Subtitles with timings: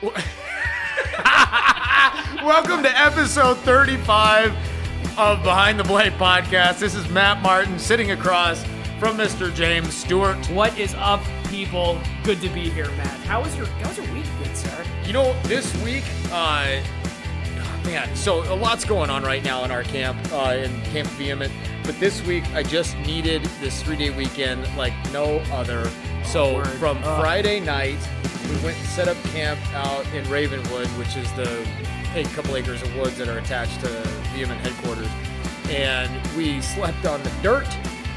[2.42, 4.56] Welcome to episode 35
[5.18, 6.78] of Behind the Blade podcast.
[6.78, 8.64] This is Matt Martin sitting across
[8.98, 9.54] from Mr.
[9.54, 10.38] James Stewart.
[10.46, 12.00] What is up, people?
[12.24, 13.20] Good to be here, Matt.
[13.26, 14.84] How was your How was your week, good sir?
[15.04, 16.80] You know, this week, uh,
[17.84, 21.52] man, so a lot's going on right now in our camp, uh, in Camp Vehement.
[21.84, 25.90] But this week, I just needed this three day weekend like no other.
[26.24, 26.68] So Word.
[26.68, 27.20] from Ugh.
[27.20, 27.98] Friday night,
[28.50, 31.66] we went and set up camp out in Ravenwood, which is the
[32.16, 33.88] a couple acres of woods that are attached to
[34.34, 35.08] Vehement headquarters.
[35.68, 37.66] And we slept on the dirt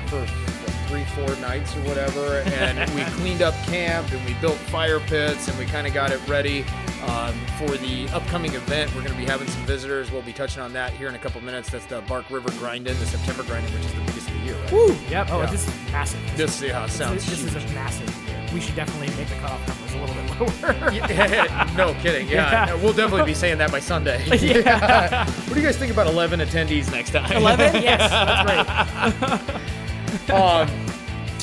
[0.08, 2.40] for what, three, four nights or whatever.
[2.48, 6.12] And we cleaned up camp and we built fire pits and we kind of got
[6.12, 6.66] it ready
[7.06, 8.90] um, for the upcoming event.
[8.96, 10.10] We're going to be having some visitors.
[10.12, 11.70] We'll be touching on that here in a couple minutes.
[11.70, 14.56] That's the Bark River Grind-In, the September Grind-In, which is the biggest of the year,
[14.56, 14.72] right?
[14.72, 14.96] Woo!
[15.12, 15.28] Yep.
[15.30, 15.52] Oh, Yeah.
[15.52, 16.20] this is massive.
[16.38, 18.54] This, yeah, This, sounds this is a massive.
[18.54, 21.76] We should definitely make the cutoff numbers a little bit lower.
[21.78, 22.28] no kidding.
[22.28, 22.76] Yeah, Yeah.
[22.76, 24.24] we'll definitely be saying that by Sunday.
[24.44, 25.26] Yeah.
[25.46, 27.32] what do you guys think about 11 attendees next time?
[27.32, 27.82] Eleven?
[27.82, 29.18] Yes, that's
[30.28, 30.30] great.
[30.32, 30.70] um,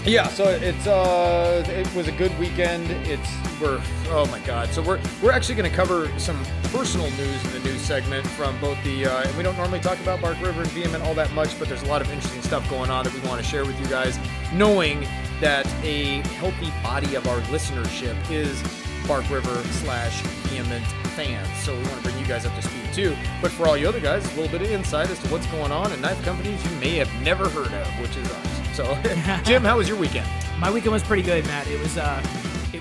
[0.04, 2.90] yeah, so it's uh, it was a good weekend.
[3.06, 3.28] It's
[3.60, 4.70] we're oh my god.
[4.70, 6.42] So we're we're actually going to cover some
[6.72, 9.98] personal news in the news segment from both the uh, and we don't normally talk
[10.00, 12.68] about Bark River and Vehement all that much, but there's a lot of interesting stuff
[12.70, 14.18] going on that we want to share with you guys,
[14.54, 15.06] knowing
[15.41, 18.62] that a healthy body of our listenership is
[19.08, 20.84] Bark River slash Vehement
[21.16, 21.48] fans.
[21.62, 23.16] So we want to bring you guys up to speed too.
[23.41, 25.72] But for all you other guys, a little bit of insight as to what's going
[25.72, 28.77] on in knife companies you may have never heard of, which is us.
[28.77, 30.28] So, Jim, how was your weekend?
[30.58, 31.66] My weekend was pretty good, Matt.
[31.66, 32.22] It was uh,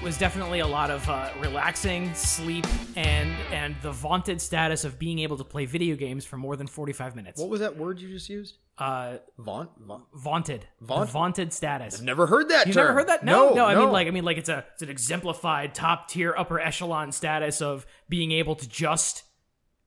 [0.10, 2.66] was definitely a lot of uh, relaxing, sleep,
[2.96, 6.66] and and the vaunted status of being able to play video games for more than
[6.66, 7.40] forty five minutes.
[7.40, 8.58] What was that word you just used?
[8.80, 9.70] Uh, Vaunt?
[9.78, 10.06] Vaunt?
[10.16, 11.06] vaunted, Vaunt?
[11.06, 12.00] The vaunted status.
[12.00, 12.86] I've never heard that You've term.
[12.88, 13.24] never heard that?
[13.24, 13.68] No, no.
[13.68, 17.12] I mean like I mean like it's a it's an exemplified top tier upper echelon
[17.12, 19.26] status of being able to just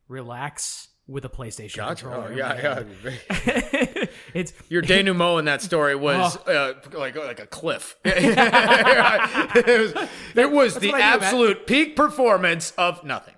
[0.07, 2.05] relax with a PlayStation Gotcha.
[2.07, 2.29] controller.
[2.33, 4.05] Oh, yeah, yeah.
[4.35, 6.53] it's Your denouement in that story was Oh.
[6.53, 7.97] uh, like like a cliff.
[8.05, 11.23] it was, it was the what I do, man.
[11.23, 13.35] absolute peak performance of nothing.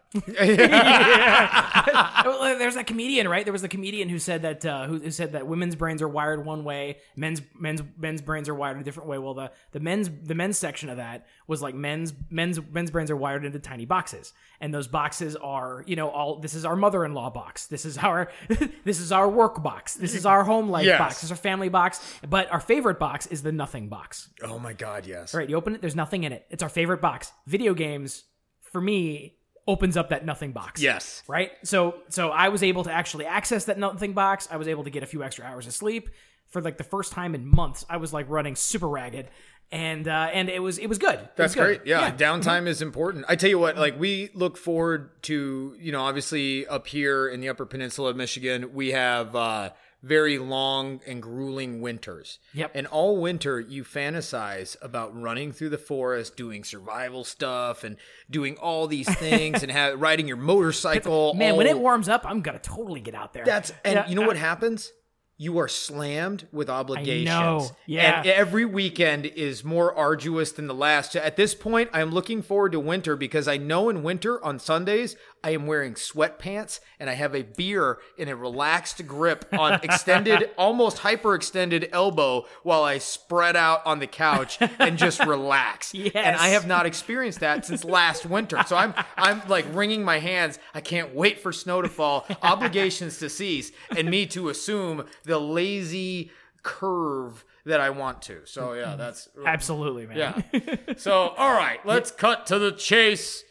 [2.24, 3.44] Well, There's that comedian, right?
[3.44, 6.08] There was the comedian who said that uh, who, who said that women's brains are
[6.08, 9.18] wired one way, men's men's men's brains are wired a different way.
[9.18, 13.10] Well, the the men's the men's section of that was like men's men's men's brains
[13.10, 16.76] are wired into tiny boxes, and those boxes are you know all this is our
[16.76, 18.30] mother-in-law box, this is our
[18.84, 20.98] this is our work box, this is our home life Yes.
[20.98, 24.28] box, this is our family box, but our favorite box is the nothing box.
[24.42, 25.34] Oh my god, yes.
[25.34, 26.46] All right, you open it, there's nothing in it.
[26.50, 27.32] It's our favorite box.
[27.46, 28.24] Video games,
[28.72, 29.33] for me,
[29.66, 31.22] opens up that nothing box Yes.
[31.26, 34.84] right so so i was able to actually access that nothing box i was able
[34.84, 36.10] to get a few extra hours of sleep
[36.48, 39.28] for like the first time in months i was like running super ragged
[39.72, 41.78] and uh and it was it was good It That's was good.
[41.78, 41.86] great.
[41.88, 43.24] Yeah, downtime is important.
[43.28, 47.40] I tell you what, like we look forward to, you know, obviously up here in
[47.40, 49.70] the Upper Peninsula of Michigan, we have uh
[50.04, 52.38] very long and grueling winters.
[52.52, 52.72] Yep.
[52.74, 57.96] And all winter you fantasize about running through the forest, doing survival stuff and
[58.30, 61.34] doing all these things and have, riding your motorcycle.
[61.34, 64.14] man when it warms up i'm gonna totally get out there That's and Yeah, you
[64.14, 64.92] know uh, what happens?
[65.36, 67.26] You are slammed with obligations.
[67.26, 68.18] know, yeah.
[68.18, 71.16] And every weekend is more arduous than the last.
[71.16, 74.60] At this point, I am looking forward to winter because I know in winter on
[74.60, 79.74] Sundays I am wearing sweatpants and I have a beer in a relaxed grip on
[79.82, 85.92] extended, almost hyperextended elbow while I spread out on the couch and just relax.
[85.92, 88.62] And I have not experienced that since last winter.
[88.66, 90.58] So I'm I'm like wringing my hands.
[90.72, 95.38] I can't wait for snow to fall, obligations to cease, and me to assume the
[95.38, 96.30] lazy
[96.62, 98.40] curve that I want to.
[98.46, 100.76] So yeah, that's absolutely man yeah.
[100.96, 103.44] So all right, let's cut to the chase.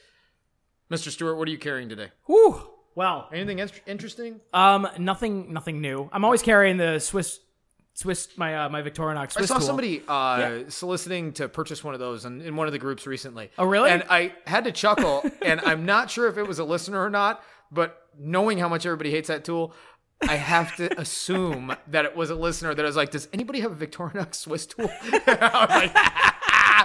[0.93, 1.09] Mr.
[1.09, 2.09] Stewart, what are you carrying today?
[2.25, 2.61] Whew.
[2.95, 4.39] well Anything in- interesting?
[4.53, 7.39] um nothing nothing new i'm always carrying the swiss
[7.95, 9.65] swiss my uh, my victorinox I swiss saw tool.
[9.67, 13.49] somebody uh, soliciting to purchase one of those in, in one of the groups recently.
[13.57, 13.89] Oh, really?
[13.91, 17.11] And I had to chuckle, and I'm not sure if it was a listener or
[17.11, 19.75] not, but knowing how much everybody hates that tool,
[20.27, 23.71] I have to assume that it was a listener that was like, "Does anybody have
[23.79, 26.32] a Victorinox Swiss tool?" I was like,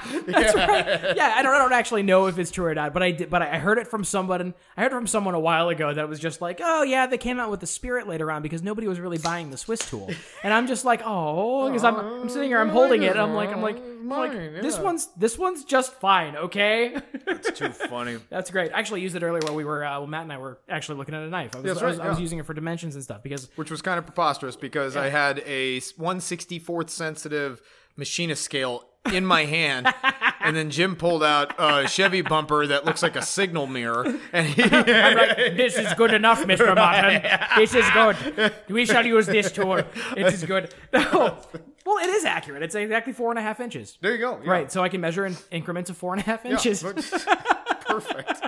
[0.26, 1.16] That's right.
[1.16, 3.30] Yeah, I don't, I don't actually know if it's true or not, but I did,
[3.30, 4.54] but I heard it from someone.
[4.76, 7.18] I heard it from someone a while ago that was just like, oh yeah, they
[7.18, 10.10] came out with the Spirit later on because nobody was really buying the Swiss tool,
[10.42, 13.34] and I'm just like, oh, because I'm, I'm sitting here, I'm holding it, and I'm
[13.34, 14.82] like, I'm like, I'm like, this yeah.
[14.82, 16.96] one's this one's just fine, okay.
[17.26, 18.18] That's too funny.
[18.30, 18.72] That's great.
[18.72, 20.98] I actually used it earlier while we were, uh, well, Matt and I were actually
[20.98, 21.54] looking at a knife.
[21.54, 22.22] I was, That's I, was, right, I was yeah.
[22.22, 25.42] using it for dimensions and stuff because Which was kind of preposterous because I had
[25.44, 27.60] a 164th sensitive
[27.96, 29.92] machinist scale in my hand
[30.40, 34.46] and then Jim pulled out a Chevy bumper that looks like a signal mirror, and
[34.46, 36.74] he, I'm like, this is good enough, Mr.
[36.74, 37.22] Martin.
[37.56, 38.52] This is good.
[38.68, 39.78] We shall use this tool.
[40.16, 40.74] It is good.
[40.92, 41.36] No.
[41.84, 42.62] Well, it is accurate.
[42.62, 43.96] It's exactly four and a half inches.
[44.02, 44.40] there you go.
[44.44, 44.50] Yeah.
[44.50, 46.82] Right, so I can measure in increments of four and a half inches.
[46.82, 46.96] but-
[47.86, 48.42] perfect.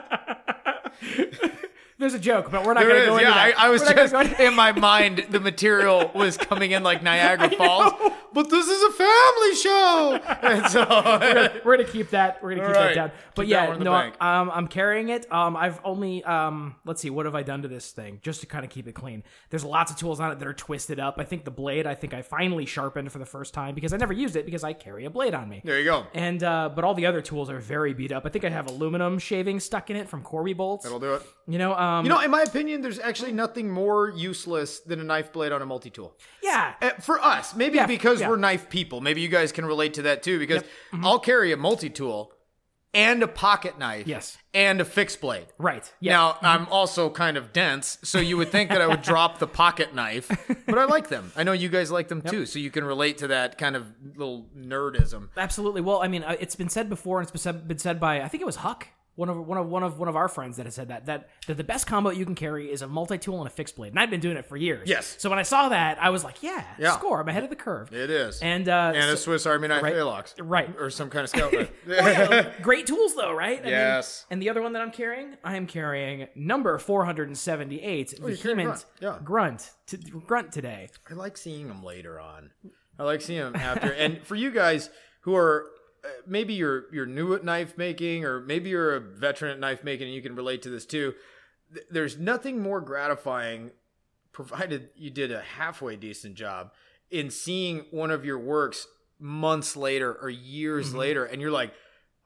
[2.00, 3.22] There's a joke, but we're not going to go is.
[3.22, 3.66] into Yeah, I.
[3.66, 5.26] I was just into- in my mind.
[5.28, 7.92] The material was coming in like Niagara Falls,
[8.32, 12.42] but this is a family show, and so we're gonna keep that.
[12.42, 13.12] We're gonna keep All that down.
[13.34, 15.30] But Keep yeah, one in the no, um, I'm carrying it.
[15.30, 18.46] Um, I've only um, let's see, what have I done to this thing just to
[18.46, 19.22] kind of keep it clean?
[19.50, 21.16] There's lots of tools on it that are twisted up.
[21.18, 23.98] I think the blade, I think I finally sharpened for the first time because I
[23.98, 25.60] never used it because I carry a blade on me.
[25.64, 26.06] there you go.
[26.14, 28.24] And uh, but all the other tools are very beat up.
[28.24, 30.84] I think I have aluminum shaving stuck in it from Corby bolts.
[30.84, 31.22] That'll do it.
[31.46, 35.04] You know, um, You know, in my opinion, there's actually nothing more useless than a
[35.04, 36.16] knife blade on a multi tool.
[36.42, 38.28] yeah, Uh, for us, maybe Yeah, because yeah.
[38.28, 39.00] we're knife people.
[39.00, 40.38] Maybe you guys can relate to that too.
[40.38, 41.06] Because Mm-hmm.
[41.06, 42.32] I'll carry a multi tool
[42.92, 44.36] and a pocket knife, Yes.
[44.52, 45.46] and a fixed blade.
[45.58, 45.92] right.
[46.00, 46.12] Yeah.
[46.12, 49.46] Now I'm also kind of dense, so you would think that I would drop the
[49.46, 50.26] pocket knife,
[50.66, 51.30] but I like them.
[51.36, 53.86] I know you guys like them too, so you can relate to that kind of
[54.16, 55.28] little nerdism.
[55.36, 55.82] Absolutely.
[55.82, 58.40] Well, I mean, uh, it's been said before, and it's been said by I think
[58.42, 58.88] it was Huck,
[59.20, 61.28] one of one of one of one of our friends that has said that that
[61.46, 63.90] that the best combo you can carry is a multi tool and a fixed blade.
[63.92, 64.88] And I've been doing it for years.
[64.88, 65.16] Yes.
[65.18, 66.92] So when I saw that, I was like, yeah, Yeah.
[66.92, 67.20] score.
[67.20, 67.92] I'm ahead of the curve.
[67.92, 69.94] It is, And uh, and a Swiss Army knife right.
[69.94, 70.74] Alox, right.
[70.78, 71.70] or some kind of scout knife.
[72.62, 73.58] Great tools though, right?
[73.58, 74.24] I mean, Yes.
[74.30, 78.84] and the other one that I'm carrying, I am carrying number 478, Oh, Vehement grunt.
[79.00, 79.18] Yeah.
[79.22, 79.96] Grunt, t-
[80.26, 80.88] grunt today.
[81.10, 82.50] I like seeing them later on.
[82.98, 83.90] I like seeing them after.
[83.92, 84.90] and for you guys
[85.22, 85.66] who are
[86.26, 90.06] maybe you're you're new at knife making, or maybe you're a veteran at knife making,
[90.06, 91.14] and you can relate to this too.
[91.90, 93.70] There's nothing more gratifying,
[94.32, 96.72] provided you did a halfway decent job,
[97.10, 98.86] in seeing one of your works
[99.18, 100.98] months later or years mm-hmm.
[100.98, 101.72] later, and you're like.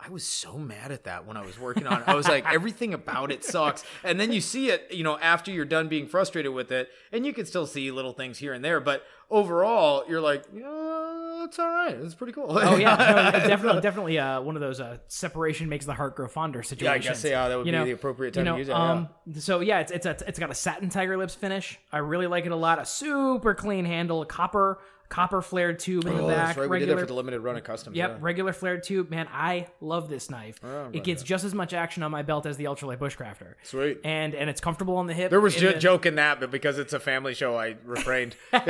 [0.00, 2.08] I was so mad at that when I was working on it.
[2.08, 3.84] I was like, everything about it sucks.
[4.02, 7.24] And then you see it, you know, after you're done being frustrated with it, and
[7.24, 8.80] you can still see little things here and there.
[8.80, 11.94] But overall, you're like, yeah, it's all right.
[11.94, 12.46] It's pretty cool.
[12.48, 16.28] Oh yeah, no, definitely, definitely uh, one of those uh, separation makes the heart grow
[16.28, 17.04] fonder situations.
[17.04, 18.58] yeah, I guess yeah, that would You be know, the appropriate you time know, to
[18.58, 18.74] use it.
[18.74, 19.08] um,
[19.38, 21.78] so yeah, it's it's a, it's got a satin tiger lips finish.
[21.92, 22.78] I really like it a lot.
[22.80, 24.78] A super clean handle, a copper
[25.14, 26.46] copper flared tube in the Oh, back.
[26.48, 26.68] that's right.
[26.68, 27.96] We did regular, for the limited run of customs.
[27.96, 28.16] Yep, yeah.
[28.20, 29.10] regular flared tube.
[29.10, 30.58] Man, I love this knife.
[30.64, 33.54] Oh, I'm it gets just as much action on my belt as the ultralight bushcrafter.
[33.62, 34.00] Sweet.
[34.02, 35.30] And and it's comfortable on the hip.
[35.30, 38.34] There was the- joke in that, but because it's a family show, I refrained.
[38.52, 38.60] You'll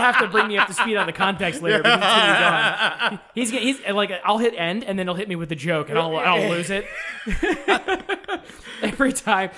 [0.00, 1.78] have to bring me up to speed on the context later.
[1.82, 3.20] Because it's gonna be gone.
[3.34, 5.98] He's he's like I'll hit end and then he'll hit me with the joke and
[5.98, 6.86] I'll I'll lose it
[8.82, 9.50] every time.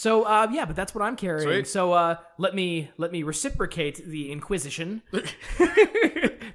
[0.00, 1.46] So uh, yeah, but that's what I'm carrying.
[1.46, 1.68] Sweet.
[1.68, 5.02] So uh, let me let me reciprocate the Inquisition,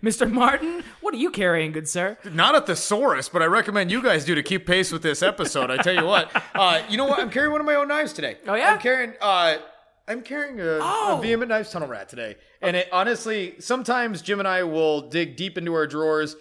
[0.02, 0.32] Mr.
[0.32, 0.84] Martin.
[1.02, 2.18] What are you carrying, good sir?
[2.34, 5.70] Not a thesaurus, but I recommend you guys do to keep pace with this episode.
[5.70, 6.32] I tell you what.
[6.56, 7.20] Uh, you know what?
[7.20, 8.38] I'm carrying one of my own knives today.
[8.48, 8.72] Oh, yeah?
[8.72, 9.12] I'm carrying.
[9.20, 9.58] Uh,
[10.08, 11.18] I'm carrying a, Oh.
[11.20, 15.36] a vehement knives tunnel rat today, and it honestly sometimes Jim and I will dig
[15.36, 16.36] deep into our drawers.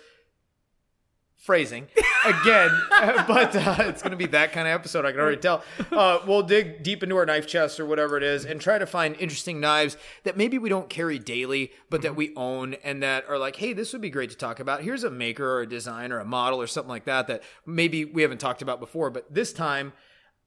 [1.45, 1.89] Phrasing
[2.25, 5.05] again, but uh, it's going to be that kind of episode.
[5.05, 5.63] I can already tell.
[5.93, 8.87] Uh, we'll dig deep into our knife chest or whatever it is, and try to
[8.87, 13.27] find interesting knives that maybe we don't carry daily, but that we own and that
[13.29, 14.81] are like, hey, this would be great to talk about.
[14.81, 18.07] Here's a maker or a design or a model or something like that that maybe
[18.07, 19.93] we haven't talked about before, but this time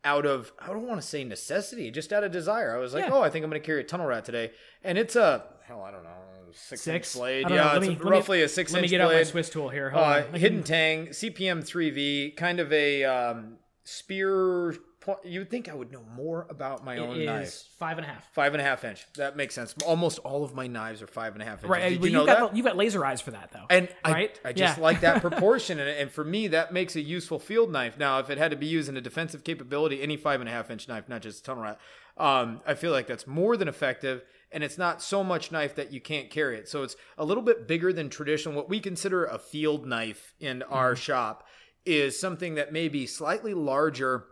[0.03, 2.75] out of I don't want to say necessity, just out of desire.
[2.75, 3.13] I was like, Yeah.
[3.13, 4.49] oh, I think I'm going to carry a tunnel rat today,
[4.83, 6.09] and it's a hell, I don't know,
[6.53, 7.45] six, Six inch blade.
[7.45, 7.55] I know.
[7.55, 9.11] Yeah, Let it's me- a- let me- roughly a six Let me inch get out
[9.11, 9.23] my.
[9.23, 9.89] Swiss tool here.
[9.91, 10.39] Hold Uh, on.
[10.39, 14.75] hidden tang, CPM 3V, kind of a um, spear.
[15.01, 17.47] po- You would think I would know more about my own It knife.
[17.47, 18.27] is five and a half.
[18.33, 19.05] Five and a half inch.
[19.15, 19.73] That makes sense.
[19.85, 21.69] Almost all of my knives are five and a half inches.
[21.69, 22.57] Right, Did well, you know you've got that?
[22.57, 23.65] you've got laser eyes for that though.
[23.69, 24.39] And I, right?
[24.43, 24.83] I just Yeah.
[24.83, 27.97] like that proportion, and, and for me, that makes a useful field knife.
[27.97, 30.51] Now, if it had to be used in a defensive capability, any five and a
[30.51, 31.79] half inch knife, not just a tunnel rat,
[32.17, 35.91] um, I feel like that's more than effective, and it's not so much knife that
[35.91, 36.67] you can't carry it.
[36.69, 38.55] So it's a little bit bigger than traditional.
[38.55, 40.99] What we consider a field knife in our Mm-hmm.
[41.01, 41.45] shop
[41.85, 44.25] is something that may be slightly larger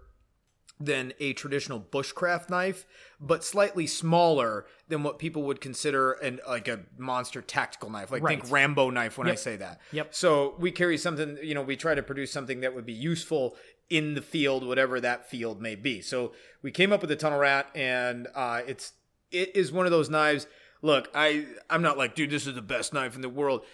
[0.77, 2.85] than a traditional bushcraft knife,
[3.19, 8.11] but slightly smaller than what people would consider an like a monster tactical knife.
[8.11, 8.41] Like Right.
[8.41, 9.79] think Rambo knife when I say that.
[9.93, 10.13] Yep.
[10.13, 13.55] So we carry something, you know, we try to produce something that would be useful
[13.89, 16.01] in the field, whatever that field may be.
[16.01, 18.91] So we came up with the tunnel rat, and uh, it's
[19.35, 20.47] it is one of those knives.
[20.81, 23.65] Look, I I'm not like, dude, this is the best knife in the world.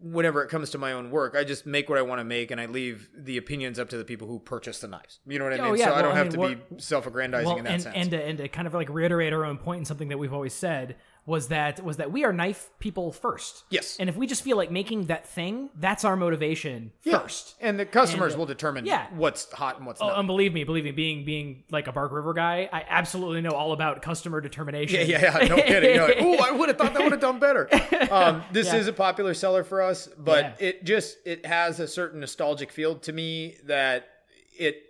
[0.00, 2.50] Whenever it comes to my own work, I just make what I want to make,
[2.50, 5.20] and I leave the opinions up to the people who purchase the knives.
[5.26, 5.64] You know what I mean?
[5.64, 5.80] Oh, mean?
[5.80, 7.96] yeah, so I don't I have mean, to be self-aggrandizing well, in that and, sense.
[7.96, 10.32] and to, and to kind of like reiterate our own point and something that we've
[10.32, 13.64] always said, was that was that we are knife people first.
[13.70, 13.96] Yes.
[13.98, 17.20] And if we just feel like making that thing, that's our motivation Yeah.
[17.20, 17.54] first.
[17.62, 19.06] and the customers And, will determine yeah.
[19.14, 20.18] what's hot and what's Oh, not.
[20.18, 23.52] and believe me, believe me, being being like a Bark River guy, I absolutely know
[23.52, 25.00] all about customer determination.
[25.08, 25.98] Yeah, yeah, yeah, no kidding.
[25.98, 27.68] Oh, I would have thought that would have done better.
[28.10, 28.76] Um, this Yeah.
[28.80, 32.96] is a popular seller for us, but it just it has a certain nostalgic feel
[32.96, 34.06] to me that
[34.58, 34.82] it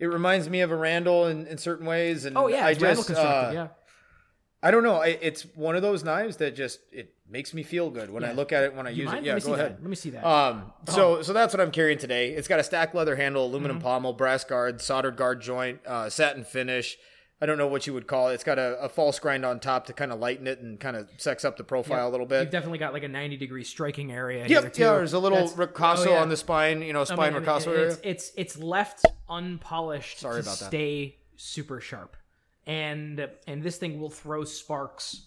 [0.00, 2.24] it reminds me of a Randall in, in certain ways.
[2.24, 3.48] And Oh yeah, I it's Randall just constructed.
[3.58, 3.68] uh, yeah.
[4.62, 4.96] I don't know.
[4.96, 8.32] I, it's one of those knives that just it makes me feel good when I
[8.32, 9.24] look at it when I use mind?
[9.24, 9.28] it.
[9.28, 9.76] Yeah, go ahead.
[9.76, 9.80] that.
[9.82, 10.24] Let me see that.
[10.26, 10.92] Um, Oh.
[10.92, 12.30] so so that's what I'm carrying today.
[12.32, 13.86] It's got a stacked leather handle, aluminum Mm-hmm.
[13.86, 16.98] pommel, brass guard, soldered guard joint, uh, satin finish.
[17.42, 18.34] I don't know what you would call it.
[18.34, 20.94] It's got a, a false grind on top to kind of lighten it and kind
[20.94, 22.42] of sex up the profile a little bit.
[22.42, 24.92] You've definitely got like a 90 degree striking area here Yep, yeah.
[24.92, 26.20] There's a little That's- ricasso oh, yeah.
[26.20, 30.34] on the spine, you know, I spine mean, ricasso it's, it's it's left unpolished Sorry
[30.42, 30.66] to about that.
[30.66, 32.14] stay super sharp,
[32.66, 35.26] and and this thing will throw sparks.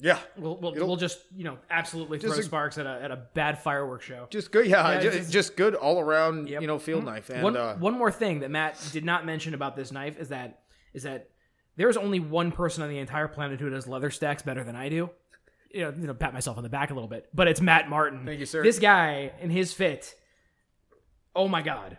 [0.00, 3.16] Yeah, We'll we'll, we'll just you know absolutely throw a- sparks at a at a
[3.34, 4.28] bad fireworks show.
[4.30, 4.66] just good.
[4.66, 6.60] Yeah, Yeah, ju- it's- just, good all around, Yep.
[6.60, 7.30] you know, field knife.
[7.30, 10.28] And one uh, one more thing that Matt did not mention about this knife is
[10.28, 10.60] that
[10.94, 11.30] is that
[11.76, 14.88] there's only one person on the entire planet who does leather stacks better than I
[14.88, 15.10] do.
[15.72, 17.90] You know, you know, pat myself on the back a little bit, but it's Matt
[17.90, 18.24] Martin.
[18.24, 18.62] Thank you, sir.
[18.62, 20.14] This guy and his fit.
[21.34, 21.98] Oh my god.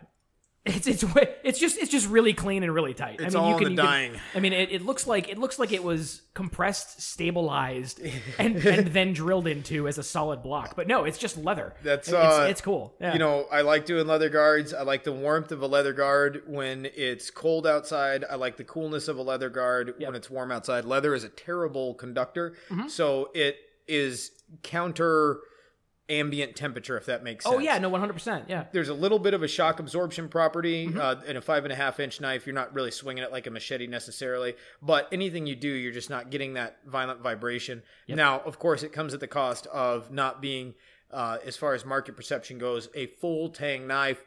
[0.66, 1.02] It's it's
[1.42, 3.18] it's just it's just really clean and really tight.
[3.20, 4.12] It's I mean, all you in can, the you can- dying.
[4.34, 7.98] I mean, it, it looks like it looks like it was compressed, stabilized,
[8.38, 10.76] and and then drilled into as a solid block.
[10.76, 11.74] But no, it's just leather.
[11.82, 12.94] That's, it's, uh, it's cool.
[13.00, 13.14] Yeah.
[13.14, 14.74] You know, I like doing leather guards.
[14.74, 18.24] I like the warmth of a leather guard when it's cold outside.
[18.30, 20.84] I like the coolness of a leather guard when it's warm outside.
[20.84, 22.88] Leather is a terrible conductor, Mm-hmm.
[22.88, 23.56] so it
[23.88, 24.30] is
[24.62, 25.40] counter
[26.10, 27.54] ambient temperature, if that makes sense.
[27.56, 28.46] oh yeah, no, one hundred percent.
[28.48, 28.64] Yeah.
[28.72, 30.98] There's a little bit of a shock absorption property Mm-hmm.
[31.00, 32.46] uh, in a five and a half inch knife.
[32.46, 36.10] You're not really swinging it like a machete necessarily, but anything you do, you're just
[36.10, 37.82] not getting that violent vibration.
[38.08, 40.74] Now, of course, it comes at the cost of not being,
[41.12, 44.22] uh, as far as market perception goes, a full tang knife,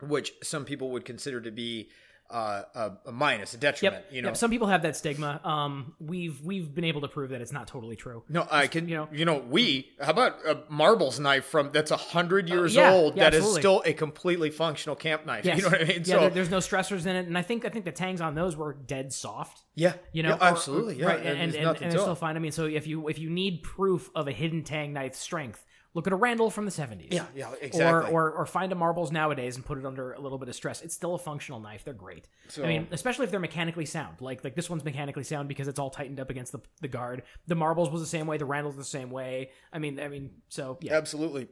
[0.00, 1.88] which some people would consider to be
[2.30, 4.04] uh, a, a minus, a detriment.
[4.06, 4.12] Yep.
[4.14, 4.36] You know, Yep.
[4.36, 5.40] Some people have that stigma.
[5.44, 8.22] Um, we've we've been able to prove that it's not totally true.
[8.28, 8.88] No, I can.
[8.88, 9.88] you know- you know, we.
[10.00, 13.38] How about a marbles knife from that's a hundred years yeah, old yeah, that is
[13.38, 13.60] absolutely.
[13.62, 15.44] still a completely functional camp knife.
[15.44, 15.56] Yes.
[15.58, 15.98] You know what I mean?
[15.98, 18.20] Yeah, so there- there's no stressors in it, and I think I think the tangs
[18.20, 19.62] on those were dead soft.
[19.74, 21.96] yeah, You know, yeah, or- absolutely, yeah, right, and, and and, and, nothing and to
[21.96, 22.36] they're still fine.
[22.36, 25.64] I mean, so if you if you need proof of a hidden tang knife strength,
[25.98, 27.12] look at a Randall from the 70s.
[27.12, 28.12] Yeah, yeah, Or, exactly.
[28.12, 30.54] or or or find a marbles nowadays and put it under a little bit of
[30.54, 30.80] stress.
[30.80, 31.82] It's still a functional knife.
[31.84, 32.28] They're great.
[32.56, 34.20] I mean, especially if they're mechanically sound.
[34.20, 37.24] Like like this one's mechanically sound because it's all tightened up against the, the guard.
[37.48, 38.38] The marbles was the same way.
[38.38, 39.50] The Randall's the same way.
[39.72, 40.94] I mean, I mean, so yeah.
[40.94, 41.48] Absolutely.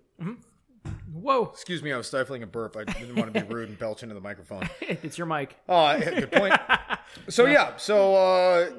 [1.13, 2.77] Whoa, Excuse me, I was stifling a burp.
[2.77, 4.69] I didn't want to be rude and belch into the microphone.
[4.81, 5.57] it's your mic.
[5.69, 6.55] Oh, yeah, good point.
[7.29, 8.71] So yeah, so uh,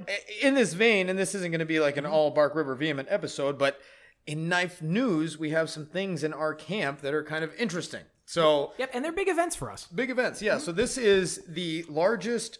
[0.44, 3.08] in this vein, and this isn't going to be like an all Bark River vehement
[3.10, 3.80] episode, but
[4.28, 8.04] in knife news, we have some things in our camp that are kind of interesting.
[8.26, 9.88] So Yep, and they're big events for us.
[9.88, 10.58] big events, yeah.
[10.58, 12.60] So this is the largest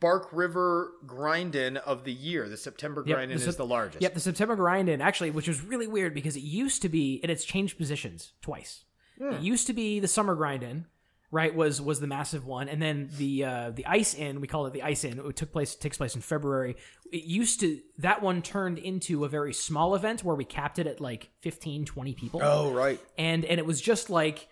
[0.00, 2.48] Bark River grind-in of the year.
[2.48, 4.02] The September Yep, grind-in the is the largest.
[4.02, 7.20] Yep, the September grind in actually, which was really weird because it used to be,
[7.22, 8.84] and it's changed positions twice.
[9.18, 9.34] Hmm.
[9.34, 10.86] It used to be the summer grind in,
[11.32, 11.52] right?
[11.52, 14.72] Was was the massive one, and then the uh, the ice in, we call it
[14.72, 15.18] the ice in.
[15.18, 16.76] It took place it takes place in February.
[17.10, 20.86] It used to that one turned into a very small event where we capped it
[20.86, 23.00] at like 15, 20 people Oh right.
[23.18, 24.48] and and it was just like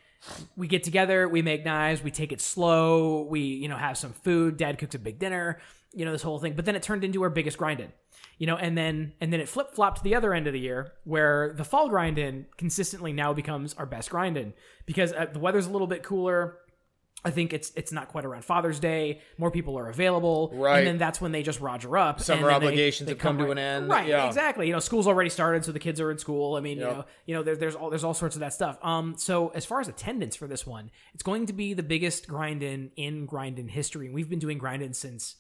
[0.57, 4.13] we get together, we make knives, we take it slow, we you know have some
[4.13, 4.57] food.
[4.57, 5.61] Dad cooks a big dinner,
[5.93, 6.55] you know this whole thing.
[6.55, 7.93] But then it turned into our biggest grind in,
[8.39, 10.61] you know, and then and then it flip flopped to the other end of the
[10.61, 14.53] year where the fall grind in consistently now becomes our best grind in
[14.87, 16.59] because uh, the weather's a little bit cooler.
[17.25, 19.21] I think it's it's not quite around Father's Day.
[19.37, 20.79] More people are available, Right.
[20.79, 22.21] And then that's when they just Roger up.
[22.21, 23.89] Summer and then they- obligations they have come to an end.
[23.89, 24.27] Right, Yeah.
[24.27, 24.67] exactly.
[24.67, 26.55] You know, school's already started, so the kids are in school.
[26.57, 28.79] I mean, you know, you know, there, there's all there's all sorts of that stuff.
[28.83, 32.27] Um, so as far as attendance for this one, it's going to be the biggest
[32.29, 34.07] grind in in grind in history.
[34.07, 35.37] And we've been doing grind in since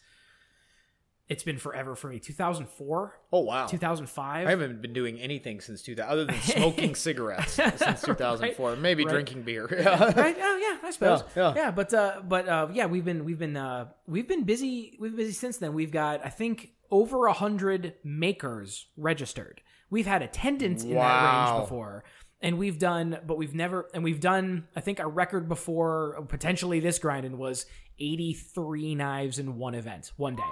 [1.31, 2.19] it's been forever for me.
[2.19, 3.67] 2004, Oh wow.
[3.67, 4.47] 2005.
[4.47, 8.77] I haven't been doing anything since 2000 other than smoking cigarettes since 2004.
[8.77, 9.13] Maybe right.
[9.13, 9.69] drinking beer.
[9.81, 10.13] Yeah.
[10.21, 10.37] right?
[10.39, 11.23] Oh yeah, I suppose.
[11.37, 11.71] Yeah, yeah.
[11.71, 14.99] but uh, but uh, yeah, we've been we've been uh, we've been busy.
[15.01, 15.73] We've been busy since then.
[15.73, 19.63] We've got I think over a hundred makers registered.
[19.89, 22.05] We've had attendance in that range before.
[22.43, 24.67] And we've done, but we've never, and we've done.
[24.75, 27.67] I think our record before, potentially this grinding was
[27.99, 30.43] eighty-three knives in one event, one day.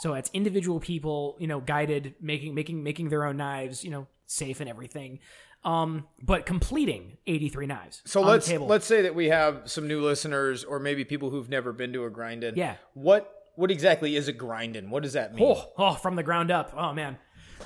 [0.00, 4.06] So it's individual people, you know, guided, making making making their own knives, you know,
[4.26, 5.20] safe and everything.
[5.64, 8.02] Um, but completing eighty-three knives.
[8.04, 8.66] So on let's table.
[8.66, 12.04] let's say that we have some new listeners or maybe people who've never been to
[12.04, 12.56] a grind-in.
[12.56, 12.76] Yeah.
[12.92, 14.90] What what exactly is a grind-in?
[14.90, 15.44] What does that mean?
[15.44, 16.74] Oh, oh, from the ground up.
[16.76, 17.16] Oh man.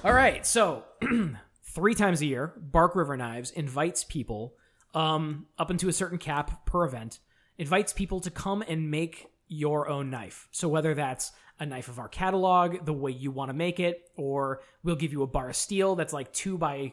[0.05, 0.85] All right, so
[1.65, 4.55] three times a year, Bark River Knives invites people
[4.95, 7.19] um, up into a certain cap per event,
[7.57, 10.47] invites people to come and make your own knife.
[10.53, 14.11] So whether that's a knife of our catalog, the way you want to make it,
[14.17, 16.93] or we'll give you a bar of steel that's like two by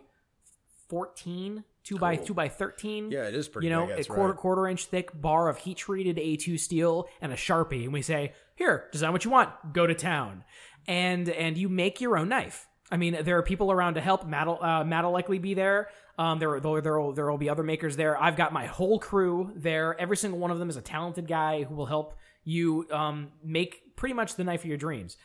[0.87, 3.11] fourteen, two by two by thirteen.
[3.11, 4.37] Yeah, it is pretty You know, big, a quarter right.
[4.37, 8.33] quarter inch thick bar of heat treated A2 steel and a sharpie, and we say,
[8.55, 9.73] "Here, design what you want.
[9.73, 10.43] Go to town,"
[10.87, 12.67] and and you make your own knife.
[12.91, 14.25] I mean, there are people around to help.
[14.27, 15.89] Matt'll uh, Matt'll likely be there.
[16.17, 18.21] Um, there there there will there will be other makers there.
[18.21, 19.99] I've got my whole crew there.
[19.99, 23.95] Every single one of them is a talented guy who will help you um, make
[23.95, 25.17] pretty much the knife of your dreams.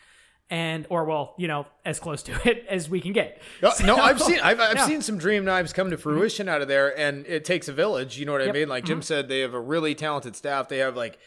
[0.53, 3.41] And or well, you know, as close to it as we can get.
[3.63, 6.67] No, no, I've seen I've, I've seen some dream knives come to fruition out of
[6.67, 8.19] there, and it takes a village.
[8.19, 8.69] You know what I mean?
[8.69, 10.69] Like Jim said, they have a really talented staff.
[10.69, 11.19] They have like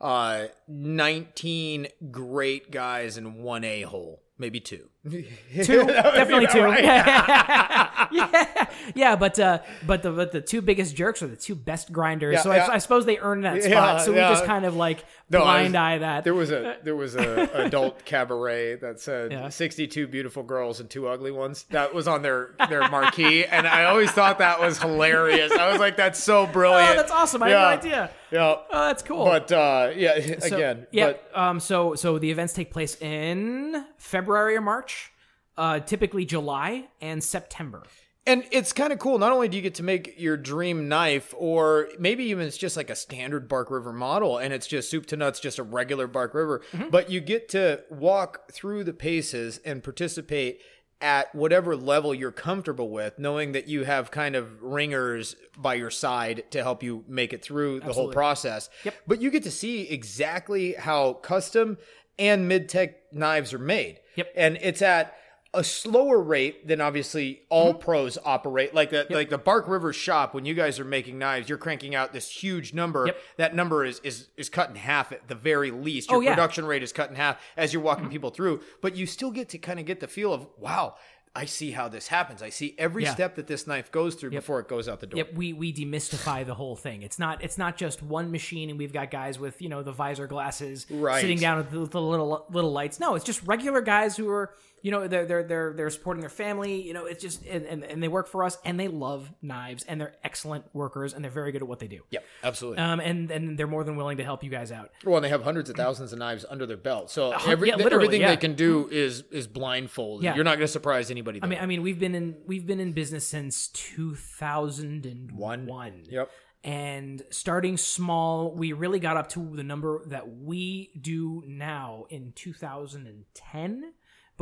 [0.00, 4.90] uh, nineteen great guys and one a hole, maybe two.
[5.10, 6.58] two, definitely two.
[6.82, 11.92] yeah, yeah, but uh, but the but the two biggest jerks are the two best
[11.92, 12.34] grinders.
[12.34, 12.66] Yeah, so yeah.
[12.66, 13.70] I, I suppose they earned that spot.
[13.72, 16.24] Yeah, so we just kind of like No, blind was- eye that.
[16.24, 19.48] There was a there was a adult cabaret that said Yeah.
[19.48, 21.64] sixty two beautiful girls and two ugly ones.
[21.70, 25.52] That was on their their marquee, and I always thought that was hilarious.
[25.52, 26.90] I was like, that's so brilliant.
[26.92, 27.42] oh, that's awesome!
[27.42, 27.70] I Yeah.
[27.70, 28.10] had no idea.
[28.32, 29.24] Yeah, Oh, that's cool.
[29.24, 31.12] but uh, yeah, So, again, yeah.
[31.12, 31.60] but um.
[31.60, 35.12] So so the events take place in February or March.
[35.54, 37.82] Uh, typically July and September.
[38.26, 39.18] And it's kind of cool.
[39.18, 42.74] Not only do you get to make your dream knife, or maybe even it's just
[42.74, 46.06] like a standard Bark River model and it's just soup to nuts, just a regular
[46.06, 50.60] Bark River, but you get to walk through the paces and participate
[51.02, 55.90] at whatever level you're comfortable with, knowing that you have kind of ringers by your
[55.90, 58.70] side to help you make it through the whole process.
[58.84, 58.94] Yep.
[59.06, 61.76] But you get to see exactly how custom
[62.18, 64.00] and mid tech knives are made.
[64.16, 64.32] Yep.
[64.36, 65.16] And it's at
[65.54, 67.80] a slower rate than obviously all Mm-hmm.
[67.82, 68.74] pros operate.
[68.74, 71.94] Like the like the Bark River shop, when you guys are making knives, you're cranking
[71.94, 73.06] out this huge number.
[73.06, 73.18] Yep.
[73.36, 76.08] That number is is is cut in half at the very least.
[76.10, 76.30] Your Oh, yeah.
[76.30, 76.34] Mm-hmm.
[76.36, 78.60] production rate is cut in half as you're walking people through.
[78.80, 80.94] But you still get to kind of get the feel of wow.
[81.34, 82.42] I see how this happens.
[82.42, 83.14] I see every Yeah.
[83.14, 85.16] step that this knife goes through before it goes out the door.
[85.16, 87.00] Yep, we we demystify the whole thing.
[87.02, 89.92] It's not it's not just one machine and we've got guys with you know the
[89.92, 91.22] visor glasses Right.
[91.22, 93.00] sitting down with the, the little little lights.
[93.00, 96.30] No, it's just regular guys who are you know they're they're they're they're supporting their
[96.30, 96.82] family.
[96.82, 99.84] You know, it's just and, and, and they work for us and they love knives
[99.84, 102.00] and they're excellent workers and they're very good at what they do.
[102.10, 102.82] Yep, absolutely.
[102.82, 104.90] Um, and and they're more than willing to help you guys out.
[105.04, 107.76] Well, and they have hundreds of thousands of knives under their belt, so every, yeah,
[107.78, 108.28] everything yeah.
[108.28, 110.24] they can do is is blindfolded.
[110.24, 110.34] Yeah.
[110.34, 111.40] You're not going to surprise anybody.
[111.42, 115.32] I mean, I mean, we've been in we've been in business since two thousand and
[115.32, 115.68] one.
[116.10, 116.30] Yep.
[116.64, 122.32] And starting small, we really got up to the number that we do now in
[122.36, 123.92] 2010.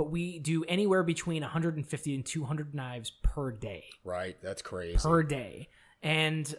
[0.01, 3.85] But we do anywhere between 150 and 200 knives per day.
[4.03, 4.97] right, that's crazy.
[4.97, 5.69] Per day,
[6.03, 6.55] and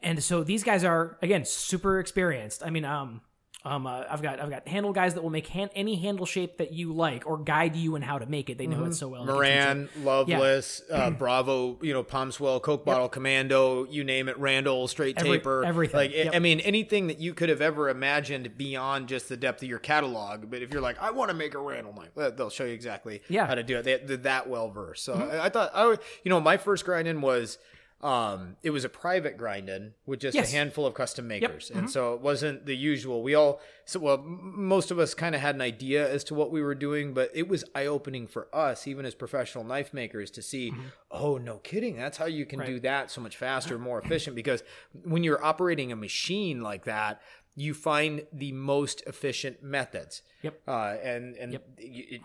[0.00, 2.62] and so these guys are again super experienced.
[2.64, 3.22] I mean, um,
[3.64, 6.58] um, uh, I've got I've got handle guys that will make hand, any handle shape
[6.58, 8.58] that you like or guide you in how to make it.
[8.58, 9.24] They know it so well.
[9.24, 9.98] They can teach it.
[10.04, 15.16] Moran, Loveless, uh, Bravo, you know, Palmswell, Coke Bottle Commando, you name it, Randall, Straight
[15.18, 15.96] Every- Taper, everything.
[15.96, 16.34] Like, I- Yep.
[16.34, 19.78] I mean, anything that you could have ever imagined beyond just the depth of your
[19.78, 20.50] catalog.
[20.50, 22.74] But if you're like, I want to make a Randall knife, well, they'll show you
[22.74, 23.42] exactly Yeah.
[23.42, 23.48] Mm-hmm.
[23.48, 23.82] how to do it.
[23.84, 25.04] They, they're that well versed.
[25.04, 27.58] So I, I thought, I, would- you know, my first grinding was.
[28.04, 30.52] Um, it was a private grinding with just Yes.
[30.52, 31.78] a handful of custom makers, Mm-hmm.
[31.78, 33.22] and so it wasn't the usual.
[33.22, 36.50] We all, so well, most of us kind of had an idea as to what
[36.50, 40.30] we were doing, but it was eye opening for us, even as professional knife makers,
[40.32, 40.82] to see, Mm-hmm.
[41.12, 44.36] oh, no kidding, that's how you can do that so much faster, more efficient.
[44.36, 44.62] Because
[45.02, 47.22] when you're operating a machine like that,
[47.56, 50.20] you find the most efficient methods.
[50.42, 50.60] Yep.
[50.68, 51.64] Uh, and and it,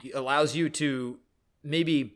[0.03, 1.19] it allows you to
[1.63, 2.15] maybe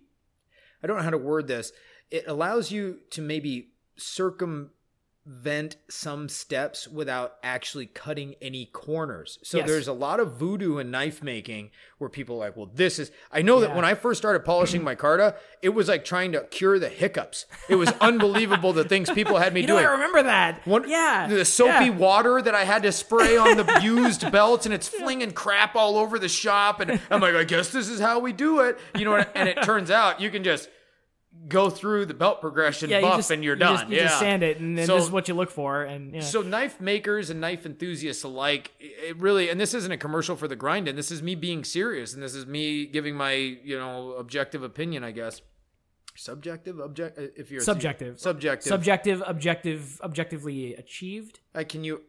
[0.84, 1.72] I don't know how to word this.
[2.14, 9.40] It allows you to maybe circumvent some steps without actually cutting any corners.
[9.42, 9.68] So Yes.
[9.68, 13.10] there's a lot of voodoo in knife making where people are like, well, this is.
[13.32, 16.78] I know that when I first started polishing Micarta, it was like trying to cure
[16.78, 17.48] the hiccups.
[17.68, 19.88] It was unbelievable the things people had me You know, doing.
[19.88, 20.68] I remember that.
[20.68, 21.90] One, yeah, the soapy yeah.
[21.98, 25.98] water that I had to spray on the used belts, and it's flinging crap all
[25.98, 26.80] over the shop.
[26.80, 29.16] And I'm like, I guess this is how we do it, you know.
[29.16, 30.70] And it turns out you can just
[31.48, 33.76] go through the belt progression Yeah, buff, you just, and you're you done.
[33.78, 35.84] Just, you yeah, just sand it, and then So- this is what you look for.
[35.84, 36.22] And yeah.
[36.22, 40.48] so knife makers and knife enthusiasts alike, it really, and this isn't a commercial for
[40.48, 43.78] the grind and This is me being serious, and this is me giving my, you
[43.78, 45.42] know, objective opinion, I guess.
[46.16, 47.18] Subjective, object.
[47.18, 48.70] If you're subjective, subjective.
[48.70, 51.40] subjective, objective, objectively achieved.
[51.56, 52.04] Uh, can you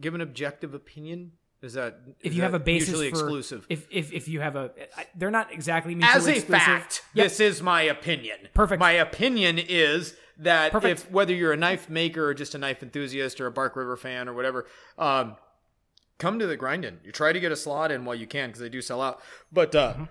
[0.00, 1.32] give an objective opinion?
[1.62, 3.66] Is that if is you have a basis mutually for exclusive?
[3.68, 6.62] if, if if you have a, I- they're not exactly mutually As a exclusive.
[6.66, 7.24] fact, Yep.
[7.26, 8.38] this is my opinion.
[8.54, 8.80] Perfect.
[8.80, 11.00] My opinion is that Perfect.
[11.00, 13.96] if whether you're a knife maker or just a knife enthusiast or a Bark River
[13.98, 14.66] fan or whatever,
[14.98, 15.36] um,
[16.18, 16.96] come to the grindin.
[17.04, 19.20] You try to get a slot in while you can because they do sell out.
[19.52, 20.04] But uh, Mm-hmm.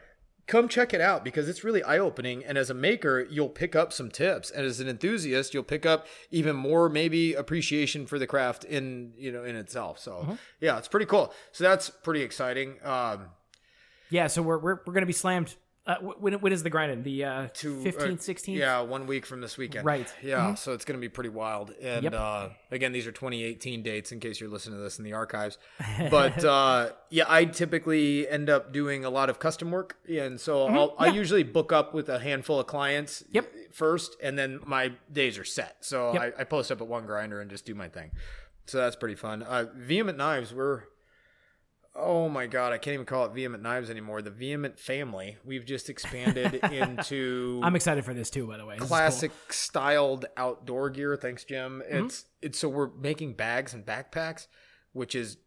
[0.49, 2.43] Come check it out because it's really eye opening.
[2.43, 5.85] And as a maker, you'll pick up some tips, and as an enthusiast, you'll pick
[5.85, 9.99] up even more maybe appreciation for the craft in you know in itself.
[9.99, 10.33] So Mm-hmm.
[10.59, 11.31] yeah, it's pretty cool.
[11.53, 12.75] So that's pretty exciting.
[12.83, 13.27] Um,
[14.09, 15.55] Yeah, so we're we're, we're going to be slammed.
[15.89, 17.01] Uh, when when is the grinding?
[17.01, 18.55] The uh, uh, 15th, 16th.
[18.55, 19.85] Yeah, one week from this weekend.
[19.85, 20.05] Right.
[20.05, 20.27] Mm-hmm.
[20.27, 21.73] Yeah, so it's going to be pretty wild.
[21.81, 22.13] And Yep.
[22.13, 25.57] uh, again, these are 2018 dates in case you're listening to this in the archives.
[26.11, 30.67] But uh, yeah, I typically end up doing a lot of custom work, and so
[30.67, 33.23] I'll, I usually book up with a handful of clients.
[33.23, 33.35] Mm-hmm.
[33.35, 33.53] Yep.
[33.73, 35.77] First, and then my days are set.
[35.81, 36.35] So Yep.
[36.37, 38.11] I, I post up at one grinder and just do my thing.
[38.67, 39.41] So that's pretty fun.
[39.41, 40.83] Uh, Vehement Knives, we're
[41.95, 44.21] Oh my god, I can't even call it Vehement Knives anymore.
[44.21, 45.37] The Vehement family.
[45.43, 48.47] We've just expanded into I'm excited for this too.
[48.47, 48.97] By the way, This is cool.
[48.97, 51.17] classic styled outdoor gear.
[51.17, 51.81] Thanks, Jim.
[51.85, 52.05] Mm-hmm.
[52.05, 54.47] It's it's so we're making bags and backpacks,
[54.93, 55.37] which is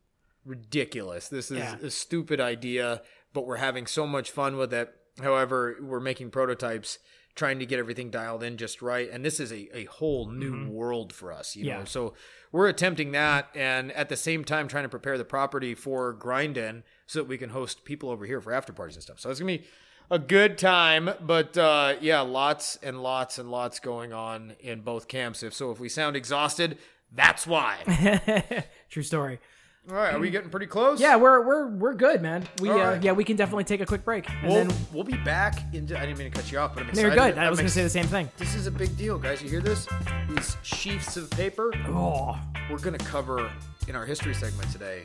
[0.44, 1.28] ridiculous.
[1.28, 1.76] This is Yeah.
[1.82, 3.02] a stupid idea,
[3.32, 4.92] but we're having so much fun with it.
[5.22, 6.98] However, we're making prototypes,
[7.34, 10.52] trying to get everything dialed in just right, and this is a, a whole new
[10.52, 10.70] mm-hmm.
[10.70, 11.54] world for us.
[11.54, 11.84] You know, Yeah.
[11.84, 12.14] so
[12.52, 16.56] we're attempting that, and at the same time trying to prepare the property for grind
[16.56, 19.18] in, so that we can host people over here for after parties and stuff.
[19.18, 19.64] So it's gonna be
[20.10, 25.08] a good time, but uh, yeah, lots and lots and lots going on in both
[25.08, 25.42] camps.
[25.42, 26.78] If so, if we sound exhausted,
[27.10, 28.64] that's why.
[28.90, 29.40] True story.
[29.90, 31.00] All right, are we getting pretty close?
[31.00, 32.46] Yeah, we're we're we're good, man.
[32.60, 33.02] We uh, right.
[33.02, 34.30] yeah, we can definitely take a quick break.
[34.30, 35.98] And We'll, then we'll be back into.
[35.98, 37.36] I didn't mean to cut you off, but I'm they're good.
[37.36, 38.30] I was going to say the same thing.
[38.36, 39.42] This is a big deal, guys.
[39.42, 39.86] You hear this?
[40.28, 41.72] These sheafs of paper.
[41.88, 42.38] Oh,
[42.70, 43.50] We're gonna cover
[43.88, 45.02] in our history segment today.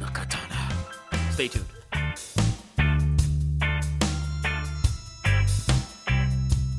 [0.00, 0.72] Nakatana.
[1.32, 1.66] Stay tuned.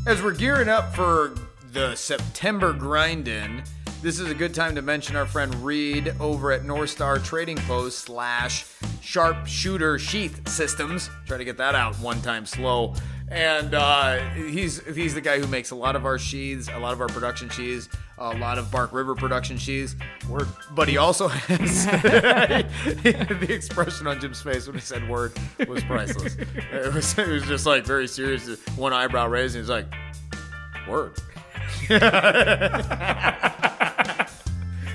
[0.08, 1.36] As we're gearing up for
[1.73, 3.63] the September grind in,
[4.06, 7.58] this is a good time to mention our friend Reed over at North Star Trading
[7.58, 8.63] Post slash
[9.02, 11.10] Sharpshooter Sheath Systems.
[11.26, 12.94] Try to get that out one time slow.
[13.30, 16.94] And uh, he's he's the guy who makes a lot of our sheaths, a lot
[16.94, 17.89] of our production sheaths,
[18.20, 19.96] a lot of Bark River production sheaths.
[20.30, 20.50] Word.
[20.76, 25.34] But he also has the expression on Jim's face when he said word
[25.68, 26.38] was priceless.
[26.72, 29.88] It was, it was just like very serious, one eyebrow raised, and he's like,
[30.88, 31.13] word.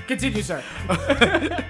[0.07, 0.61] Continue, sir.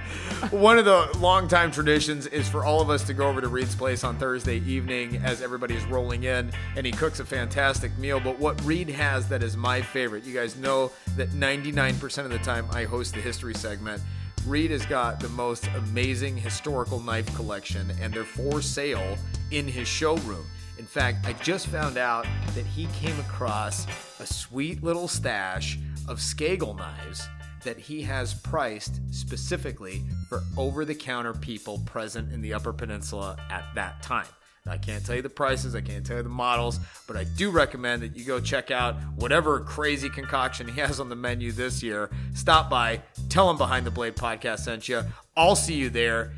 [0.49, 3.75] One of the longtime traditions is for all of us to go over to Reed's
[3.75, 8.19] place on Thursday evening as everybody is rolling in, and he cooks a fantastic meal.
[8.19, 12.39] But what Reed has that is my favorite, you guys know that 99% of the
[12.39, 14.01] time I host the history segment.
[14.47, 19.17] Reed has got the most amazing historical knife collection, and they're for sale
[19.51, 20.45] in his showroom.
[20.79, 23.85] In fact, I just found out that he came across
[24.19, 27.27] a sweet little stash of Skagel knives
[27.63, 33.37] that he has priced specifically for over the counter people present in the Upper Peninsula
[33.49, 34.27] at that time.
[34.67, 37.49] I can't tell you the prices, I can't tell you the models, but I do
[37.49, 41.81] recommend that you go check out whatever crazy concoction he has on the menu this
[41.81, 42.11] year.
[42.35, 45.01] Stop by, tell him Behind the Blade podcast sent you.
[45.35, 46.33] I'll see you there.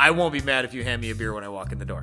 [0.00, 1.84] I won't be mad if you hand me a beer when I walk in the
[1.84, 2.02] door.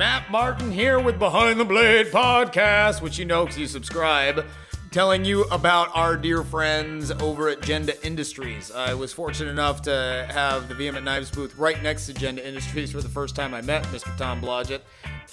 [0.00, 4.46] Matt Martin here with Behind the Blade podcast, which you know because you subscribe,
[4.90, 8.70] telling you about our dear friends over at Jende Industries.
[8.72, 12.92] I was fortunate enough to have the Vehement Knives booth right next to Jende Industries
[12.92, 14.16] for the first time I met Mr.
[14.16, 14.80] Tom Blodgett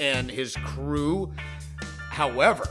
[0.01, 1.31] and his crew.
[2.09, 2.67] However,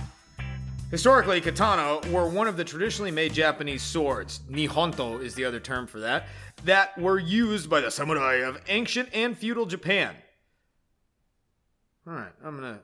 [0.91, 4.39] Historically, katana were one of the traditionally made Japanese swords.
[4.49, 6.27] Nihonto is the other term for that.
[6.63, 10.15] That were used by the samurai of ancient and feudal Japan.
[12.07, 12.79] All right, I'm gonna.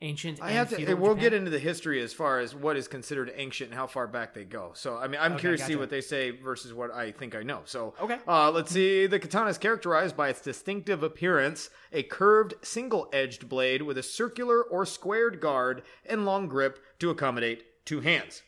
[0.00, 0.40] Ancient.
[0.40, 0.94] I and have to.
[0.94, 1.22] We'll Japan.
[1.22, 4.32] get into the history as far as what is considered ancient and how far back
[4.32, 4.70] they go.
[4.74, 7.34] So, I mean, I'm Okay, curious to see what they say versus what I think
[7.34, 7.62] I know.
[7.64, 8.18] So, Okay.
[8.28, 9.06] Uh, let's see.
[9.08, 14.62] The katana is characterized by its distinctive appearance: a curved, single-edged blade with a circular
[14.62, 18.42] or squared guard and long grip to accommodate two hands.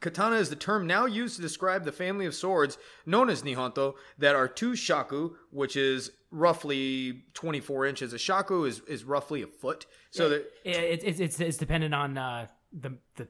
[0.00, 3.94] Katana is the term now used to describe the family of swords known as Nihonto
[4.18, 8.12] that are two shaku, which is roughly 24 inches.
[8.12, 9.86] A shaku is, is roughly a foot.
[10.10, 13.28] So that It, it, it's it's dependent on uh, the the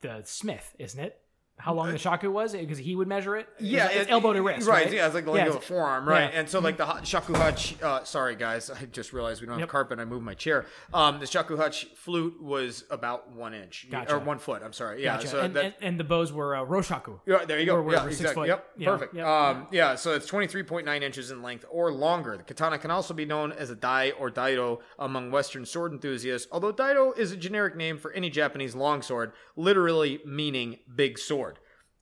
[0.00, 1.20] the smith, isn't it?
[1.56, 2.52] How long the shaku was?
[2.52, 3.48] Because he would measure it.
[3.60, 4.84] yeah, it's it- elbow to wrist, right?
[4.86, 4.92] right?
[4.92, 6.30] Yeah, it's like the length of a it's- forearm, right?
[6.32, 6.40] yeah.
[6.40, 7.80] And so, like the ha- shakuhachi.
[7.82, 9.68] Uh, sorry, guys, I just realized we don't have Yep.
[9.68, 9.98] carpet.
[10.00, 10.66] I moved my chair.
[10.92, 14.16] Um, the shakuhachi flute was about one inch Gotcha.
[14.16, 14.62] or one foot.
[14.64, 15.02] I'm sorry.
[15.02, 15.28] Yeah, Gotcha.
[15.28, 15.64] so and, that.
[15.64, 17.20] and, and the bows were uh, roshaku.
[17.24, 17.80] Yeah, there you go.
[17.80, 18.48] Were- yeah, exactly.
[18.48, 19.14] Yep, Yeah, perfect.
[19.14, 19.24] yep.
[19.26, 22.36] Um, yeah, so it's 23.9 inches in length or longer.
[22.36, 26.48] The katana can also be known as a dai or daido among Western sword enthusiasts,
[26.52, 31.43] although daido is a generic name for any Japanese longsword, literally meaning big sword.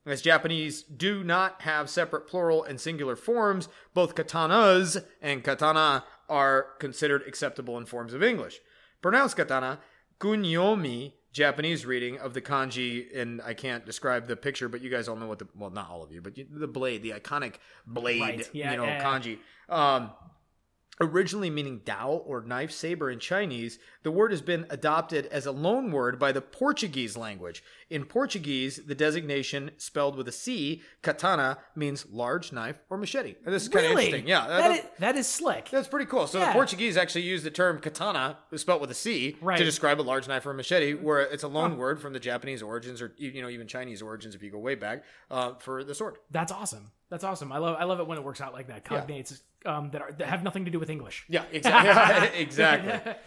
[0.05, 6.67] As Japanese do not have separate plural and singular forms, both katanas and katana are
[6.81, 8.61] considered acceptable in forms of English.
[9.01, 9.79] Pronounced katana,
[10.19, 15.09] kunyomi, Japanese reading of the kanji, and I can't describe the picture, but you guys
[15.09, 17.55] all know what the well, not all of you, but you, the blade, the iconic
[17.87, 19.05] blade, Right, yeah, you know, yeah, yeah.
[19.05, 19.39] kanji.
[19.69, 20.11] Um,
[21.01, 25.53] originally meaning dao or knife saber in Chinese, the word has been adopted as a
[25.53, 27.63] loan word by the Portuguese language.
[27.91, 33.35] In Portuguese, the designation spelled with a C, katana, means large knife or machete.
[33.45, 34.27] And this is kind of interesting.
[34.29, 35.71] Yeah, that is, that is slick.
[35.71, 36.27] that's pretty cool.
[36.27, 39.59] So the Portuguese actually use the term katana, spelled with a C, Right.
[39.59, 42.21] to describe a large knife or a machete, where it's a loan word from the
[42.21, 45.83] Japanese origins, or you know even Chinese origins if you go way back, uh, for
[45.85, 46.17] the sword.
[46.31, 46.93] That's awesome.
[47.13, 47.53] That's awesome.
[47.53, 48.87] I love I love it when it works out like that.
[48.87, 51.27] Cognates um, that are that have nothing to do with English.
[51.29, 52.41] Yeah, exactly.
[52.41, 53.13] exactly.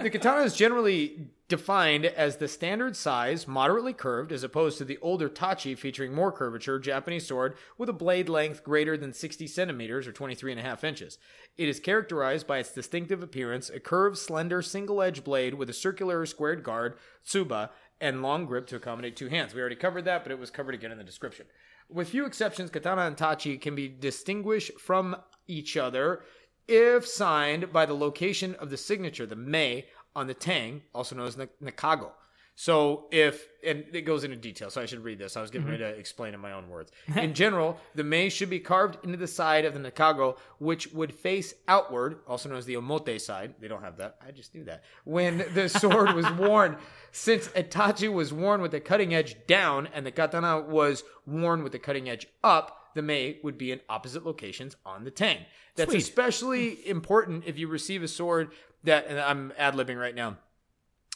[0.00, 4.96] The katana is generally defined as the standard size, moderately curved, as opposed to the
[5.02, 10.06] older tachi featuring more curvature Japanese sword with a blade length greater than 60 centimeters
[10.06, 11.18] or 23 and a half inches.
[11.58, 16.20] It is characterized by its distinctive appearance, a curved, slender, single-edged blade with a circular
[16.20, 17.68] or squared guard, tsuba,
[18.00, 19.52] and long grip to accommodate two hands.
[19.52, 21.44] We already covered that, but it was covered again in the description.
[21.88, 26.24] With few exceptions, katana and tachi can be distinguished from each other
[26.66, 31.28] if signed by the location of the signature, the mei, on the tang, also known
[31.28, 32.10] as the nakago.
[32.58, 35.36] So if, and it goes into detail, so I should read this.
[35.36, 35.92] I was getting ready mm-hmm.
[35.92, 36.90] to explain in my own words.
[37.16, 41.12] In general, the mei should be carved into the side of the nakago, which would
[41.12, 43.54] face outward, also known as the omote side.
[43.60, 44.16] They don't have that.
[44.26, 44.84] I just knew that.
[45.04, 46.78] When the sword was worn,
[47.12, 51.62] since a tachi was worn with the cutting edge down and the katana was worn
[51.62, 55.40] with the cutting edge up, the mei would be in opposite locations on the tang.
[55.74, 56.02] That's Sweet.
[56.02, 56.86] especially mm.
[56.86, 58.52] important if you receive a sword
[58.84, 60.38] that, and I'm ad libbing right now.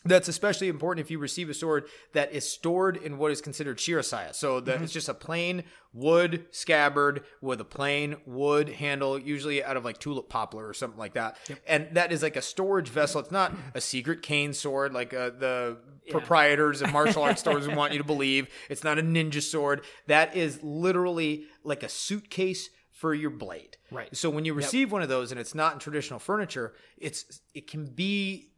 [0.05, 1.85] That's especially important if you receive a sword
[2.15, 4.35] that is stored in what is considered shirasaya.
[4.35, 9.77] So that it's just a plain wood scabbard with a plain wood handle, usually out
[9.77, 11.37] of like tulip poplar or something like that.
[11.67, 13.21] And that is like a storage vessel.
[13.21, 15.77] It's not a secret cane sword like uh, the
[16.11, 18.49] proprietors of martial arts stores want you to believe.
[18.69, 19.85] It's not a ninja sword.
[20.07, 23.79] That is literally like a suitcase for your blade.
[23.91, 24.15] Right.
[24.15, 27.67] So when you receive one of those and it's not in traditional furniture, it's it
[27.67, 28.50] can be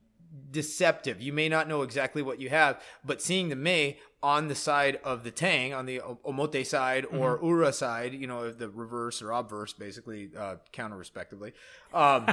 [0.50, 1.20] deceptive.
[1.20, 5.00] You may not know exactly what you have, but seeing the mei on the side
[5.02, 9.32] of the tang, on the omote side or ura side, you know, the reverse or
[9.32, 11.52] obverse, basically uh, counter respectively.
[11.92, 12.26] Um,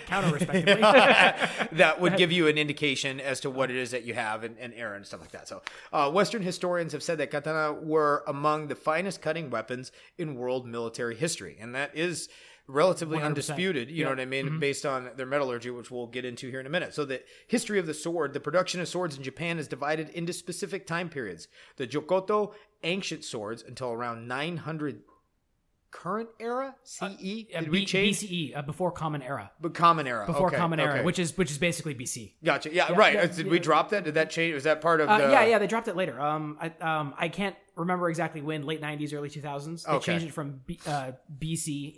[0.08, 0.82] Counter respectively.
[1.74, 4.58] that would give you an indication as to what it is that you have and,
[4.58, 5.48] and error and stuff like that.
[5.48, 5.62] So,
[5.94, 10.66] uh, Western historians have said that katana were among the finest cutting weapons in world
[10.66, 12.30] military history, and that is
[12.68, 13.24] relatively 100%.
[13.24, 13.90] undisputed.
[13.90, 14.18] You know Mm-hmm.
[14.18, 16.94] what I mean, based on their metallurgy, which we'll get into here in a minute.
[16.94, 20.34] So the history of the sword, the production of swords in Japan is divided into
[20.34, 21.48] specific time periods.
[21.78, 22.54] The Jokoto
[22.84, 25.02] ancient swords until around 900
[25.90, 27.02] current era CE.
[27.02, 28.18] Uh, Did B- we change?
[28.20, 29.52] BCE uh, before Common Era.
[29.62, 30.26] But common era.
[30.26, 31.04] Before okay, Common Era, okay.
[31.04, 32.34] which is which is basically BC.
[32.44, 32.74] Gotcha.
[32.74, 33.14] Yeah, right.
[33.14, 33.64] yeah, Did we yeah.
[33.64, 34.04] drop that?
[34.04, 34.54] Did that change?
[34.54, 35.24] Was that part of Uh, the?
[35.32, 36.20] yeah, yeah, they dropped it later.
[36.20, 39.84] Um, I um, I can't remember exactly when, late '90s, early 2000s.
[39.86, 40.06] They Okay.
[40.14, 41.94] changed it from B, uh, BC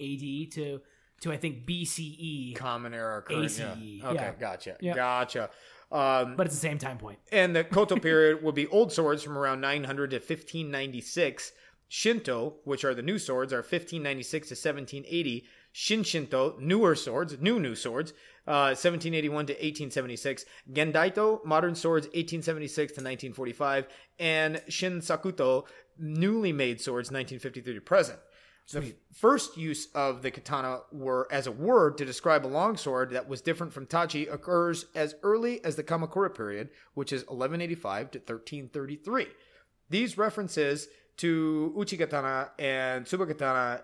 [0.48, 0.82] AD to
[1.22, 3.22] to I think BCE, Common era.
[3.22, 3.72] Current, ACE, yeah.
[4.10, 4.34] Okay, yeah.
[4.40, 4.78] gotcha.
[4.80, 4.96] Yeah.
[4.96, 5.50] Gotcha.
[5.92, 7.18] Um, but it's the same time point.
[7.32, 11.52] and the Koto period will be old swords from around 900 to 1596.
[11.92, 15.46] Shinto, which are the new swords, are 1596 to 1780.
[15.72, 18.12] Shin Shinto, newer swords, new new swords,
[18.48, 20.46] uh, 1781 to 1876.
[20.72, 23.88] Gendaito, modern swords, 1876 to 1945.
[24.18, 25.66] And Shin Sakuto,
[25.98, 28.20] newly made swords, 1953 to present.
[28.72, 33.28] The first use of the katana were as a word to describe a longsword that
[33.28, 38.20] was different from tachi occurs as early as the Kamakura period, which is 1185 to
[38.20, 39.28] 1333.
[39.90, 43.82] These references to uchi katana and tsubakatana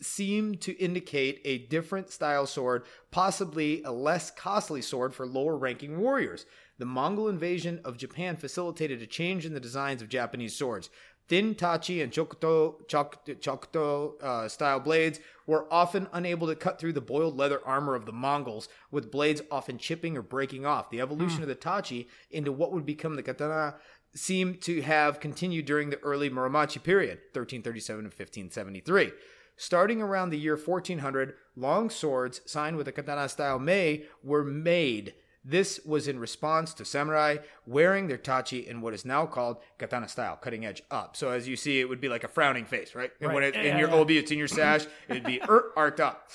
[0.00, 5.98] seem to indicate a different style sword, possibly a less costly sword for lower ranking
[5.98, 6.46] warriors.
[6.78, 10.90] The Mongol invasion of Japan facilitated a change in the designs of Japanese swords.
[11.28, 16.92] Thin tachi and chokuto, chok, chokuto uh, style blades were often unable to cut through
[16.92, 20.88] the boiled leather armor of the Mongols, with blades often chipping or breaking off.
[20.90, 23.74] The evolution of the tachi into what would become the katana
[24.14, 29.12] seemed to have continued during the early Muromachi period, 1337 to 1573.
[29.56, 35.14] Starting around the year 1400, long swords signed with a katana style mei were made.
[35.42, 40.08] This was in response to samurai wearing their tachi in what is now called katana
[40.08, 41.16] style, cutting edge up.
[41.16, 43.12] So as you see, it would be like a frowning face, right?
[43.20, 43.54] And when Right.
[43.54, 43.94] it's Yeah, in your yeah.
[43.94, 46.28] obi, it's in your sash, it'd be er, arced up.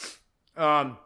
[0.55, 0.97] Um.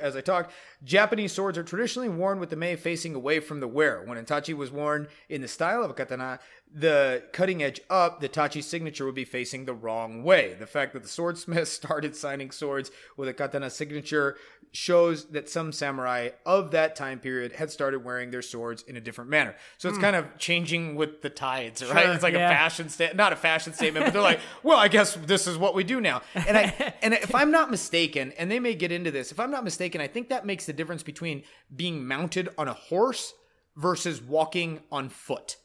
[0.00, 0.52] As I talk,
[0.84, 4.04] Japanese swords are traditionally worn with the mei facing away from the wearer.
[4.04, 6.38] When a tachi was worn in the style of a katana,
[6.74, 10.54] the cutting edge up, the tachi signature would be facing the wrong way.
[10.58, 14.36] The fact that the swordsmith started signing swords with a katana signature
[14.72, 19.00] shows that some samurai of that time period had started wearing their swords in a
[19.00, 19.56] different manner.
[19.78, 20.02] So it's hmm.
[20.02, 22.04] kind of changing with the tides, right?
[22.04, 22.50] Sure, It's like yeah.
[22.50, 25.56] a fashion statement, not a fashion statement, but they're like, well, I guess this is
[25.56, 26.22] what we do now.
[26.34, 29.50] And I and if I'm not mistaken, and they may get into this, if I'm
[29.50, 33.32] not mistaken, I think that makes the difference between being mounted on a horse
[33.76, 35.56] versus walking on foot.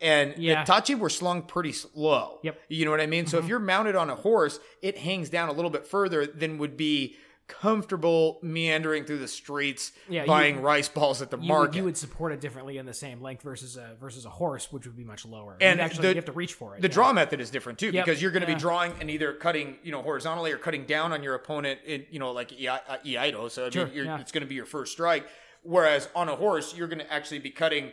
[0.00, 0.62] And Yeah.
[0.64, 2.38] the tachi were slung pretty slow.
[2.42, 2.54] Yep.
[2.54, 2.64] Mm-hmm.
[2.74, 3.26] You know what I mean?
[3.26, 6.58] So if you're mounted on a horse, it hangs down a little bit further than
[6.58, 7.16] would be
[7.48, 11.76] comfortable meandering through the streets Yeah, you- buying rice balls at the You market.
[11.76, 14.84] you would support it differently in the same length versus a versus a horse, which
[14.86, 15.56] would be much lower.
[15.60, 16.82] And You'd actually the- you have to reach for it.
[16.82, 16.94] The yeah.
[16.94, 18.04] draw method is different too Yep.
[18.04, 18.54] because you're going to Yeah.
[18.56, 22.04] be drawing and either cutting, you know, horizontally or cutting down on your opponent in,
[22.10, 23.50] you know, like Iai- uh, Iaido.
[23.50, 24.20] So I mean, Sure, you're, yeah.
[24.20, 25.26] it's going to be your first strike.
[25.62, 27.92] Whereas on a horse, you're going to actually be cutting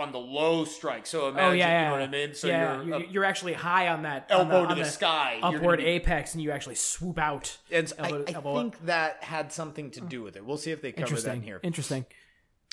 [0.00, 1.06] on the low strike.
[1.06, 2.34] So oh, imagine, Oh yeah, yeah, you know what I mean?
[2.34, 4.84] So yeah, you're, you're, you're actually high on that on elbow the, to on the,
[4.84, 5.38] sky.
[5.42, 7.58] Upward be- apex, and you actually swoop out.
[7.70, 8.62] And I, elbow- I elbow up.
[8.62, 10.44] think that had something to do with it.
[10.44, 11.60] We'll see if they cover that in here.
[11.62, 12.06] Interesting.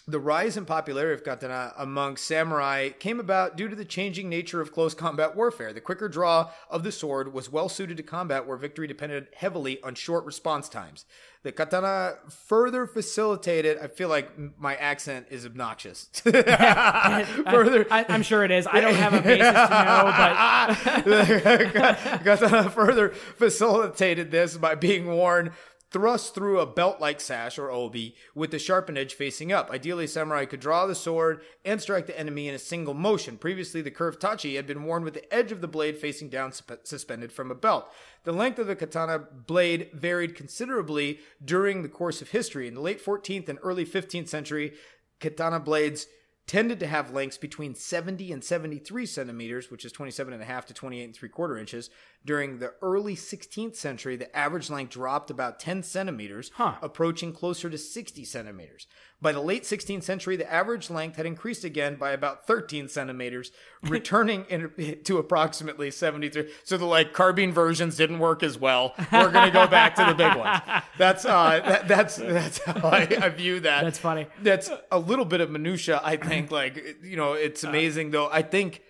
[0.10, 4.62] The rise in popularity of katana among samurai came about due to the changing nature
[4.62, 5.74] of close combat warfare.
[5.74, 9.82] The quicker draw of the sword was well suited to combat where victory depended heavily
[9.84, 11.04] on short response times.
[11.48, 14.30] The katana further facilitated, I feel like
[14.60, 16.10] my accent is obnoxious.
[16.24, 18.68] further I, I'm sure it is.
[18.70, 25.08] I don't have a basis to know, but The Katana further facilitated this by being
[25.08, 25.54] worn
[25.90, 29.72] thrust through a belt-like sash or obi with the sharpened edge facing up.
[29.72, 33.38] Ideally, samurai could draw the sword and strike the enemy in a single motion.
[33.38, 36.52] Previously, the curved tachi had been worn with the edge of the blade facing down
[36.52, 37.88] suspe- suspended from a belt.
[38.24, 42.68] The length of the katana blade varied considerably during the course of history.
[42.68, 44.74] In the late 14th and early 15th century,
[45.20, 46.08] katana blades
[46.48, 50.66] tended to have lengths between 70 and 73 centimeters, which is 27 and a half
[50.66, 51.90] to 28 and three quarter inches.
[52.26, 56.74] During the early 16th century, the average length dropped about 10 centimeters, Huh.
[56.82, 58.86] approaching closer to 60 centimeters.
[59.22, 63.52] By the late 16th century, the average length had increased again by about 13 centimeters,
[63.84, 66.52] returning in, to approximately 73.
[66.66, 68.94] So the like carbine versions didn't work as well.
[69.12, 70.60] We're gonna go back to the big ones.
[70.98, 73.84] That's uh, that, that's that's how I, I view that.
[73.84, 74.28] That's funny.
[74.42, 76.02] That's a little bit of minutia.
[76.04, 78.30] I think, like you know, it's amazing though.
[78.32, 78.82] I think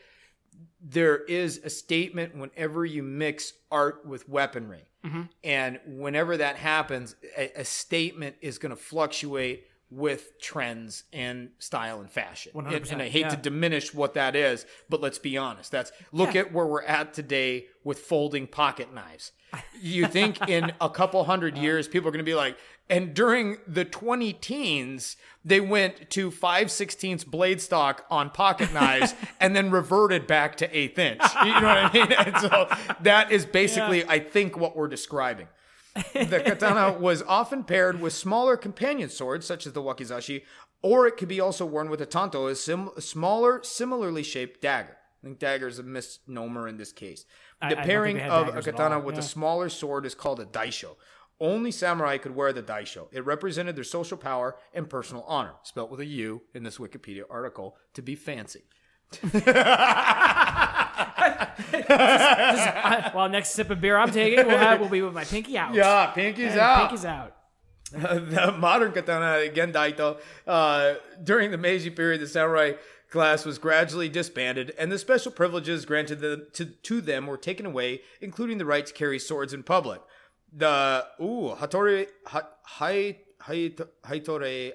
[0.82, 5.24] there is a statement whenever you mix art with weaponry, mm-hmm.
[5.44, 12.02] and whenever that happens, a, a statement is going to fluctuate with trends and style
[12.02, 12.52] and fashion.
[12.56, 15.72] And, 100%, and I hate to diminish what that is, but let's be honest.
[15.72, 16.42] That's look Yeah.
[16.42, 19.32] at where we're at today with folding pocket knives.
[19.82, 21.62] You think in a couple hundred Uh.
[21.62, 22.58] years people are going to be like,
[22.90, 25.16] and during the 20 teens,
[25.46, 30.78] they went to 5 16ths blade stock on pocket knives and then reverted back to
[30.78, 31.22] eighth inch.
[31.46, 32.12] You know what I mean?
[32.18, 32.68] And so
[33.02, 35.48] that is basically, I think, what we're describing.
[36.14, 40.44] The katana was often paired with smaller companion swords, such as the wakizashi,
[40.82, 44.62] or it could be also worn with a tanto, a, sim- a smaller, similarly shaped
[44.62, 44.98] dagger.
[45.24, 47.26] I think dagger is a misnomer in this case.
[47.62, 49.20] I- I The pairing had of a katana with yeah.
[49.22, 50.96] a smaller sword is called a daisho.
[51.40, 53.08] Only samurai could wear the daisho.
[53.12, 57.24] It represented their social power and personal honor, spelt with a U in this Wikipedia
[57.30, 58.64] article, to be fancy.
[60.98, 65.58] I- well, next sip of beer I'm taking will have will be with my pinky
[65.58, 65.74] out.
[65.74, 66.90] Yeah, pinky's And out.
[66.90, 67.34] Pinky's out.
[67.92, 72.74] the modern katana, again, Daito, uh, during the Meiji period, the samurai
[73.10, 77.66] class was gradually disbanded, and the special privileges granted them, to, to them were taken
[77.66, 80.02] away, including the right to carry swords in public.
[80.52, 82.42] The ooh Hattori ha,
[83.48, 84.74] Haitore Haitore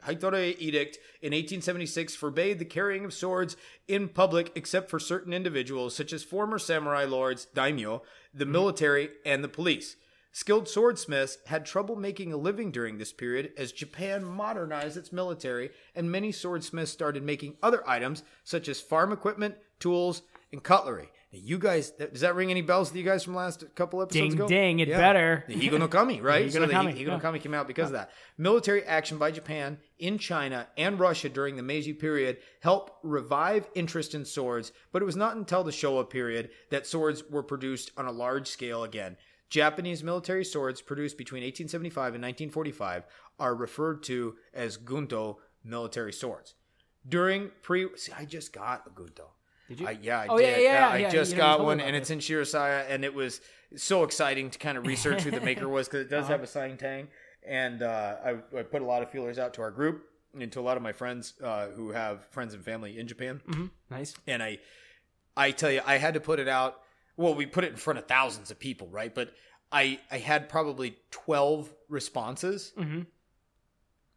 [0.00, 3.56] Haitore edict in 1876 forbade the carrying of swords
[3.88, 8.02] in public except for certain individuals such as former samurai lords, daimyo,
[8.34, 8.52] the mm-hmm.
[8.52, 9.96] military, and the police.
[10.34, 15.70] Skilled swordsmiths had trouble making a living during this period as Japan modernized its military
[15.94, 21.10] and many swordsmiths started making other items such as farm equipment, tools, and cutlery.
[21.34, 24.38] You guys, does that ring any bells to you guys from last couple episodes Ding,
[24.38, 24.46] ago?
[24.46, 25.44] ding, it better.
[25.48, 26.44] The Higo no Kami, right?
[26.44, 27.20] Higo so the Higo no yeah.
[27.20, 28.10] Kami came out because of that.
[28.36, 34.14] Military action by Japan in China and Russia during the Meiji period helped revive interest
[34.14, 38.04] in swords, but it was not until the Showa period that swords were produced on
[38.04, 39.16] a large scale again.
[39.48, 43.04] Japanese military swords produced between 1875 and 1945
[43.38, 46.54] are referred to as gunto military swords.
[47.08, 49.28] During pre, see, I just got a gunto.
[49.68, 49.86] Did you?
[49.86, 50.62] I, yeah, I Oh, did.
[50.62, 52.02] yeah, I yeah, just you know, you got one, and this.
[52.02, 53.40] it's in Shirosaya, and it was
[53.76, 56.32] so exciting to kind of research who the maker was because it does Uh-huh.
[56.32, 57.08] have a sign tang.
[57.46, 60.04] And uh, I, I put a lot of feelers out to our group
[60.38, 63.40] and to a lot of my friends uh, who have friends and family in Japan.
[63.48, 63.66] Mm-hmm.
[63.90, 64.14] Nice.
[64.26, 64.58] And I,
[65.36, 66.80] I tell you, I had to put it out.
[67.16, 69.14] Well, we put it in front of thousands of people, right?
[69.14, 69.32] But
[69.72, 73.02] I, I had probably twelve responses, Mm-hmm.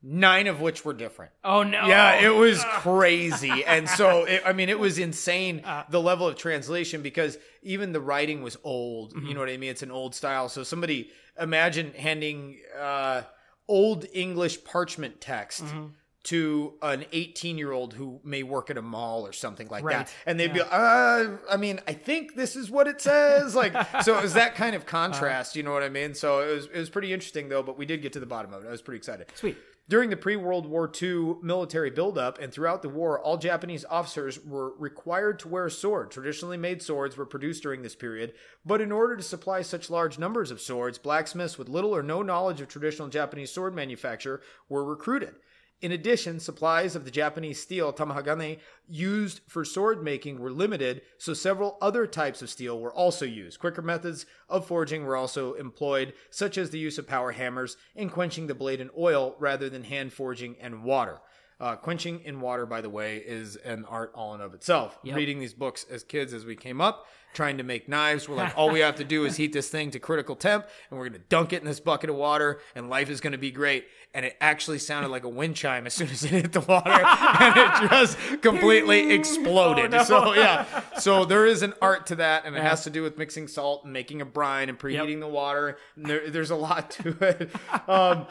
[0.08, 1.32] Nine of which were different.
[1.44, 1.88] Oh no.
[1.88, 3.66] Yeah, it was crazy.
[3.66, 5.84] And so, it, I mean, it was insane Uh.
[5.90, 9.16] the level of translation because even the writing was old.
[9.16, 9.26] Mm-hmm.
[9.28, 9.72] You know what I mean?
[9.72, 10.48] It's an old style.
[10.50, 13.24] So, somebody imagine handing uh,
[13.68, 15.64] old English parchment text.
[15.66, 15.86] Mm-hmm.
[16.30, 20.08] To an 18 year old who may work at a mall or something like Right.
[20.08, 20.14] that.
[20.26, 23.54] And they'd be like, uh, I mean, I think this is what it says.
[23.54, 24.80] Like, so it was that kind Uh.
[24.80, 26.16] of contrast, you know what I mean?
[26.16, 28.54] So it was, it was pretty interesting though, but we did get to the bottom
[28.56, 28.68] of it.
[28.68, 29.28] I was pretty excited.
[29.36, 29.56] Sweet.
[29.88, 34.44] During the pre World War II military buildup and throughout the war, all Japanese officers
[34.44, 36.10] were required to wear a sword.
[36.10, 38.34] Traditionally made swords were produced during this period,
[38.66, 42.24] but in order to supply such large numbers of swords, blacksmiths with little or no
[42.24, 45.36] knowledge of traditional Japanese sword manufacture were recruited.
[45.82, 51.34] In addition, supplies of the Japanese steel tamahagane used for sword making were limited, so
[51.34, 53.60] several other types of steel were also used.
[53.60, 58.12] Quicker methods of forging were also employed, such as the use of power hammers and
[58.12, 61.20] quenching the blade in oil rather than hand forging and water.
[61.58, 65.00] Uh, quenching in water, by the way, is an art all in of itself.
[65.04, 65.16] Yep.
[65.16, 68.52] Reading these books as kids as we came up, trying to make knives, we're like,
[68.58, 71.22] all we have to do is heat this thing to critical temp, and we're going
[71.22, 73.86] to dunk it in this bucket of water, and life is going to be great.
[74.14, 76.90] And it actually sounded like a wind chime as soon as it hit the water,
[76.92, 79.86] and it just completely exploded.
[79.96, 80.04] Oh, no.
[80.04, 80.66] So yeah,
[81.00, 83.84] so there is an art to that, and it has to do with mixing salt
[83.86, 85.78] and making a brine and preheating the water.
[85.96, 87.50] And there, there's a lot to it.
[87.90, 88.26] Um,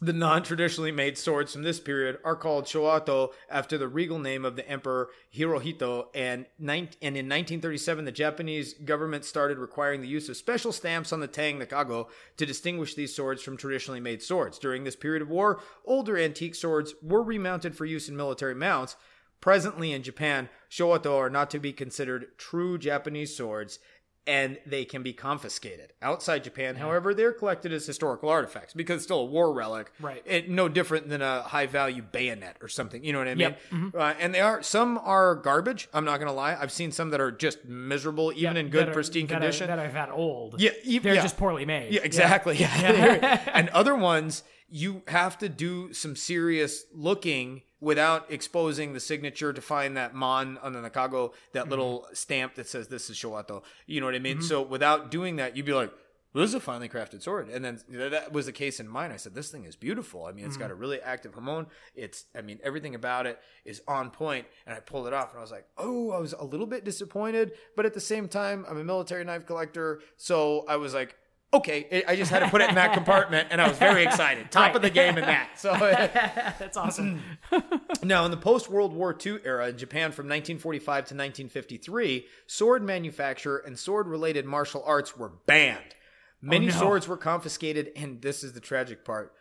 [0.00, 4.54] the non-traditionally made swords from this period are called showato after the regal name of
[4.54, 10.36] the emperor Hirohito and, and in 1937 the Japanese government started requiring the use of
[10.36, 14.58] special stamps on the tang nakago to distinguish these swords from traditionally made swords.
[14.58, 18.94] During this period of war, older antique swords were remounted for use in military mounts.
[19.40, 23.80] Presently in Japan, showato are not to be considered true Japanese swords
[24.28, 25.94] and they can be confiscated.
[26.02, 29.90] Outside Japan, however, they're collected as historical artifacts because it's still a war relic.
[29.98, 30.22] Right.
[30.26, 33.02] It, no different than a high value bayonet or something.
[33.02, 33.56] You know what I mean?
[33.72, 33.94] Yep.
[33.94, 35.88] Uh, and they are some are garbage.
[35.94, 36.54] I'm not gonna lie.
[36.60, 39.66] I've seen some that are just miserable, even in good are- pristine that are- condition.
[39.68, 40.60] that I've had old.
[40.60, 41.22] Yeah, they're yeah.
[41.22, 41.92] just poorly made.
[41.94, 42.56] Yeah, exactly.
[42.58, 43.40] Yeah.
[43.54, 49.60] and other ones, you have to do some serious looking without exposing the signature to
[49.60, 51.70] find that mon on the nakago, that Mm-hmm.
[51.70, 53.62] little stamp that says this is showato.
[53.86, 54.42] You know what I mean?
[54.42, 55.92] So without doing that, you'd be like,
[56.34, 57.48] this is a finely crafted sword.
[57.48, 59.10] And then that was the case in mine.
[59.12, 60.26] I said, this thing is beautiful.
[60.26, 61.66] I mean, it's got a really active hamon.
[61.94, 64.46] It's, I mean, everything about it is on point.
[64.66, 66.84] And I pulled it off and I was like, oh, I was a little bit
[66.84, 67.52] disappointed.
[67.76, 70.00] But at the same time, I'm a military knife collector.
[70.16, 71.16] So I was like,
[71.52, 74.50] okay, I just had to put it in that compartment and I was very excited.
[74.50, 74.76] Top Right.
[74.76, 75.58] of the game in that.
[75.58, 77.22] So That's awesome.
[78.02, 82.82] now, in the post World War II era in Japan from 1945 to 1953, sword
[82.82, 85.78] manufacture and sword related martial arts were banned.
[85.90, 85.94] Oh,
[86.42, 86.72] Many no.
[86.72, 89.32] swords were confiscated, and this is the tragic part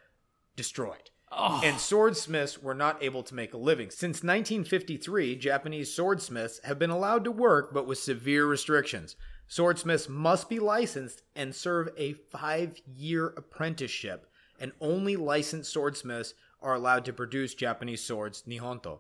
[0.55, 1.12] destroyed.
[1.32, 1.62] Oh.
[1.64, 3.89] And swordsmiths were not able to make a living.
[3.91, 9.16] Since 1953, Japanese swordsmiths have been allowed to work, but with severe restrictions.
[9.47, 14.29] Swordsmiths must be licensed and serve a five year apprenticeship,
[14.59, 18.99] and only licensed swordsmiths are allowed to produce Japanese swords, Nihonto.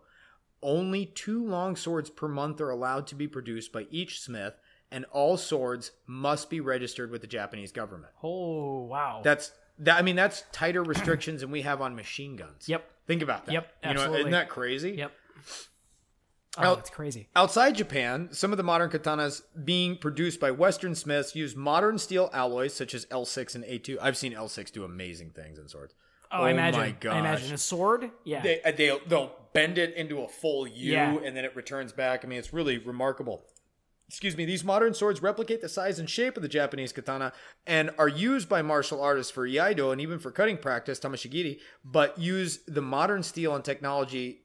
[0.61, 4.53] Only two long swords per month are allowed to be produced by each smith,
[4.91, 8.13] and all swords must be registered with the Japanese government.
[8.23, 9.21] oh wow.
[9.23, 9.97] That's that.
[9.97, 12.67] I mean, that's tighter restrictions than we have on machine guns.
[12.69, 12.89] Yep.
[13.05, 13.51] Think about that.
[13.53, 14.19] Yep, You know, absolutely.
[14.21, 14.91] isn't that crazy?
[14.91, 15.11] Yep.
[16.57, 17.29] Oh, that's crazy.
[17.35, 22.29] Outside Japan, some of the modern katanas being produced by Western smiths use modern steel
[22.33, 23.97] alloys such as L6 and A2.
[24.01, 25.93] I've seen L6 do amazing things in swords.
[26.31, 26.79] Oh, I imagine.
[26.81, 27.13] my gosh.
[27.15, 28.11] I imagine a sword.
[28.25, 28.41] Yeah.
[28.41, 31.17] They, uh, they, they'll bend it into a full U Yeah.
[31.23, 32.25] and then it returns back.
[32.25, 33.45] I mean, it's really remarkable.
[34.09, 37.33] Excuse me, these modern swords replicate the size and shape of the Japanese katana
[37.65, 42.17] and are used by martial artists for iaido and even for cutting practice, tameshigiri, but
[42.17, 44.43] use the modern steel and technology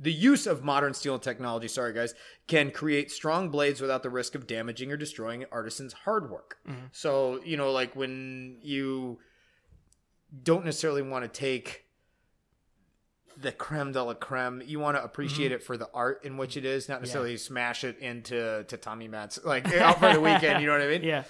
[0.00, 2.14] the use of modern steel technology, sorry guys,
[2.46, 6.56] can create strong blades without the risk of damaging or destroying an artisan's hard work.
[6.66, 6.86] Mm-hmm.
[6.92, 9.18] So, you know, like when you
[10.42, 11.84] don't necessarily want to take
[13.36, 15.56] the creme de la creme, you want to appreciate mm-hmm.
[15.56, 19.38] it for the art in which it is, not necessarily smash it into tatami mats
[19.44, 21.02] like out for the weekend, you know what I mean?
[21.02, 21.24] yeah.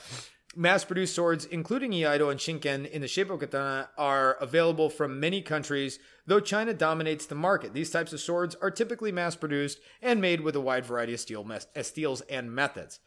[0.57, 5.43] Mass-produced swords, including Iaido and Shinken in the shape of katana, are available from many
[5.43, 7.73] countries, though China dominates the market.
[7.73, 11.45] These types of swords are typically mass-produced and made with a wide variety of steel
[11.45, 12.99] mes- uh, steels and methods.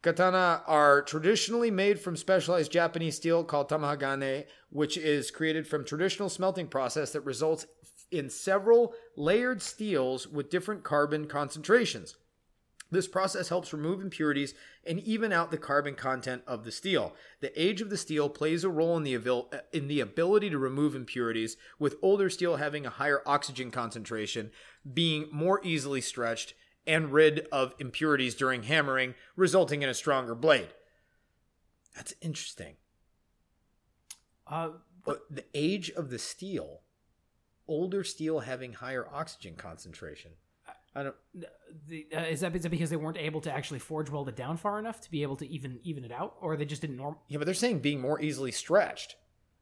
[0.00, 6.28] Katana are traditionally made from specialized Japanese steel called tamahagane, which is created from traditional
[6.28, 7.66] smelting process that results
[8.12, 12.14] in several layered steels with different carbon concentrations.
[12.90, 14.54] This process helps remove impurities
[14.86, 17.14] and even out the carbon content of the steel.
[17.40, 19.14] The age of the steel plays a role in the
[19.72, 24.52] in the ability to remove impurities, with older steel having a higher oxygen concentration,
[24.94, 26.54] being more easily stretched
[26.86, 30.68] and rid of impurities during hammering, resulting in a stronger blade.
[31.96, 32.76] That's interesting.
[34.46, 34.70] Uh,
[35.04, 36.82] But the age of the steel,
[37.66, 40.32] older steel having higher oxygen concentration.
[40.96, 41.14] I don't
[41.88, 44.36] the, uh, is that is that because they weren't able to actually forge weld it
[44.36, 46.96] down far enough to be able to even even it out, or they just didn't
[46.96, 47.16] norm?
[47.28, 49.16] Yeah, but they're saying being more easily stretched.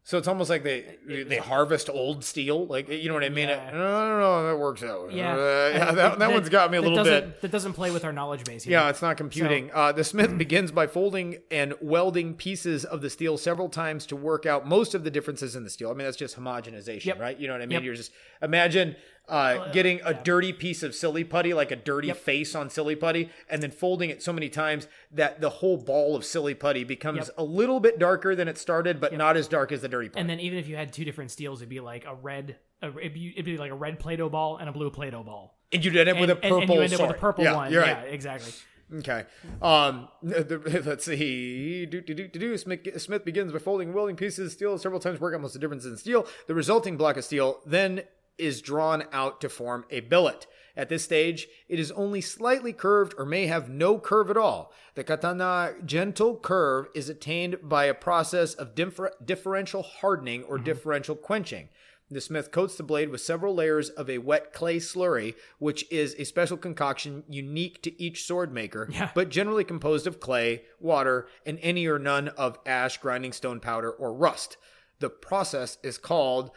[0.07, 3.49] So it's almost like they they harvest old steel, like you know what I mean?
[3.49, 3.71] Yeah.
[3.73, 3.79] No,
[4.09, 5.11] no, no, that works out.
[5.13, 7.41] Yeah, Uh, yeah, that, that, one's got me a little bit.
[7.41, 8.65] That doesn't play with our knowledge base.
[8.65, 8.73] Here.
[8.73, 9.71] Yeah, it's not computing.
[9.73, 14.15] uh, the smith begins by folding and welding pieces of the steel several times to
[14.15, 15.89] work out most of the differences in the steel.
[15.91, 17.21] I mean, that's just homogenization, Yep.
[17.21, 17.41] right?
[17.41, 17.77] You know what I mean?
[17.77, 17.83] Yep.
[17.85, 18.13] You're just
[18.43, 18.97] imagine
[19.29, 22.17] uh, getting a dirty piece of silly putty, like a dirty Yep.
[22.19, 26.15] face on silly putty, and then folding it so many times that the whole ball
[26.15, 27.35] of silly putty becomes Yep.
[27.39, 30.21] a little bit darker than it started, but not as dark as the dirty putty.
[30.21, 32.57] And then even if you had two different steels, it'd be like a red.
[32.83, 35.59] A, it'd, be, it'd be like a red Play-Doh ball and a blue Play-Doh ball.
[35.73, 37.45] And you'd end up with a purple and, and you end up with a purple
[37.45, 37.73] yeah, one.
[37.73, 38.53] You're yeah, exactly.
[38.99, 39.25] Okay.
[39.63, 41.87] Um, the, let's see.
[41.87, 42.59] Do, do, do, do, do.
[42.59, 45.85] Smith, begins by folding and welding pieces of steel several times, work almost the difference
[45.85, 46.27] in steel.
[46.47, 48.03] The resulting block of steel then
[48.39, 50.47] is drawn out to form a billet.
[50.77, 54.73] At this stage, it is only slightly curved or may have no curve at all.
[54.95, 60.65] The katana gentle curve is attained by a process of differ- differential hardening or mm-hmm.
[60.65, 61.69] differential quenching.
[62.11, 66.15] The smith coats the blade with several layers of a wet clay slurry, which is
[66.19, 69.11] a special concoction unique to each sword maker, Yeah.
[69.15, 73.91] but generally composed of clay, water, and any or none of ash, grinding stone powder,
[73.91, 74.59] or rust.
[74.99, 76.51] The process is called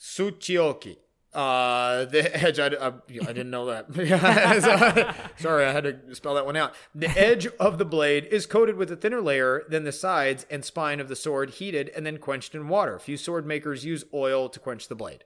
[0.00, 0.96] Tsuchioki.
[1.32, 3.86] Uh, the edge, I, I, I didn't know that.
[5.38, 6.74] Sorry, I had to spell that one out.
[6.94, 10.64] The edge of the blade is coated with a thinner layer than the sides and
[10.64, 12.98] spine of the sword, heated and then quenched in water.
[12.98, 15.24] Few sword makers use oil to quench the blade.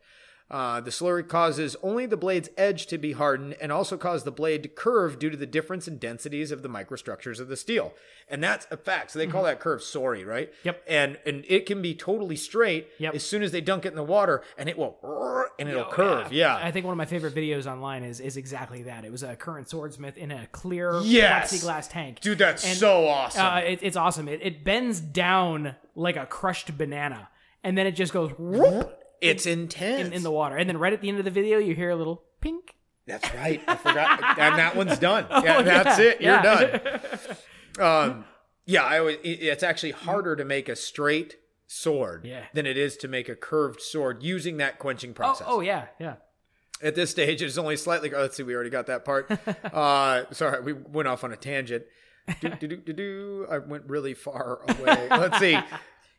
[0.51, 4.30] Uh, the slurry causes only the blade's edge to be hardened and also cause the
[4.30, 7.95] blade to curve due to the difference in densities of the microstructures of the steel.
[8.28, 9.11] And that's a fact.
[9.11, 10.51] So they call that curve sori, right?
[10.51, 10.66] Mm-hmm.
[10.68, 10.84] Yep.
[10.86, 13.14] And and it can be totally straight Yep.
[13.14, 14.97] as soon as they dunk it in the water and it will
[15.59, 16.32] and it'll Oh, curve.
[16.32, 16.55] Yeah.
[16.57, 19.05] I think one of my favorite videos online is is exactly that.
[19.05, 21.53] It was a current swordsmith in a clear Yes.
[21.55, 22.20] plexiglass tank.
[22.20, 23.45] Dude, that's And, so awesome.
[23.45, 24.28] Uh, it, it's awesome.
[24.28, 27.28] It, it bends down like a crushed banana,
[27.62, 30.09] and then it just goes whoop it's intense.
[30.09, 30.57] in, in the water.
[30.57, 32.75] And then right at the end of the video, you hear a little pink.
[33.07, 33.62] That's right.
[33.68, 34.39] I forgot.
[34.39, 35.27] and that one's done.
[35.31, 36.20] yeah, Oh, that's yeah, it.
[36.20, 36.43] You're yeah.
[36.43, 36.81] done.
[37.77, 38.25] Um,
[38.66, 42.45] yeah, I always, it- it's actually harder to make a straight sword Yeah.
[42.55, 45.47] than it is to make a curved sword using that quenching Oh, process.
[45.51, 46.14] oh yeah, yeah.
[46.81, 48.12] At this stage, it's only slightly.
[48.14, 49.29] Oh, let's see, we already got that part.
[49.72, 51.83] uh, sorry, we went off on a tangent.
[52.41, 53.47] Do, do, do, do, do.
[53.51, 55.09] I went really far away.
[55.11, 55.59] Let's see.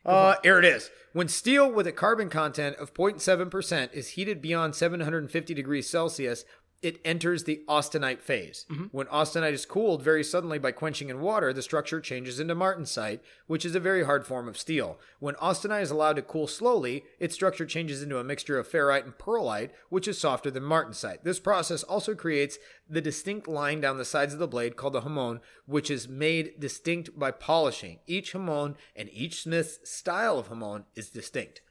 [0.06, 0.90] Uh, here it is.
[1.12, 6.44] When steel with a carbon content of 0.7% is heated beyond 750 degrees Celsius,
[6.86, 8.64] it enters the austenite phase.
[8.70, 8.84] Mm-hmm.
[8.92, 13.18] When austenite is cooled very suddenly by quenching in water, the structure changes into martensite,
[13.48, 15.00] which is a very hard form of steel.
[15.18, 19.02] When austenite is allowed to cool slowly, its structure changes into a mixture of ferrite
[19.02, 21.24] and pearlite, which is softer than martensite.
[21.24, 22.56] This process also creates
[22.88, 26.60] the distinct line down the sides of the blade called the hamon, which is made
[26.60, 27.98] distinct by polishing.
[28.06, 31.62] Each hamon and each smith's style of hamon is distinct.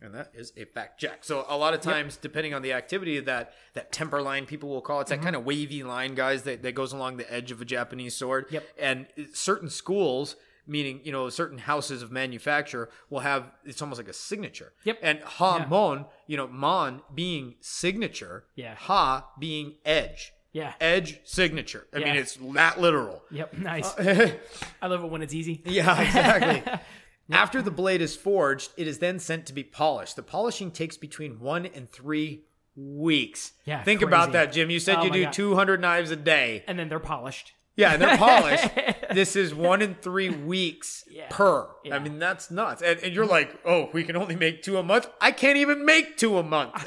[0.00, 1.24] And that is a fact check.
[1.24, 4.82] So a lot of times, depending on the activity, that that temper line people will
[4.82, 5.20] call it, it's Mm-hmm.
[5.20, 8.14] that kind of wavy line, guys, that, that goes along the edge of a Japanese
[8.14, 8.46] sword.
[8.50, 8.64] Yep.
[8.78, 10.36] And certain schools,
[10.66, 14.72] meaning you know certain houses of manufacture, will have it's almost like a signature.
[14.84, 14.98] Yep.
[15.02, 18.74] And ha mon, you know, mon being signature, Yeah.
[18.74, 20.74] ha being edge, Yeah.
[20.80, 21.86] edge signature.
[21.94, 23.22] I mean, it's that literal.
[23.30, 23.54] Yep.
[23.58, 23.94] Nice.
[23.96, 24.32] Uh,
[24.82, 25.62] I love it when it's easy.
[25.64, 26.72] Yeah, exactly.
[27.30, 30.16] After the blade is forged, it is then sent to be polished.
[30.16, 32.44] The polishing takes between one and three
[32.76, 33.52] weeks.
[33.64, 34.08] Yeah, Think crazy.
[34.08, 34.70] about that, Jim.
[34.70, 35.32] You said Oh you do God.
[35.32, 36.62] 200 knives a day.
[36.68, 37.52] And then they're polished.
[37.74, 38.68] Yeah, and they're polished.
[39.12, 41.26] this is one in three weeks Yeah.
[41.28, 41.68] per.
[41.84, 41.96] Yeah.
[41.96, 42.80] I mean, that's nuts.
[42.82, 45.08] And, and you're like, oh, we can only make two a month.
[45.20, 46.72] I can't even make two a month.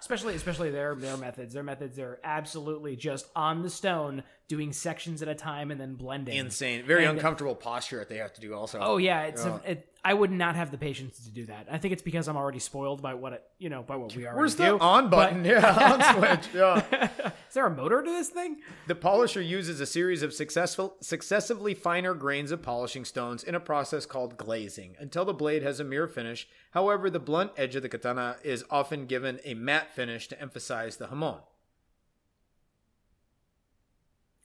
[0.00, 1.54] especially especially their their methods.
[1.54, 5.94] Their methods are absolutely just on the stone, doing sections at a time and then
[5.94, 6.36] blending.
[6.36, 6.84] Insane.
[6.84, 8.78] Very And- uncomfortable posture that they have to do also.
[8.80, 9.60] Oh yeah, it's a, oh.
[9.64, 11.66] it, I would not have the patience to do that.
[11.70, 14.26] I think it's because I'm already spoiled by what it, you know by what we
[14.26, 14.36] are.
[14.36, 14.64] Where's do.
[14.64, 15.44] the on button?
[15.46, 16.54] yeah, on switch.
[16.54, 17.08] Yeah.
[17.48, 18.58] Is there a motor to this thing?
[18.86, 23.60] The polisher uses a series of successful, successively finer grains of polishing stones in a
[23.60, 26.46] process called glazing until the blade has a mirror finish.
[26.72, 30.96] However, the blunt edge of the katana is often given a matte finish to emphasize
[30.96, 31.38] the hamon.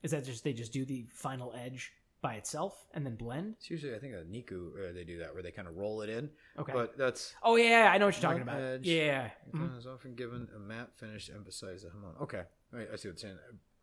[0.04, 1.92] Is that just they just do the final edge
[2.22, 3.56] by itself and then blend?
[3.60, 6.02] It's usually, I think, a Niku, uh, they do that where they kind of roll
[6.02, 6.30] it in.
[6.58, 6.74] Okay.
[6.74, 7.34] But that's.
[7.44, 8.62] Oh yeah, yeah, I know what you're talking about.
[8.62, 8.88] edge.
[8.88, 9.30] Yeah.
[9.52, 12.16] Katana is often given a matte finish to emphasize the hamon.
[12.22, 12.44] Okay.
[12.72, 13.38] Right, I see what you're saying.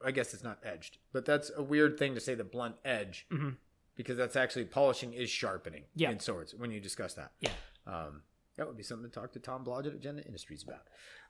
[0.04, 3.26] I guess it's not edged, but that's a weird thing to say the blunt edge
[3.32, 3.56] Mhm.
[3.96, 6.10] because that's actually polishing is sharpening Yeah.
[6.10, 7.32] in swords when you discuss that.
[7.40, 7.52] Yeah.
[7.86, 8.22] Um,
[8.56, 10.82] that would be something to talk to Tom Blodgett at Jende Industries about.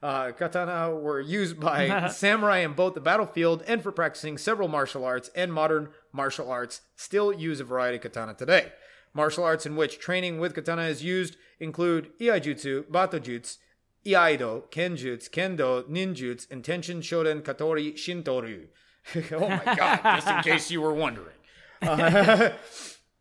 [0.03, 5.05] Uh, katana were used by samurai in both the battlefield and for practicing several martial
[5.05, 8.73] arts, and modern martial arts still use a variety of katana today.
[9.13, 13.57] Martial arts in which training with katana is used include iaijutsu, batojutsu,
[14.05, 18.69] iaido, kenjutsu, kendo, ninjutsu, and tenshin shoden katori shinto-ryu.
[19.33, 21.37] oh my god, just in case you were wondering.
[21.83, 22.51] Uh,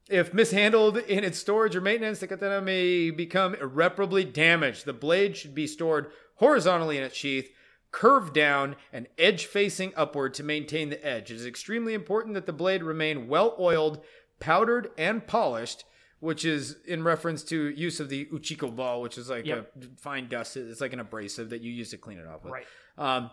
[0.10, 4.86] if mishandled in its storage or maintenance, the katana may become irreparably damaged.
[4.86, 7.50] The blade should be stored horizontally in its sheath,
[7.92, 11.32] curved down, and edge facing upward to maintain the edge.
[11.32, 14.04] It is extremely important that the blade remain well oiled,
[14.40, 15.86] powdered, and polished.
[16.22, 19.72] Which is in reference to use of the uchiko ball, which is like Yep.
[19.76, 20.58] a fine dust.
[20.58, 22.54] It's like an abrasive that you use to clean it off with.
[22.54, 22.66] Right.
[22.98, 23.30] Um,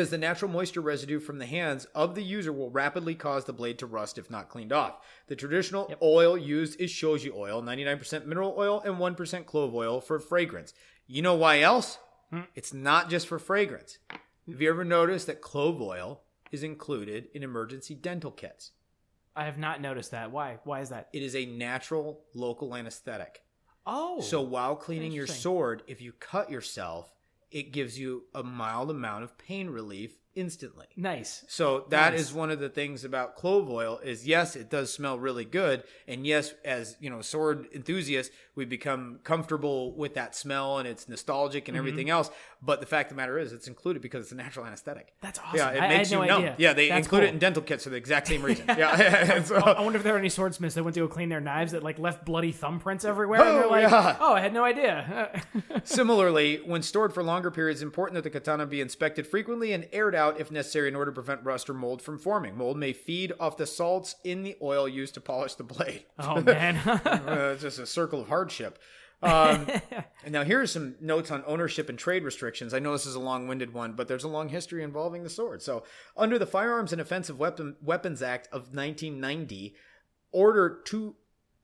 [0.00, 3.52] as the natural moisture residue from the hands of the user will rapidly cause the
[3.52, 4.98] blade to rust if not cleaned off.
[5.28, 10.18] The traditional oil used is choji oil, 99% mineral oil, and 1% clove oil for
[10.18, 10.74] fragrance.
[11.06, 11.98] You know why else?
[12.30, 12.42] Hmm.
[12.54, 13.98] It's not just for fragrance.
[14.10, 16.22] Have you ever noticed that clove oil
[16.52, 18.72] is included in emergency dental kits?
[19.34, 20.30] I have not noticed that.
[20.30, 20.58] Why?
[20.64, 21.08] Why is that?
[21.12, 23.42] It is a natural local anesthetic.
[23.86, 24.20] Oh.
[24.20, 27.12] So while cleaning your sword, if you cut yourself,
[27.50, 30.86] it gives you a mild amount of pain relief instantly.
[30.96, 31.44] Nice.
[31.48, 32.34] So that is Nice.
[32.34, 36.24] one of the things about clove oil is yes, it does smell really good, and
[36.24, 41.64] yes, as you know, sword enthusiasts, we become comfortable with that smell and it's nostalgic
[41.64, 41.70] Mm-hmm.
[41.70, 42.30] and everything else.
[42.62, 45.12] But the fact of the matter is, it's included because it's a natural anesthetic.
[45.20, 45.56] That's awesome.
[45.58, 46.40] Yeah, it I- I makes no you numb.
[46.42, 46.54] idea.
[46.58, 48.64] Yeah, they That's include it in dental kits for the exact same reason.
[48.68, 51.40] yeah, So- I wonder if there are any swordsmiths that went to go clean their
[51.40, 53.40] knives that like left bloody thumbprints everywhere.
[53.42, 54.16] and they're Oh, like, yeah.
[54.20, 55.42] oh, I had no idea.
[55.84, 59.86] Similarly, when stored for longer periods, it's important that the katana be inspected frequently and
[59.92, 62.56] aired out if necessary in order to prevent rust or mold from forming.
[62.56, 66.04] Mold may feed off the salts in the oil used to polish the blade.
[66.18, 66.76] oh man.
[66.76, 68.78] Uh, it's just a circle of hardship.
[69.22, 69.66] Um,
[70.24, 72.74] and now here are some notes on ownership and trade restrictions.
[72.74, 75.62] I know this is a long-winded one, but there's a long history involving the sword.
[75.62, 75.84] So,
[76.16, 79.74] under the Firearms and Offensive Weapon, Weapons Act of 1990,
[80.32, 81.16] Order two,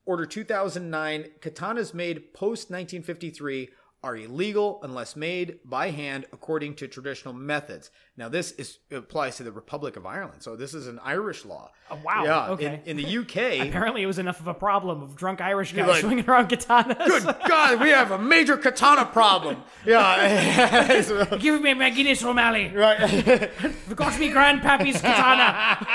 [0.07, 3.69] Order 2009, katanas made post 1953
[4.05, 7.91] are illegal unless made by hand according to traditional methods.
[8.17, 11.71] Now, this is applies to the Republic of Ireland, so this is an Irish law.
[11.91, 12.25] Oh, wow.
[12.25, 12.49] Yeah.
[12.49, 12.81] Okay.
[12.85, 15.87] In, in the UK, Apparently, it was enough of a problem of drunk Irish guys
[15.87, 17.07] like, swinging around katanas.
[17.07, 19.63] Good God, we have a major katana problem.
[19.87, 21.03] Yeah.
[21.39, 22.69] Give me my Guinness O'Malley.
[22.75, 23.51] right.
[23.89, 25.87] We got me grandpappy's katana.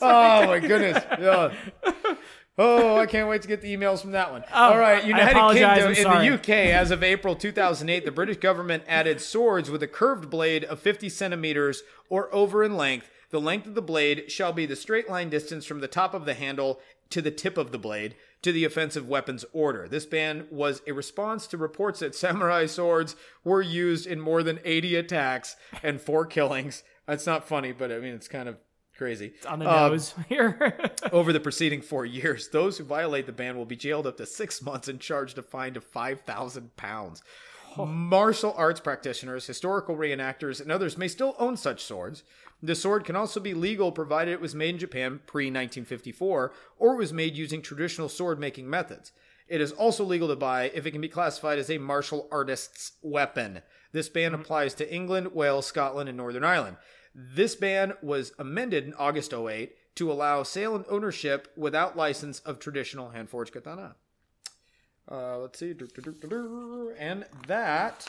[0.00, 1.04] oh my goodness.
[1.20, 1.52] Yeah.
[2.56, 4.44] Oh, I can't wait to get the emails from that one.
[4.54, 6.28] All right, United Kingdom in sorry.
[6.28, 10.62] the UK as of April 2008, the British government added swords with a curved blade
[10.64, 13.10] of 50 centimeters or over in length.
[13.30, 16.24] The length of the blade shall be the straight line distance from the top of
[16.24, 16.78] the handle
[17.10, 19.88] to the tip of the blade to the offensive weapons order.
[19.88, 24.60] This ban was a response to reports that samurai swords were used in more than
[24.64, 26.84] 80 attacks and four killings.
[27.06, 28.58] That's not funny, but I mean it's kind of
[28.96, 29.34] crazy.
[29.48, 30.90] On the Um, nose here.
[31.12, 32.48] over the preceding four years.
[32.48, 35.42] Those who violate the ban will be jailed up to six months and charged a
[35.42, 37.22] fine of five thousand pounds.
[37.76, 42.22] Martial arts practitioners, historical reenactors, and others may still own such swords.
[42.62, 46.92] The sword can also be legal provided it was made in Japan pre 1954 or
[46.94, 49.10] it was made using traditional sword making methods.
[49.48, 52.92] It is also legal to buy if it can be classified as a martial artist's
[53.02, 53.60] weapon.
[53.92, 56.76] This ban applies to England, Wales, Scotland, and Northern Ireland.
[57.14, 62.58] This ban was amended in August 08 to allow sale and ownership without license of
[62.58, 63.94] traditional hand forged katana.
[65.10, 65.74] Uh, let's see.
[66.98, 68.08] And that,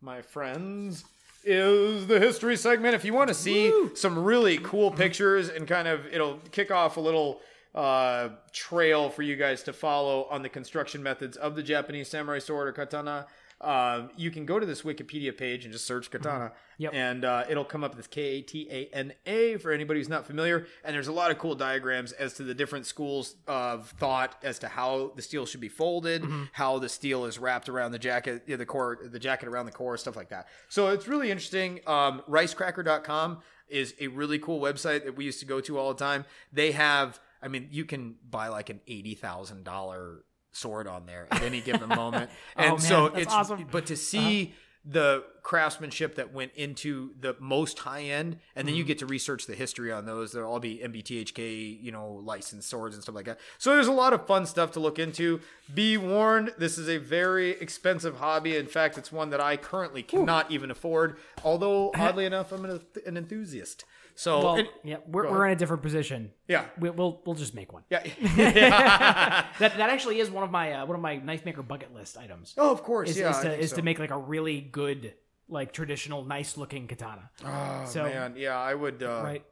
[0.00, 1.04] my friends,
[1.44, 2.94] is the history segment.
[2.94, 6.96] If you want to see some really cool pictures and kind of, it'll kick off
[6.96, 7.40] a little
[7.74, 12.40] uh, trail for you guys to follow on the construction methods of the Japanese samurai
[12.40, 13.26] sword or katana.
[13.60, 16.94] Um, you can go to this Wikipedia page and just search katana, Yep.
[16.94, 20.08] and uh, it'll come up with K A T A N A for anybody who's
[20.08, 20.66] not familiar.
[20.84, 24.60] And there's a lot of cool diagrams as to the different schools of thought as
[24.60, 28.44] to how the steel should be folded, how the steel is wrapped around the jacket,
[28.46, 30.46] yeah, the core, the jacket around the core, stuff like that.
[30.68, 31.80] So it's really interesting.
[31.86, 33.38] Um, Ricecracker.com
[33.68, 36.24] is a really cool website that we used to go to all the time.
[36.52, 41.26] They have, I mean, you can buy like an eighty thousand dollar sword on there
[41.30, 43.66] at any given moment, and Oh, man, so it's awesome.
[43.70, 48.82] but to see the craftsmanship that went into the most high end, and then you
[48.84, 48.88] Mm-hmm.
[48.88, 50.32] get to research the history on those.
[50.32, 53.38] They'll all be NBTHK, you know, licensed swords and stuff like that.
[53.58, 55.40] So there's a lot of fun stuff to look into.
[55.74, 58.56] Be warned, this is a very expensive hobby.
[58.56, 61.18] In fact, it's one that I currently cannot even afford.
[61.44, 63.84] Although oddly enough, I'm an, an enthusiast.
[64.18, 66.32] So well, and- yeah, we're, we're in a different position.
[66.48, 67.84] yeah, We, we'll we'll just make one.
[67.88, 68.02] yeah.
[69.60, 72.18] That that actually is one of my uh, one of my knife maker bucket list
[72.18, 72.52] items.
[72.58, 73.30] oh, of course, Is, yeah.
[73.30, 73.76] is to is so.
[73.76, 75.14] to make like a really good
[75.48, 77.30] like traditional nice looking katana.
[77.44, 79.04] Oh so- man, yeah, I would.
[79.04, 79.44] Uh, right.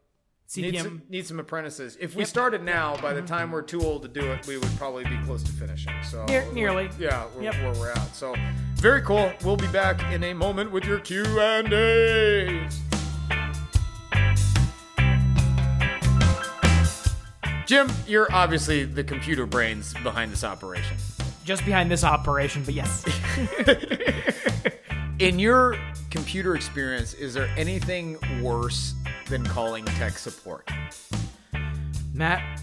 [0.57, 1.97] Need some, need some apprentices.
[2.01, 4.77] If we started now, by the time we're too old to do it, we would
[4.79, 5.93] probably be close to finishing.
[6.05, 6.89] So Near- nearly.
[7.01, 7.55] yeah, we're, Yep.
[7.63, 8.15] where we're at.
[8.15, 8.33] So
[8.77, 9.33] very cool.
[9.45, 12.81] We'll be back in a moment with your Q and A's.
[17.67, 20.97] Jim, you're obviously the computer brains behind this operation.
[21.45, 23.05] just behind this operation, but yes.
[25.19, 25.77] In your
[26.11, 28.95] computer experience, is there anything worse
[29.29, 30.69] than calling tech support?
[32.15, 32.61] Matt,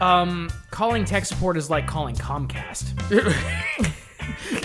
[0.00, 2.92] um, calling tech support is like calling Comcast.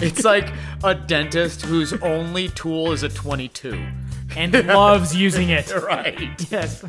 [0.03, 0.51] It's like
[0.83, 3.83] a dentist whose only tool is a 22.
[4.35, 5.71] and loves using it.
[5.83, 6.51] Right.
[6.51, 6.83] Yes.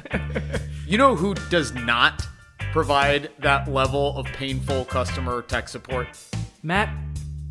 [0.86, 2.26] You know who does not
[2.72, 6.08] provide that level of painful customer tech support?
[6.62, 6.88] Matt,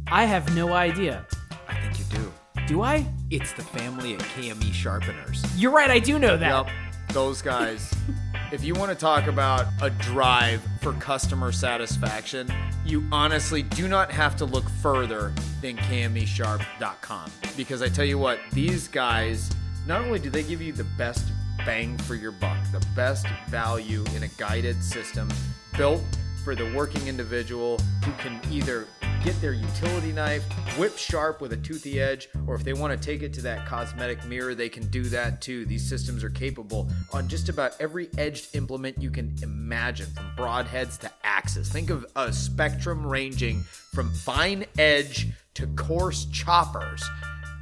[0.08, 1.26] I have no idea.
[1.70, 2.34] I think you do.
[2.68, 3.06] Do I?
[3.30, 5.44] It's the family at KME Sharpeners.
[5.56, 6.66] You're right, I do know that.
[6.66, 6.74] Yep,
[7.14, 7.94] those guys.
[8.52, 12.52] if you want to talk about a drive for customer satisfaction,
[12.84, 17.32] you honestly do not have to look further than KMESharp.com.
[17.56, 19.52] Because I tell you what, these guys,
[19.86, 21.32] not only do they give you the best
[21.66, 25.30] bang for your buck, the best value in a guided system
[25.78, 26.02] built
[26.44, 28.88] for the working individual who can either
[29.24, 30.44] get their utility knife
[30.78, 33.68] whip sharp with a toothy edge, or if they want to take it to that
[33.68, 35.66] cosmetic mirror, they can do that too.
[35.66, 40.98] These systems are capable on just about every edged implement you can imagine, from broadheads
[41.00, 41.70] to axes.
[41.70, 43.62] Think of a spectrum ranging
[43.94, 47.04] from fine edge to coarse choppers.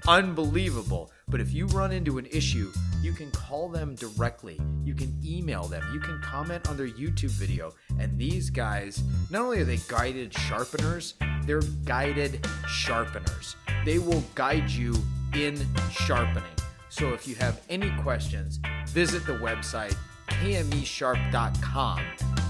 [0.08, 1.12] Unbelievable.
[1.30, 2.72] But if you run into an issue,
[3.02, 4.60] you can call them directly.
[4.84, 5.84] You can email them.
[5.94, 7.74] You can comment on their YouTube video.
[8.00, 11.14] And these guys, not only are they guided sharpeners,
[11.44, 13.56] they're guided sharpeners.
[13.86, 14.96] They will guide you
[15.34, 15.58] in
[15.92, 16.44] sharpening.
[16.90, 19.96] So if you have any questions, visit the website
[20.30, 22.02] kmesharp.com.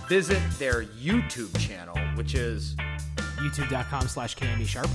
[0.08, 2.76] Visit their YouTube channel, which is
[3.38, 4.90] YouTube.com slash KME Sharp.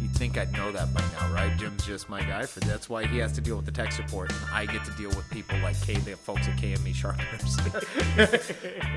[0.00, 1.56] You'd think I'd know that by now, right?
[1.58, 4.30] Jim's just my guy for that's why he has to deal with the tech support,
[4.30, 7.56] and I get to deal with people like K, the folks at KME Sharpeners.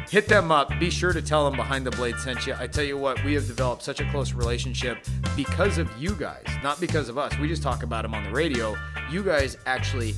[0.09, 0.69] Hit them up.
[0.79, 2.55] Be sure to tell them Behind the Blade sent you.
[2.57, 4.97] I tell you what, we have developed such a close relationship
[5.35, 7.37] because of you guys, not because of us.
[7.39, 8.75] We just talk about them on the radio.
[9.11, 10.15] You guys actually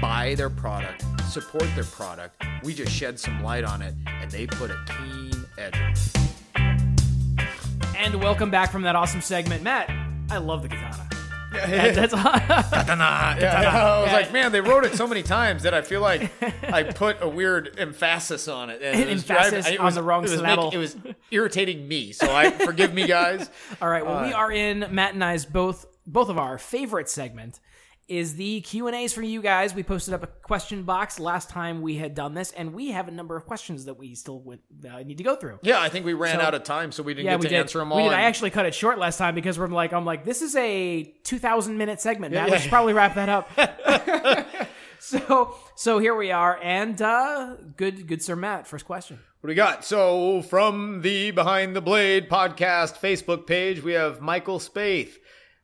[0.00, 2.42] buy their product, support their product.
[2.64, 5.74] We just shed some light on it, and they put a keen edge.
[5.76, 6.22] on it.
[7.96, 9.62] And welcome back from that awesome segment.
[9.62, 9.88] Matt,
[10.32, 11.08] I love the katana.
[11.52, 14.16] That- that's Yeah, yeah, I was Yeah.
[14.16, 16.32] like, man, they wrote it so many times that I feel like
[16.72, 18.80] I put a weird emphasis on it.
[18.82, 20.64] And it was Emphasis driving- it on the wrong it was, syllable.
[20.64, 20.96] making- it was
[21.30, 22.12] irritating me.
[22.12, 23.50] So I forgive me, guys.
[23.82, 24.04] All right.
[24.04, 27.60] Well, we Uh, are in Matt and I's both both of our favorite segment
[28.08, 29.74] is the Q and A's for you guys.
[29.74, 33.08] We posted up a question box last time we had done this, and we have
[33.08, 34.58] a number of questions that we still would,
[34.90, 35.58] uh, need to go through.
[35.62, 37.42] Yeah, I think we ran So- out of time, so we didn't Yeah, get we
[37.44, 37.60] to did.
[37.60, 37.98] answer them all.
[37.98, 38.12] We did.
[38.12, 41.04] I actually cut it short last time because we're like, I'm like, this is a
[41.24, 42.34] 2,000 minute segment.
[42.34, 42.48] Matt.
[42.48, 42.54] Yeah.
[42.54, 43.48] We should probably wrap that up.
[44.98, 48.66] so, so here we are, and uh, good, good, Sir Matt.
[48.66, 49.18] First question.
[49.40, 49.84] What do we got?
[49.84, 55.14] So, from the Behind the Blade podcast Facebook page, we have Michael Spaeth.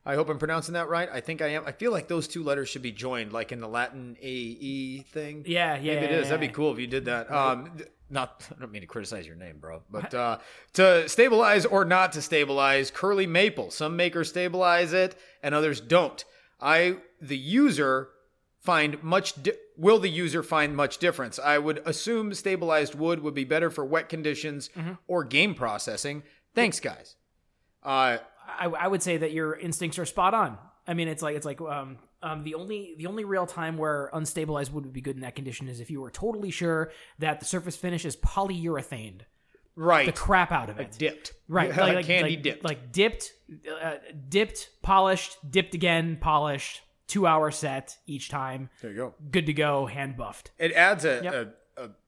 [0.09, 1.07] I hope I'm pronouncing that right.
[1.11, 1.63] I think I am.
[1.67, 5.43] I feel like those two letters should be joined, like in the Latin AE thing.
[5.47, 6.21] Yeah, yeah, Maybe it yeah.
[6.23, 7.31] That'd be cool if you did that.
[7.31, 7.71] Um,
[8.09, 10.39] not, I don't mean to criticize your name, bro, but uh,
[10.73, 13.69] to stabilize or not to stabilize, curly maple.
[13.69, 16.25] Some makers stabilize it, and others don't.
[16.59, 18.09] I, the user,
[18.61, 19.41] find much.
[19.43, 21.37] Di- will the user find much difference?
[21.37, 24.93] I would assume stabilized wood would be better for wet conditions Mm-hmm.
[25.07, 26.23] or game processing.
[26.55, 27.15] Thanks, guys.
[27.83, 28.17] Uh,
[28.57, 30.57] I, I would say that your instincts are spot on.
[30.87, 34.09] I mean, it's like it's like um, um, the only the only real time where
[34.13, 37.39] unstabilized wood would be good in that condition is if you were totally sure that
[37.39, 39.21] the surface finish is polyurethane,
[39.75, 40.05] right.
[40.07, 41.33] the crap out of it, dipped.
[41.47, 41.69] right?
[41.77, 42.63] Like, like candy like, dipped.
[42.63, 43.33] like dipped,
[43.81, 43.95] uh,
[44.27, 46.81] dipped, polished, dipped again, polished.
[47.07, 49.15] Two hour set each time, there you go.
[49.31, 50.51] good to go, hand buffed.
[50.59, 51.58] It adds a, Yep.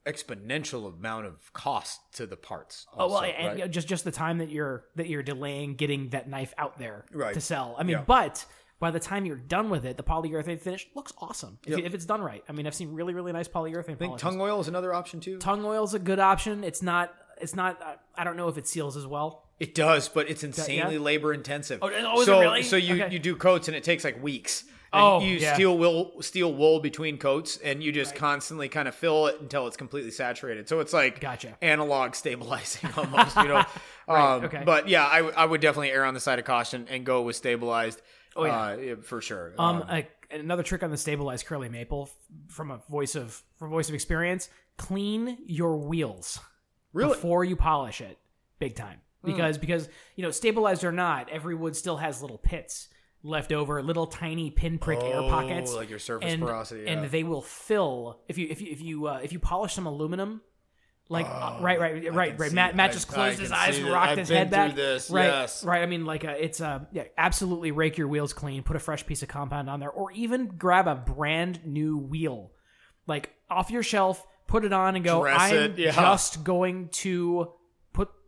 [0.05, 2.85] Exponential amount of cost to the parts.
[2.93, 3.57] Oh well, also, and right?
[3.57, 6.77] you know, just just the time that you're that you're delaying getting that knife out
[6.79, 7.33] there Right.
[7.33, 7.75] to sell.
[7.77, 8.03] I mean, Yeah.
[8.05, 8.45] but
[8.79, 11.85] by the time you're done with it, the polyurethane finish looks awesome if, Yep.
[11.85, 12.43] if it's done right.
[12.49, 13.77] I mean, I've seen really really nice polyurethane.
[13.91, 14.21] I think polishes.
[14.21, 15.37] tung oil is another option too.
[15.37, 16.63] tung oil's a good option.
[16.63, 17.13] It's not.
[17.39, 17.81] It's not.
[17.81, 19.47] Uh, I don't know if it seals as well.
[19.59, 20.99] It does, but it's insanely yeah?
[21.01, 21.79] labor intensive.
[21.83, 22.63] Oh, oh, is so, really?
[22.63, 23.13] So you, Okay.
[23.13, 24.63] you do coats and it takes like weeks.
[24.93, 25.53] And Oh, you yeah.
[25.53, 29.65] steel wool, steel wool between coats, and you just constantly kind of fill it until
[29.67, 30.67] it's completely saturated.
[30.67, 31.57] So it's like Gotcha.
[31.61, 33.63] analog stabilizing almost, you know.
[34.07, 34.63] Right, um, okay.
[34.65, 37.37] But yeah, I I would definitely err on the side of caution and go with
[37.37, 38.01] stabilized.
[38.35, 38.93] Oh, yeah.
[38.93, 39.53] uh, for sure.
[39.57, 42.09] Um, a, another trick on the stabilized curly maple
[42.49, 46.39] from a voice of from voice of experience: clean your wheels.
[46.93, 47.13] Really?
[47.13, 48.17] before you polish it
[48.59, 49.31] big time Hmm.
[49.31, 49.87] because because
[50.17, 52.89] you know stabilized or not every wood still has little pits
[53.23, 56.91] left over little tiny pinprick air Oh, pockets like your surface and, porosity, yeah.
[56.91, 59.85] and they will fill if you if you if you uh, if you polish some
[59.85, 60.41] aluminum
[61.09, 63.77] like uh, right right right right matt matt I- just I closed his can eyes
[63.77, 65.63] and rocked his head back this, right yes.
[65.65, 68.79] right i mean like uh, it's uh yeah absolutely rake your wheels clean put a
[68.79, 72.51] fresh piece of compound on there or even grab a brand new wheel
[73.07, 75.91] like off your shelf put it on and go Dress i'm yeah.
[75.91, 77.51] just going to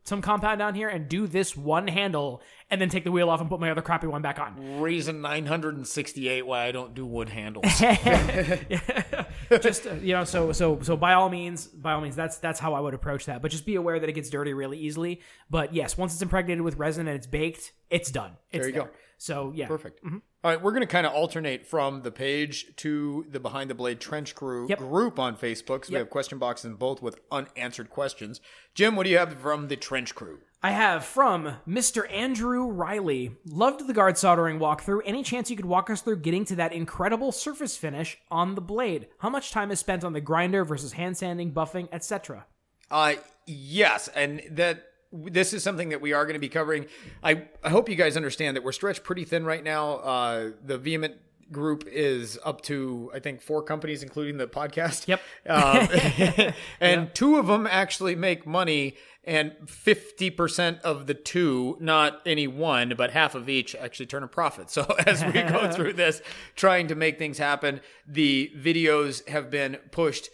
[0.03, 3.39] some compound down here and do this one handle and then take the wheel off
[3.39, 4.81] and put my other crappy one back on.
[4.81, 7.65] Reason 968 why I don't do wood handles.
[9.61, 12.59] just uh, you know so so so by all means by all means that's that's
[12.59, 13.41] how i would approach that.
[13.41, 15.21] But just be aware that it gets dirty really easily.
[15.49, 18.31] But yes once it's impregnated with resin and it's baked it's done.
[18.51, 18.89] It's There you go.
[19.17, 19.67] so yeah.
[19.67, 20.01] Perfect.
[20.43, 23.73] All right, we're going to kind of alternate from the page to the Behind the
[23.75, 24.77] Blade Trench Crew Yep.
[24.77, 25.85] group on Facebook.
[25.85, 28.41] So we have question boxes in both with unanswered questions.
[28.75, 30.39] Jim, what do you have from the Trench Crew?
[30.61, 32.11] I have from Mr.
[32.11, 33.37] Andrew Riley.
[33.45, 34.99] Loved the guard soldering walkthrough.
[35.05, 38.61] Any chance you could walk us through getting to that incredible surface finish on the
[38.61, 39.07] blade?
[39.19, 42.47] How much time is spent on the grinder versus hand sanding, buffing, etc.?
[42.91, 43.13] Uh,
[43.45, 44.83] yes, and that
[45.13, 46.87] this is something that we are going to be covering.
[47.23, 49.97] I, I hope you guys understand that we're stretched pretty thin right now.
[49.97, 51.15] Uh, the vehement
[51.51, 55.07] group is up to I think four companies, including the podcast.
[55.07, 55.21] Yep.
[55.47, 62.21] Um, and two of them actually make money, and fifty percent of the two, not
[62.25, 64.69] any one, but half of each, actually turn a profit.
[64.69, 66.21] So as we go through this,
[66.55, 70.29] trying to make things happen, the videos have been pushed.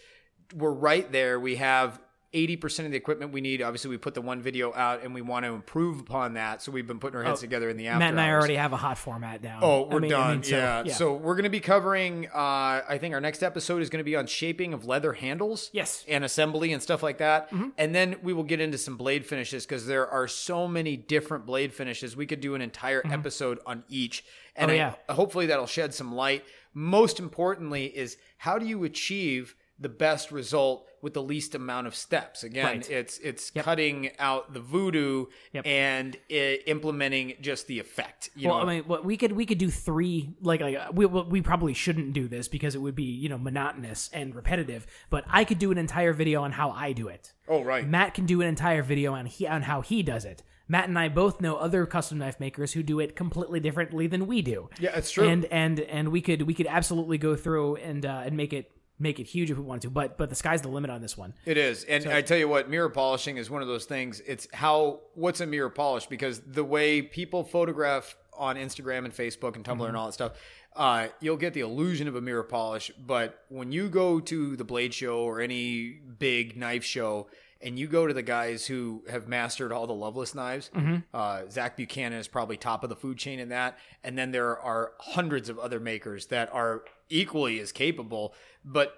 [0.55, 1.39] We're right there.
[1.39, 1.99] We have
[2.33, 3.61] 80% of the equipment we need.
[3.61, 6.61] Obviously, we put the one video out and we want to improve upon that.
[6.61, 8.71] So we've been putting our heads together in the after Matt and I already have
[8.71, 9.59] a hot format down.
[9.63, 10.31] Oh, we're I mean- I done.
[10.35, 10.55] mean, so,
[10.85, 10.93] yeah.
[10.93, 12.27] So we're going to be covering.
[12.27, 15.69] Uh, I think our next episode is going to be on shaping of leather handles.
[15.73, 16.05] Yes.
[16.07, 17.51] And assembly and stuff like that.
[17.77, 21.45] And then we will get into some blade finishes because there are so many different
[21.47, 22.15] blade finishes.
[22.15, 24.23] We could do an entire episode on each.
[24.55, 24.93] And Oh, I- yeah.
[25.09, 26.43] hopefully that'll shed some light.
[26.75, 31.95] Most importantly, is how do you achieve the best result with the least amount of
[31.95, 32.43] steps?
[32.43, 32.89] Again, Right.
[32.89, 35.65] it's it's cutting out the voodoo Yep.
[35.65, 38.29] and i implementing just the effect.
[38.35, 41.05] You well, know, I mean, what we could we could do three like like we
[41.05, 44.85] we we probably shouldn't do this because it would be you know monotonous and repetitive.
[45.09, 47.33] But I could do an entire video on how I do it.
[47.47, 47.87] oh right.
[47.87, 50.43] Matt can do an entire video on he on how he does it.
[50.71, 54.27] Matt and I both know other custom knife makers who do it completely differently than
[54.27, 54.69] we do.
[54.79, 55.27] Yeah, it's true.
[55.27, 58.71] And and and we could we could absolutely go through and uh, and make it
[58.99, 59.89] make it huge if we wanted to.
[59.89, 61.33] But but the sky's the limit on this one.
[61.45, 61.83] It is.
[61.85, 64.19] And I tell you what, mirror polishing is one of those things.
[64.21, 69.55] It's how what's a mirror polish because the way people photograph on Instagram and Facebook
[69.55, 69.85] and Tumblr Mm-hmm.
[69.85, 70.31] and all that stuff,
[70.75, 72.91] uh, you'll get the illusion of a mirror polish.
[72.97, 77.27] But when you go to the Blade Show or any big knife show,
[77.61, 80.97] and you go to the guys who have mastered all the Loveless knives, Mm-hmm.
[81.13, 83.77] uh, Zach Buchanan is probably top of the food chain in that.
[84.03, 88.33] And then there are hundreds of other makers that are equally as capable,
[88.63, 88.93] but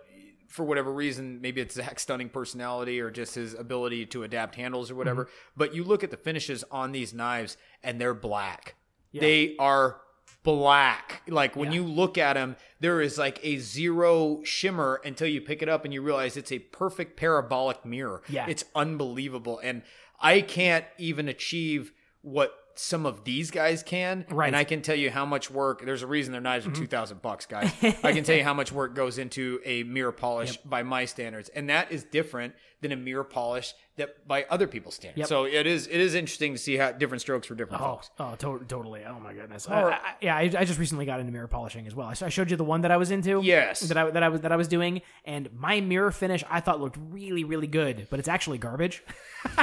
[0.48, 4.92] for whatever reason, maybe it's Zach's stunning personality or just his ability to adapt handles
[4.92, 5.30] or whatever.
[5.56, 8.76] But you look at the finishes on these knives and they're black.
[9.22, 10.02] They are
[10.44, 11.22] black.
[11.28, 15.62] Like when you look at him, there is like a zero shimmer until you pick
[15.62, 18.22] it up and you realize it's a perfect parabolic mirror.
[18.28, 18.48] Yeah.
[18.48, 19.60] It's unbelievable.
[19.64, 19.84] And
[20.20, 24.26] I can't even achieve what some of these guys can.
[24.30, 24.48] Right.
[24.48, 25.84] And I can tell you how much work.
[25.86, 27.72] There's a reason their knives are two thousand bucks, guys.
[28.04, 31.50] I can tell you how much work goes into a mirror polish by my standards,
[31.50, 35.20] and that is different than a mirror polish that by other people's standards.
[35.20, 35.28] Yep.
[35.28, 38.10] So it is it is interesting to see how different strokes for different Oh, folks.
[38.20, 39.04] oh, to- totally.
[39.06, 39.68] Oh my goodness.
[39.68, 42.08] All I- I, yeah, I, I just recently got into mirror polishing as well.
[42.08, 43.42] I, I showed you the one that I was into.
[43.44, 43.82] Yes.
[43.82, 46.80] That I that I was that I was doing, and my mirror finish I thought
[46.82, 49.04] looked really really good, but it's actually garbage.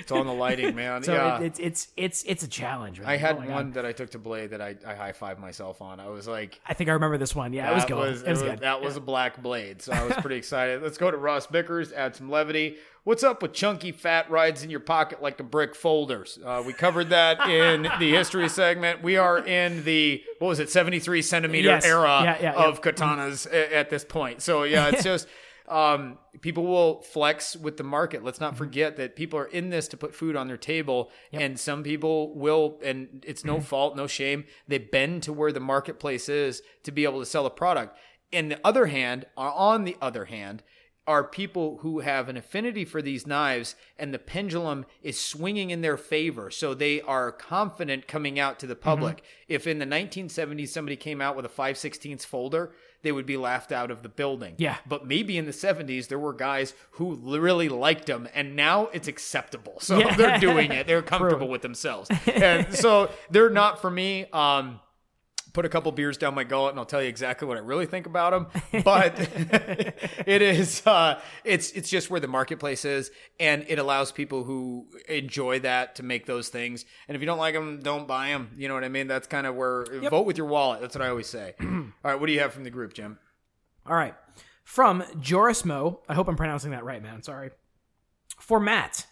[0.00, 1.02] It's on the lighting, man.
[1.08, 1.40] So yeah.
[1.40, 3.00] it, it's it's it's it's a challenge.
[3.04, 3.54] I had Oh my God.
[3.54, 6.00] one that I took to Blade that I, I high fived myself on.
[6.00, 7.52] I was like, I think I remember this one.
[7.52, 8.58] Yeah, it was was, it was it good.
[8.60, 10.82] that was a black blade, so I was pretty excited.
[10.82, 12.76] Let's go to Ross Bickers, add some levity.
[13.04, 16.38] What's up with chunky fat rides in your pocket like a brick folders?
[16.44, 19.02] Uh, we covered that in the history segment.
[19.02, 21.86] We are in the what was it, seventy three centimeter Yes.
[21.86, 24.42] era Yeah, yeah, of katanas a- at this point.
[24.42, 25.26] So yeah, it's just.
[25.68, 28.24] Um, people will flex with the market.
[28.24, 28.44] Let's Mm-hmm.
[28.44, 31.82] not forget that people are in this to put food on their table, and some
[31.82, 33.48] people will, and it's Mm-hmm.
[33.56, 34.44] no fault, no shame.
[34.66, 37.96] They bend to where the marketplace is to be able to sell a product.
[38.32, 40.62] In the other hand, on the other hand,
[41.06, 45.80] are people who have an affinity for these knives and the pendulum is swinging in
[45.80, 46.50] their favor.
[46.50, 49.22] So they are confident coming out to the public.
[49.48, 53.36] If in the 1970s somebody came out with a 5 16 folder, they would be
[53.36, 54.54] laughed out of the building.
[54.58, 54.76] Yeah.
[54.86, 59.08] But maybe in the 70s there were guys who really liked them and now it's
[59.08, 59.78] acceptable.
[59.80, 60.14] So Yeah.
[60.16, 60.86] they're doing it.
[60.86, 62.10] They're comfortable with themselves.
[62.26, 64.26] And so they're not for me.
[64.32, 64.80] Um
[65.52, 67.86] put a couple beers down my gullet and I'll tell you exactly what I really
[67.86, 68.82] think about them.
[68.84, 69.14] But
[70.26, 74.86] it is uh, it's it's just where the marketplace is, and it allows people who
[75.08, 76.84] enjoy that to make those things.
[77.08, 78.50] And if you don't like them, don't buy them.
[78.56, 79.06] You know what I mean?
[79.06, 80.80] That's kind of where vote with your wallet.
[80.80, 81.54] That's what I always say.
[81.60, 83.18] All right, what do you have from the group, Jim?
[83.86, 84.14] All right.
[84.64, 87.22] From Jorismo, I hope I'm pronouncing that right, man.
[87.22, 87.50] Sorry.
[88.38, 89.06] For Matt,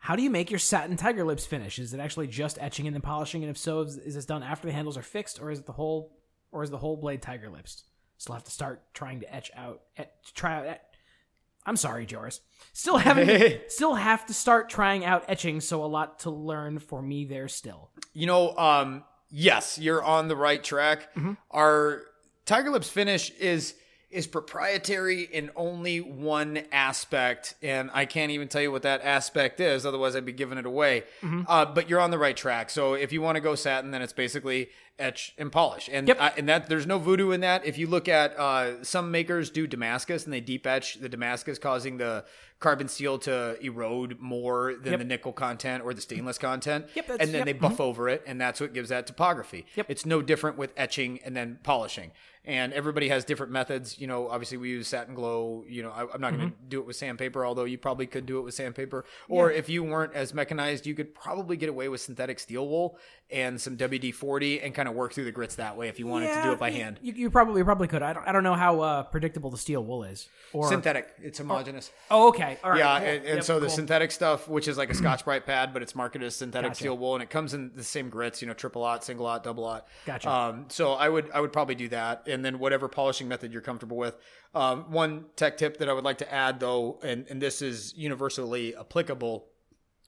[0.00, 1.78] how do you make your satin tiger lips finish?
[1.78, 3.42] Is it actually just etching and then polishing?
[3.42, 5.66] And if so, is, is this done after the handles are fixed, or is it
[5.66, 6.16] the whole,
[6.50, 7.84] or is the whole blade tiger lips?
[8.16, 10.66] Still have to start trying to etch out, et, try out.
[10.66, 10.82] Et,
[11.66, 12.40] I'm sorry, Joris.
[12.72, 15.60] Still haven't, still have to start trying out etching.
[15.60, 17.90] So a lot to learn for me there still.
[18.14, 21.08] You know, um, yes, you're on the right track.
[21.50, 22.04] Our
[22.46, 23.74] Tiger Lips finish is
[24.10, 29.60] is proprietary in only one aspect, and I can't even tell you what that aspect
[29.60, 29.86] is.
[29.86, 31.04] Otherwise, I'd be giving it away.
[31.22, 31.42] Mm-hmm.
[31.46, 32.70] Uh, but you're on the right track.
[32.70, 36.20] So if you want to go satin, then it's basically etch and polish, and Yep.
[36.20, 37.64] I, and that there's no voodoo in that.
[37.64, 41.58] If you look at uh, some makers do Damascus and they deep etch the Damascus,
[41.58, 42.24] causing the
[42.60, 44.98] carbon steel to erode more than Yep.
[44.98, 46.86] the nickel content or the stainless content.
[46.94, 49.66] Yep, that's- and then yep, they buff over it, and that's what gives that topography.
[49.76, 49.86] Yep.
[49.88, 52.12] It's no different with etching and then polishing.
[52.42, 53.98] And everybody has different methods.
[53.98, 55.62] You know, obviously we use satin glow.
[55.68, 58.24] You know, I, I'm not going to do it with sandpaper, although you probably could
[58.24, 59.04] do it with sandpaper.
[59.28, 62.98] Or if you weren't as mechanized, you could probably get away with synthetic steel wool
[63.30, 66.06] and some WD 40 and kind of work through the grits that way if you
[66.06, 66.98] wanted to do it by hand.
[67.02, 68.02] You, you probably you probably could.
[68.02, 70.26] I don't, I don't know how uh, predictable the steel wool is.
[70.54, 71.90] Or Synthetic, it's homogeneous.
[72.10, 72.78] oh, okay, all right.
[72.78, 73.08] Yeah, cool.
[73.08, 73.74] and, and Yep, so the cool.
[73.76, 76.80] synthetic stuff, which is like a Scotch Brite pad, but it's marketed as synthetic Gotcha.
[76.80, 79.42] steel wool, and it comes in the same grits, you know, triple aught, single aught,
[79.44, 79.86] double aught.
[80.06, 80.30] Gotcha.
[80.30, 83.62] Um, so I would I would probably do that, and then whatever polishing method you're
[83.62, 84.16] comfortable with.
[84.54, 87.94] Um, one tech tip that I would like to add, though, and and this is
[87.96, 89.46] universally applicable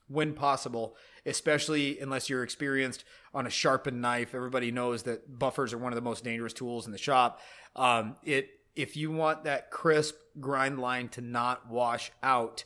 [0.07, 4.35] when possible, especially unless you're experienced on a sharpened knife.
[4.35, 7.39] Everybody knows that buffers are one of the most dangerous tools in the shop.
[7.75, 12.63] Um, it if you want that crisp grind line to not wash out,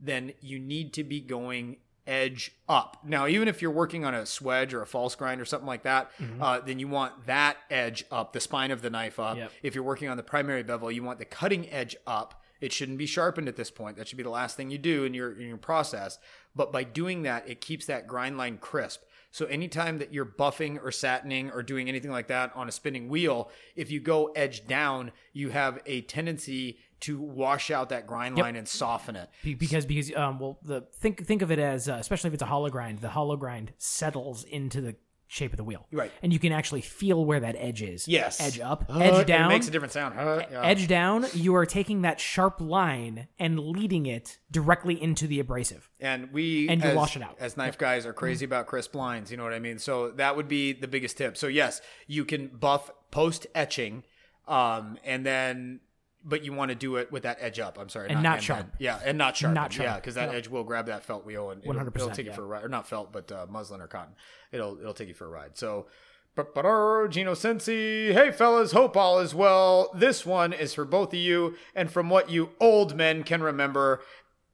[0.00, 2.98] then you need to be going edge up.
[3.04, 5.82] Now, even if you're working on a swedge or a false grind or something like
[5.82, 9.36] that, uh, then you want that edge up, the spine of the knife up.
[9.36, 9.52] Yep.
[9.62, 12.42] If you're working on the primary bevel, you want the cutting edge up.
[12.60, 13.96] It shouldn't be sharpened at this point.
[13.96, 16.18] That should be the last thing you do in your in your process.
[16.54, 19.02] But by doing that, it keeps that grind line crisp.
[19.36, 23.10] So anytime that you're buffing or satining or doing anything like that on a spinning
[23.10, 28.38] wheel, if you go edge down, you have a tendency to wash out that grind
[28.38, 29.28] line and soften it.
[29.44, 32.46] Because because um well the think think of it as uh, especially if it's a
[32.46, 34.96] hollow grind the hollow grind settles into the
[35.28, 36.12] shape of the wheel Right.
[36.22, 38.40] and you can actually feel where that edge is Yes.
[38.40, 40.18] edge up Uh, edge down It makes a different sound.
[40.18, 40.62] Uh, yeah.
[40.64, 45.90] edge down you are taking that sharp line and leading it directly into the abrasive
[46.00, 47.36] and we And you as, wash it out.
[47.40, 50.36] as knife guys are crazy about crisp lines you know what i mean so that
[50.36, 54.04] would be the biggest tip so yes you can buff post etching
[54.46, 55.80] um and then
[56.28, 58.42] but you want to do it with that edge up i'm sorry And not then.
[58.42, 58.66] sharp.
[58.78, 59.86] yeah and not sharp Not sharp.
[59.86, 62.32] yeah because that edge will grab that felt wheel and it'll, 100%, it'll take yeah.
[62.32, 64.14] you for a ride or not felt but uh, muslin or cotton
[64.52, 65.86] it'll it'll take you for a ride so
[67.08, 68.12] Gino Sensi.
[68.12, 69.90] Hey, fellas, hope all is well.
[69.94, 71.56] This one is for both of you.
[71.74, 74.02] And from what you old men can remember,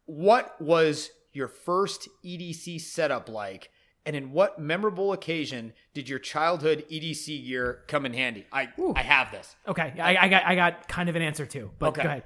[0.07, 3.71] what was your first EDC setup like?
[4.05, 8.47] And in what memorable occasion did your childhood EDC gear come in handy?
[8.53, 9.55] I I have this.
[9.69, 12.03] okay I, I got I got kind of an answer too but Okay.
[12.03, 12.23] go ahead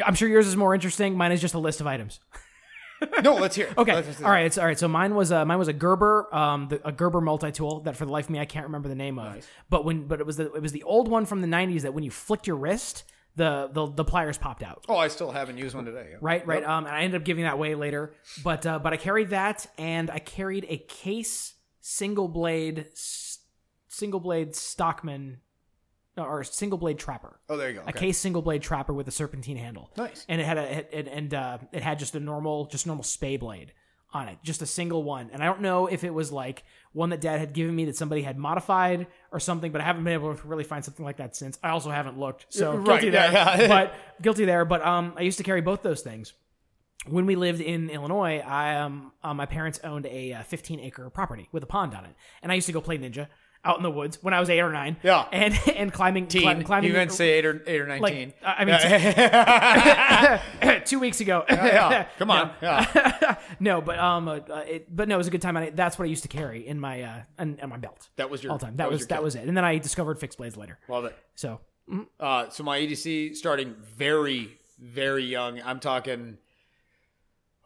[0.00, 2.18] Uh, I'm sure yours is more interesting mine is just a list of items
[3.22, 3.66] No, let's hear.
[3.68, 3.78] it.
[3.78, 3.94] Okay.
[3.94, 4.44] Let's- let's- all right.
[4.44, 4.78] It's all right.
[4.78, 7.96] So mine was a mine was a Gerber, um, the, a Gerber multi tool that
[7.96, 9.46] for the life of me I can't remember the name of.
[9.70, 11.94] But when but it was the it was the old one from the '90s that
[11.94, 13.04] when you flicked your wrist,
[13.36, 14.84] the the, the pliers popped out.
[14.88, 16.14] Oh, I still haven't used one today.
[16.20, 16.46] Right.
[16.46, 16.64] Right.
[16.64, 18.14] Um, and I ended up giving that away later.
[18.44, 22.86] But uh, but I carried that, and I carried a case single blade
[23.88, 25.38] single blade Stockman
[26.16, 27.82] or single blade trapper Oh, there you go.
[27.86, 29.90] a case single blade trapper with a serpentine handle.
[29.96, 30.26] Nice.
[30.28, 33.38] And it had a it- and uh, it had just a normal just normal spay
[33.38, 33.72] blade
[34.12, 35.30] on it, just a single one.
[35.32, 37.96] And I don't know if it was like one that Dad had given me that
[37.96, 41.18] somebody had modified or something, but I haven't been able to really find something like
[41.18, 41.58] that since.
[41.62, 43.62] I also haven't looked, so Right, guilty yeah, there.
[43.62, 43.68] yeah.
[43.86, 44.64] but guilty there.
[44.64, 46.32] But um, I used to carry both those things.
[47.06, 51.08] When we lived in Illinois, I um, uh, my parents owned a uh, 15 acre
[51.08, 53.28] property with a pond on it, and I used to go play ninja
[53.64, 54.96] out in the woods when I was eight or nine.
[55.02, 55.26] Yeah.
[55.32, 58.32] and and climbing, cli- climbing you meant say eight or eight or nineteen.
[58.42, 58.64] like, I
[60.64, 61.44] mean, two weeks ago.
[61.48, 62.48] yeah, come on.
[62.48, 62.54] No.
[62.62, 63.36] Yeah.
[63.60, 65.56] no, but um, uh, uh, it, but no, it was a good time.
[65.56, 68.30] I, that's what I used to carry in my uh, in, in my belt That
[68.30, 68.76] was your all time.
[68.76, 69.46] That, was, your that was it.
[69.46, 70.78] And then I discovered fixed blades later.
[70.88, 71.16] Love it.
[71.34, 71.60] So
[72.18, 75.60] Uh, so my EDC starting very, very young.
[75.62, 76.38] I'm talking.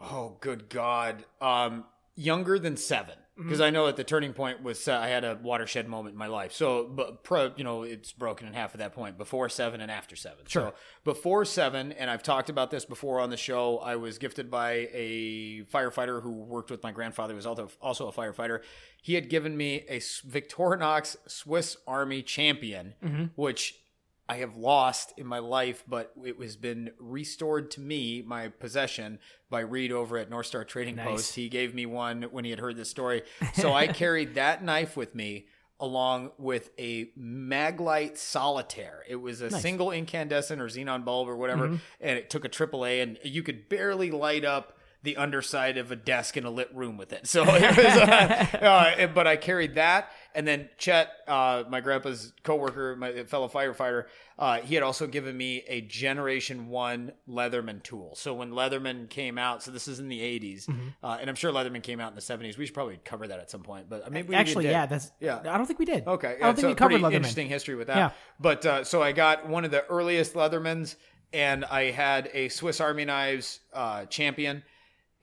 [0.01, 1.25] Oh, good God!
[1.41, 1.85] Um,
[2.17, 5.39] younger than seven, because I know at the turning point was uh, I had a
[5.43, 6.53] watershed moment in my life.
[6.53, 9.19] So, but pro, you know, it's broken in half at that point.
[9.19, 10.45] Before seven and after seven.
[10.47, 10.69] Sure.
[10.69, 13.79] So before seven, and I've talked about this before on the show.
[13.79, 18.09] I was gifted by a firefighter who worked with my grandfather, who was also also
[18.09, 18.61] a firefighter.
[19.03, 22.95] He had given me a Victorinox Swiss Army Champion,
[23.35, 23.81] which
[24.29, 29.19] I have lost in my life, but it has been restored to me, my possession,
[29.51, 31.35] by Reed over at North Star Trading Post.
[31.35, 33.23] He gave me one when he had heard this story.
[33.55, 35.47] So I carried that knife with me
[35.79, 39.05] along with a Maglite Solitaire.
[39.09, 41.77] It was a single incandescent or xenon bulb or whatever, mm-hmm.
[42.01, 45.97] and it took a AAA, and you could barely light up the underside of a
[45.97, 47.27] desk in a lit room with it.
[47.27, 50.11] So it was, uh, uh, but I carried that.
[50.35, 55.37] And then Chet, uh, my grandpa's coworker, my fellow firefighter, uh, he had also given
[55.37, 58.15] me a Generation One Leatherman tool.
[58.17, 60.69] So when Leatherman came out, so this is in the '80s,
[61.05, 62.59] uh, and I'm sure Leatherman came out in the '70s.
[62.59, 63.89] We should probably cover that at some point.
[63.89, 65.39] But maybe we Actually, yeah, that's Yeah.
[65.39, 66.05] I don't think we did.
[66.05, 67.15] Okay, I don't think so we covered Leatherman.
[67.15, 67.97] Interesting history with that.
[67.97, 68.11] Yeah.
[68.41, 70.97] But uh, so I got one of the earliest Leathermans,
[71.33, 74.65] and I had a Swiss Army knives uh, champion,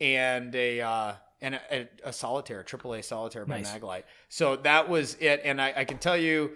[0.02, 3.72] and a uh, and a, a, a solitaire, AAA solitaire by Nice.
[3.72, 4.03] Maglite.
[4.28, 6.52] So that was it, and I, I can tell you.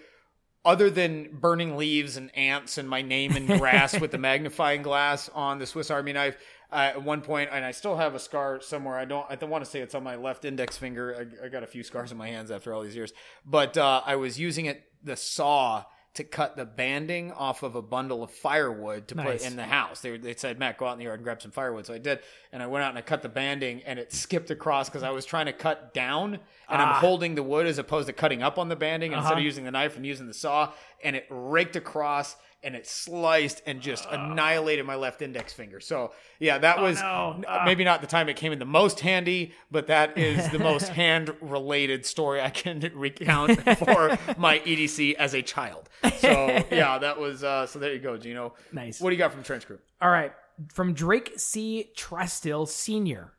[0.65, 5.29] Other than burning leaves and ants and my name in grass with the magnifying glass
[5.35, 6.37] on the Swiss Army knife,
[6.71, 8.97] uh, at one point, and I still have a scar somewhere.
[8.97, 9.25] I don't.
[9.29, 11.29] I don't want to say it's on my left index finger.
[11.41, 13.13] I, I got a few scars on my hands after all these years,
[13.45, 15.83] but uh, I was using it the saw
[16.15, 19.43] to cut the banding off of a bundle of firewood to Nice.
[19.43, 20.01] put in the house.
[20.01, 21.85] They, they said, Matt, go out in the yard and grab some firewood.
[21.85, 22.19] So I did,
[22.53, 25.11] and I went out and I cut the banding, and it skipped across because I
[25.11, 26.35] was trying to cut down,
[26.69, 29.11] and I'm holding the wood as opposed to cutting up on the banding.
[29.11, 29.39] Instead Uh-huh.
[29.39, 30.71] of using the knife, I'm using the saw,
[31.03, 32.35] and it raked across.
[32.65, 35.79] And it sliced and just annihilated my left index finger.
[35.79, 37.41] So yeah, that was no.
[37.47, 40.57] uh, maybe not the time it came in the most handy, but that is the
[40.57, 45.89] most hand-related story I can recount for my EDC as a child.
[46.17, 46.29] So
[46.71, 47.43] yeah, that was.
[47.43, 48.55] Uh, so there you go, Gino.
[48.71, 48.99] Nice.
[48.99, 49.79] What do you got from Trench Crew?
[50.01, 50.33] All right.
[50.73, 51.91] From Drake C.
[51.95, 53.33] Trestill Sr.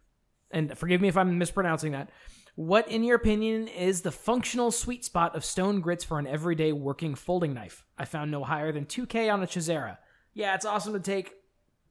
[0.51, 2.11] And forgive me if I'm mispronouncing that.
[2.57, 6.73] What, in your opinion, is the functional sweet spot of stone grits for an everyday
[6.73, 7.85] working folding knife?
[7.99, 9.99] I found no higher than 2K on a Chosera.
[10.33, 11.35] Yeah, it's awesome to take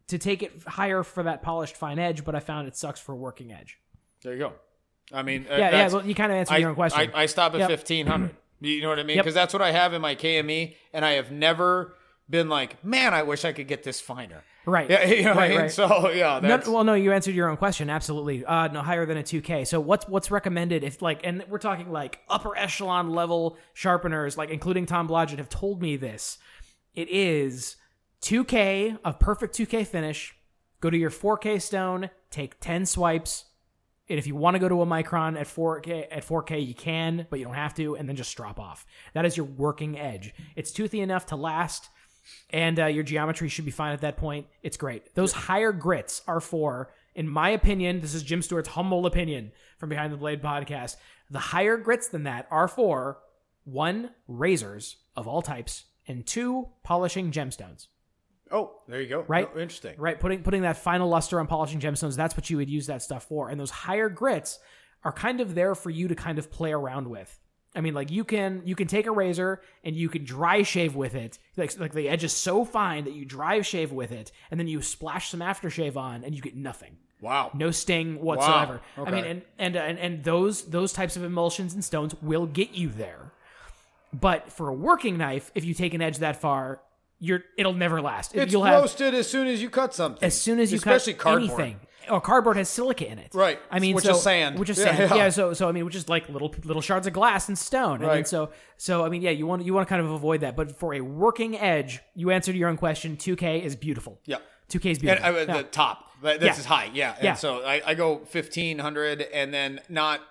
[0.08, 3.16] to take it higher for that polished fine edge, but I found it sucks for
[3.16, 3.80] working edge.
[4.24, 4.54] There you go.
[5.12, 5.88] I mean, uh, Yeah, yeah.
[5.90, 7.12] Well, you kind of answered I, your own question.
[7.14, 7.70] I, I stop at Yep.
[7.70, 8.36] fifteen hundred.
[8.60, 9.18] You know what I mean?
[9.18, 9.26] Yep.
[9.26, 11.94] Because that's what I have in my KME, and I have never
[12.30, 14.43] been like, man, I wish I could get this finer.
[14.65, 14.89] right.
[14.89, 15.60] Yeah, you know right, I mean.
[15.60, 15.72] right.
[15.72, 17.89] So yeah, No, well, no, you answered your own question.
[17.89, 18.43] Absolutely.
[18.43, 19.68] Uh, no higher than a 2K.
[19.68, 24.49] So what's what's recommended if like, and we're talking like upper echelon level sharpeners, like
[24.49, 26.38] including Tom Blodgett, have told me this.
[26.93, 27.76] It is
[28.22, 30.35] 2K, a perfect 2K finish.
[30.81, 33.45] Go to your 4K stone, take 10 swipes.
[34.07, 37.26] And if you want to go to a micron at 4K, at 4K, you can,
[37.30, 38.85] but you don't have to, and then just drop off.
[39.14, 40.34] That is your working edge.
[40.56, 41.89] It's toothy enough to last
[42.49, 44.47] and uh, your geometry should be fine at that point.
[44.64, 45.14] It's great.
[45.15, 49.89] Those higher grits are for, in my opinion, this is Jim Stewart's humble opinion from
[49.89, 50.95] Behind the Blade podcast.
[51.30, 53.19] The higher grits than that are for
[53.64, 57.88] one, razors of all types, and two, polishing gemstones.
[58.52, 59.26] oh, there you go.
[59.27, 59.49] Right?
[59.52, 59.95] Oh, interesting.
[59.97, 62.15] Right, putting putting that final luster on polishing gemstones.
[62.15, 63.49] That's what you would use that stuff for.
[63.49, 64.60] And those higher grits
[65.03, 67.39] are kind of there for you to kind of play around with.
[67.76, 70.95] I mean, like you can you can take a razor and you can dry shave
[70.95, 71.38] with it.
[71.57, 74.68] Like like the edge is so fine that you dry shave with it, and then
[74.68, 76.97] you splash some aftershave on, and you get nothing.
[77.22, 77.52] Wow.
[77.53, 78.81] No sting whatsoever.
[78.97, 79.11] I Okay.
[79.11, 82.72] mean, and and, uh, and and those those types of emulsions and stones will get
[82.72, 83.31] you there.
[84.14, 86.81] But for a working knife, if you take an edge that far,
[87.19, 88.35] you're it'll never last.
[88.35, 90.23] It's You'll have as soon as you cut something.
[90.23, 91.60] as soon as you especially cut cardboard.
[91.61, 91.80] anything.
[92.10, 93.60] Or cardboard has silica in it, Right.
[93.72, 94.60] I mean, Which so, is sand.
[94.60, 94.98] which is Yeah, sand.
[95.11, 95.15] yeah.
[95.15, 95.30] Yeah.
[95.30, 97.98] So, so I mean, which is like little little shards of glass and stone.
[97.98, 98.27] I mean, Right.
[98.27, 100.56] so so I mean, yeah, you want you want to kind of avoid that.
[100.56, 103.18] But for a working edge, you answered your own question.
[103.18, 104.19] 2K is beautiful.
[104.26, 104.38] Yeah.
[104.69, 105.26] 2K is beautiful.
[105.26, 105.57] I, uh, Yeah.
[105.57, 106.11] the top.
[106.22, 106.57] This Yeah.
[106.57, 106.90] is high.
[106.94, 107.14] Yeah.
[107.15, 107.34] And Yeah.
[107.36, 110.22] so I, I go fifteen hundred, and then not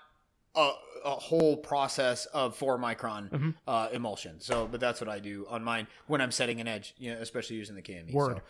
[0.56, 0.72] a,
[1.04, 3.50] a whole process of four micron Mm-hmm.
[3.68, 4.40] uh, emulsion.
[4.40, 6.94] So, but that's what I do on mine when I'm setting an edge.
[6.98, 8.12] You know, especially using the KME.
[8.12, 8.36] Word.
[8.38, 8.42] So.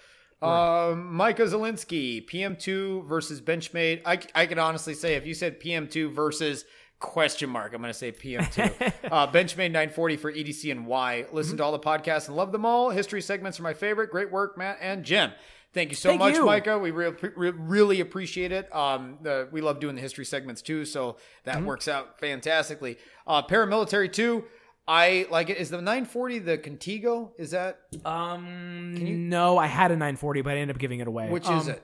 [0.43, 4.03] Um, Micah Zelinsky, PM2 versus Benchmade.
[4.05, 6.65] I, I could honestly say if you said PM2 versus
[6.99, 8.93] question mark, I'm going to say PM2.
[9.11, 11.27] uh, Benchmade 940 for EDC and Y.
[11.33, 12.91] Listen to all the podcasts and love them all.
[12.91, 14.11] History segments are my favorite.
[14.11, 15.33] Great work, Matt and Jim.
[15.73, 16.45] Thank you so Thank much, you.
[16.47, 16.79] Micah.
[16.79, 18.73] We re- re- really appreciate it.
[18.75, 21.67] Um, the, we love doing the history segments too, so that Mm-hmm.
[21.67, 22.97] works out fantastically.
[23.27, 24.45] Uh, paramilitary 2.
[24.87, 25.57] I like it.
[25.57, 27.31] Is the 940 the Contigo?
[27.39, 31.31] Is that um, no, I had a 940, but I ended up giving it away.
[31.31, 31.83] which Um, is it?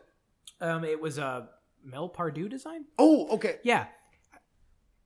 [0.60, 1.48] Um, it was a
[1.82, 2.84] Mel Pardue design.
[2.98, 3.56] Oh, okay.
[3.62, 3.86] Yeah.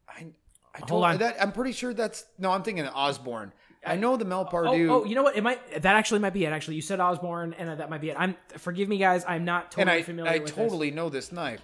[0.09, 0.27] I,
[0.75, 1.19] I Hold told, on.
[1.19, 2.51] That, I'm pretty sure that's no.
[2.51, 3.53] I'm thinking of Osborne.
[3.87, 5.37] I know the Mel Oh, Pardue, oh, you know what?
[5.37, 6.49] It might that actually might be it.
[6.53, 8.17] Actually, you said Osborne, and that might be it.
[8.19, 9.25] I'm forgive me, guys.
[9.29, 10.55] I'm not and totally I familiar I with this.
[10.57, 11.61] totally know this knife.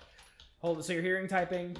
[0.60, 0.84] Hold it.
[0.84, 1.76] So you're hearing typing.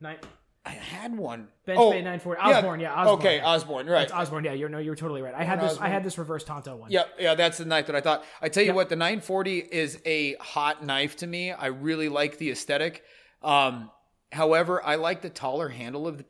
[0.00, 0.16] Nine,
[0.64, 1.48] I had one.
[1.66, 2.40] Bench oh, Bay 940.
[2.40, 3.18] Osborne, yeah, Osborne.
[3.18, 3.86] Okay, Osborne.
[3.88, 4.12] Right.
[4.12, 4.44] Osborne.
[4.44, 5.34] Yeah, you're no, you're totally right.
[5.34, 5.76] I had this.
[5.78, 6.90] I had this reverse Tonto one.
[6.90, 8.24] Yeah, yeah, that's the knife that I thought.
[8.40, 8.76] I tell you Yep.
[8.76, 11.50] what, the 940 is a hot knife to me.
[11.50, 13.02] I really like the aesthetic.
[13.42, 13.90] Um,
[14.30, 16.24] however, I like the taller handle of the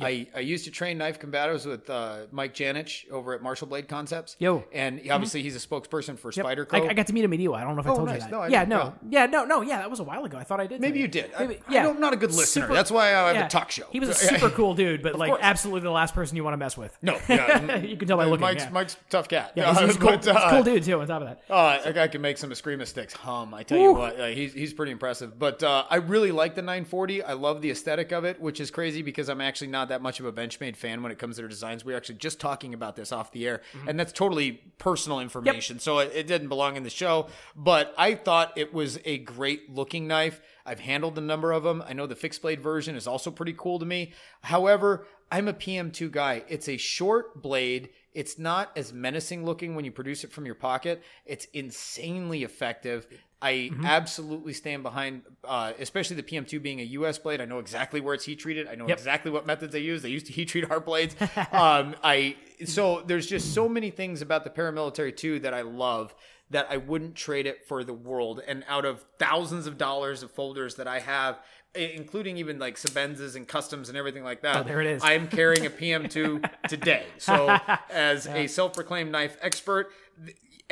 [0.00, 0.04] PM2,
[0.34, 3.88] I, I used to train knife combatives with uh, Mike Janich over at Martial Blade
[3.88, 4.36] Concepts.
[4.38, 4.64] Yo.
[4.72, 6.88] And obviously he's a spokesperson for Spider I, Co.
[6.88, 7.56] I got to meet him at EWA.
[7.56, 8.16] I don't know if I Oh, told nice.
[8.16, 8.30] you that.
[8.30, 9.78] No, I yeah, no, yeah, no, no, yeah.
[9.78, 10.38] That was a while ago.
[10.38, 10.80] I thought I did.
[10.80, 11.30] Maybe you did.
[11.36, 12.62] I, Maybe- I don't, I'm not a good listener.
[12.64, 13.46] Super- That's why I have Yeah.
[13.46, 13.84] a talk show.
[13.90, 15.40] He was a super cool dude, but like course.
[15.42, 16.96] absolutely the last person you want to mess with.
[17.02, 17.76] No, yeah.
[17.76, 18.40] you can tell by looking.
[18.40, 18.70] Mike's, yeah.
[18.70, 19.52] Mike's tough cat.
[19.54, 21.00] Yeah, he's, he's, cool, But, he's a uh, cool dude too.
[21.00, 23.52] On top of that, Uh, that guy can make some Eskrima sticks hum.
[23.52, 25.38] I tell you what, uh, he's he's pretty impressive.
[25.38, 27.22] But uh, I really like the 940.
[27.22, 30.18] I love the aesthetic of it, which is crazy because I'm actually not that much
[30.18, 31.84] of a Benchmade fan when it comes to their designs.
[31.84, 33.88] We were actually just talking about this off the air, Mm-hmm.
[33.88, 37.28] and that's totally personal information, so it, it didn't belong in the show.
[37.54, 40.40] But I thought it was a great looking knife.
[40.66, 41.82] I've handled a number of them.
[41.86, 44.12] I know the fixed blade version is also pretty cool to me.
[44.42, 46.44] However, I'm a PM2 guy.
[46.48, 47.90] It's a short blade.
[48.12, 51.02] It's not as menacing looking when you produce it from your pocket.
[51.24, 53.06] It's insanely effective.
[53.42, 57.40] I absolutely stand behind, uh, especially the PM2 being a US blade.
[57.40, 58.68] I know exactly where it's heat treated.
[58.68, 58.96] I know Yep.
[58.98, 60.00] exactly what methods they use.
[60.02, 61.16] They used to heat treat our blades.
[61.52, 66.14] um, I so there's just so many things about the paramilitary 2 that I love
[66.50, 68.40] that I wouldn't trade it for the world.
[68.46, 71.38] And out of thousands of dollars of folders that I have,
[71.74, 75.02] including even like Sebenzas and customs and everything like that, Oh, there it is.
[75.02, 77.06] I'm carrying a PM2 today.
[77.18, 77.58] So,
[77.90, 79.90] as a self-proclaimed knife expert,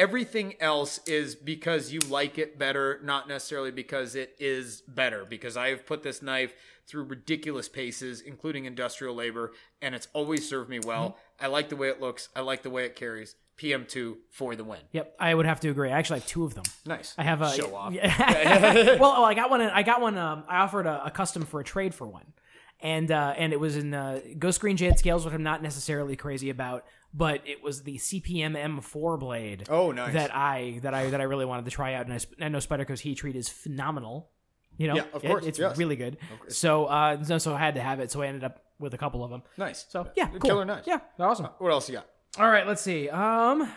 [0.01, 5.27] everything else is because you like it better, not necessarily because it is better.
[5.27, 6.55] Because I have put this knife
[6.87, 9.53] through ridiculous paces, including industrial labor,
[9.83, 11.11] and it's always served me well.
[11.11, 11.45] Mm-hmm.
[11.45, 12.31] I like the way it looks.
[12.35, 13.37] I like the way it carries.
[13.59, 14.81] PM2 for the win.
[14.91, 15.91] yep, I would have to agree.
[15.91, 16.65] I actually have two of them.
[16.87, 17.15] Nice.
[17.19, 17.93] I have a show off.
[18.03, 19.61] well, oh, I got one.
[19.61, 20.17] I got one.
[20.17, 22.33] Um, I offered a, a custom for a trade for one,
[22.81, 26.17] and uh, and it was in uh, Ghost Green Jade scales, which I'm not necessarily
[26.17, 29.65] crazy about, but it was the CPM M4 blade.
[29.69, 30.13] Oh, nice.
[30.15, 32.59] That I that I that I really wanted to try out, and I, I know
[32.59, 34.31] Spyderco's heat treat is phenomenal.
[34.79, 35.77] You know, Yeah, of It- course, it's yes.
[35.77, 36.17] really good.
[36.49, 38.11] So, uh, so I had to have it.
[38.11, 39.43] So I ended up with a couple of them.
[39.59, 39.85] Nice.
[39.89, 40.41] So yeah, cool.
[40.41, 40.85] Killer knife.
[40.87, 41.49] Yeah, they're awesome.
[41.59, 42.07] What else you got?
[42.39, 43.09] All right, let's see.
[43.11, 43.71] Um,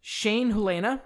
[0.00, 1.00] Shane Hulena.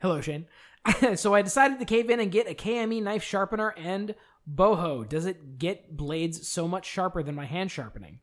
[0.00, 0.46] Hello, Shane.
[1.16, 4.14] so I decided to cave in and get a KME knife sharpener and
[4.52, 5.08] boho.
[5.08, 8.20] Does it get blades so much sharper than my hand sharpening?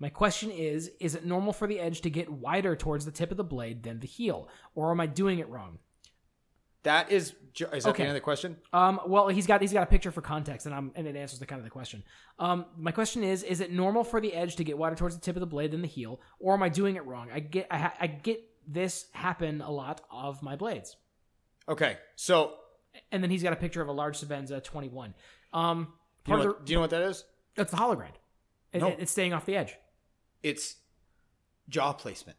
[0.00, 3.30] My question is: Is it normal for the edge to get wider towards the tip
[3.30, 5.78] of the blade than the heel, or am I doing it wrong?
[6.82, 7.34] That is.
[7.54, 7.92] Is that Okay.
[7.98, 8.56] the end of the question?
[8.72, 11.38] Um, well, he's got he's got a picture for context, and I'm and it answers
[11.38, 12.02] the kind of the question.
[12.38, 15.20] Um, my question is: Is it normal for the edge to get wider towards the
[15.20, 17.28] tip of the blade than the heel, or am I doing it wrong?
[17.30, 20.96] I get I, ha- I get this happen a lot of my blades,
[21.68, 21.98] Okay.
[22.16, 22.54] So,
[23.12, 25.12] and then he's got a picture of a large Sebenza 21.
[25.52, 25.88] Um,
[26.24, 27.18] do you, know of what, do you know what that is?
[27.20, 27.24] the
[27.56, 28.14] that's the hollow grind.
[28.72, 28.88] It, No.
[28.88, 29.74] it- it's staying off the edge.
[30.42, 30.76] It's
[31.68, 32.38] jaw placement.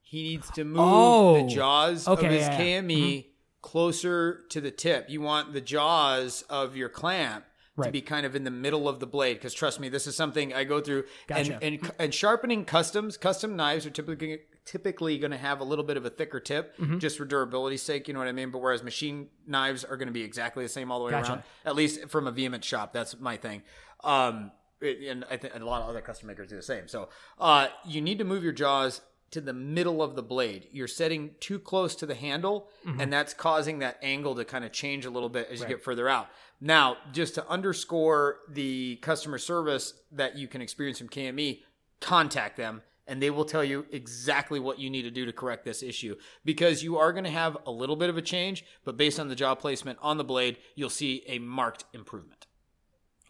[0.00, 1.42] He needs to move Oh.
[1.42, 2.80] the jaws Okay, of his yeah, yeah.
[2.82, 3.26] KME
[3.62, 5.08] closer to the tip.
[5.08, 7.44] You want the jaws of your clamp
[7.82, 10.14] to be kind of in the middle of the blade because trust me, this is
[10.14, 11.04] something I go through.
[11.28, 11.54] Gotcha.
[11.62, 15.84] And, and and sharpening customs, custom knives are typically typically going to have a little
[15.84, 16.98] bit of a thicker tip Mm-hmm.
[16.98, 18.06] just for durability's sake.
[18.08, 18.50] You know what I mean?
[18.50, 21.30] But whereas machine knives are going to be exactly the same all the way Gotcha.
[21.32, 21.42] around.
[21.64, 23.62] At least from a vehement shop, that's my thing.
[24.04, 24.50] Um,
[24.82, 26.88] and I think a lot of other custom makers do the same.
[26.88, 27.08] So
[27.38, 29.00] uh, you need to move your jaws
[29.30, 30.66] to the middle of the blade.
[30.72, 34.72] You're setting too close to the handle, and that's causing that angle to kind of
[34.72, 36.28] change a little bit as you get further out.
[36.60, 41.60] Now, just to underscore the customer service that you can experience from KME,
[42.00, 42.82] contact them.
[43.06, 46.14] And they will tell you exactly what you need to do to correct this issue
[46.44, 49.28] because you are going to have a little bit of a change, but based on
[49.28, 52.39] the jaw placement on the blade, you'll see a marked improvement.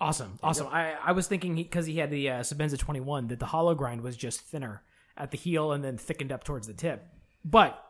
[0.01, 0.67] Awesome, awesome.
[0.69, 4.01] I, I was thinking because he, had the uh, Sebenza 21 that the hollow grind
[4.01, 4.83] was just thinner
[5.17, 7.07] at the heel and then thickened up towards the tip.
[7.45, 7.83] But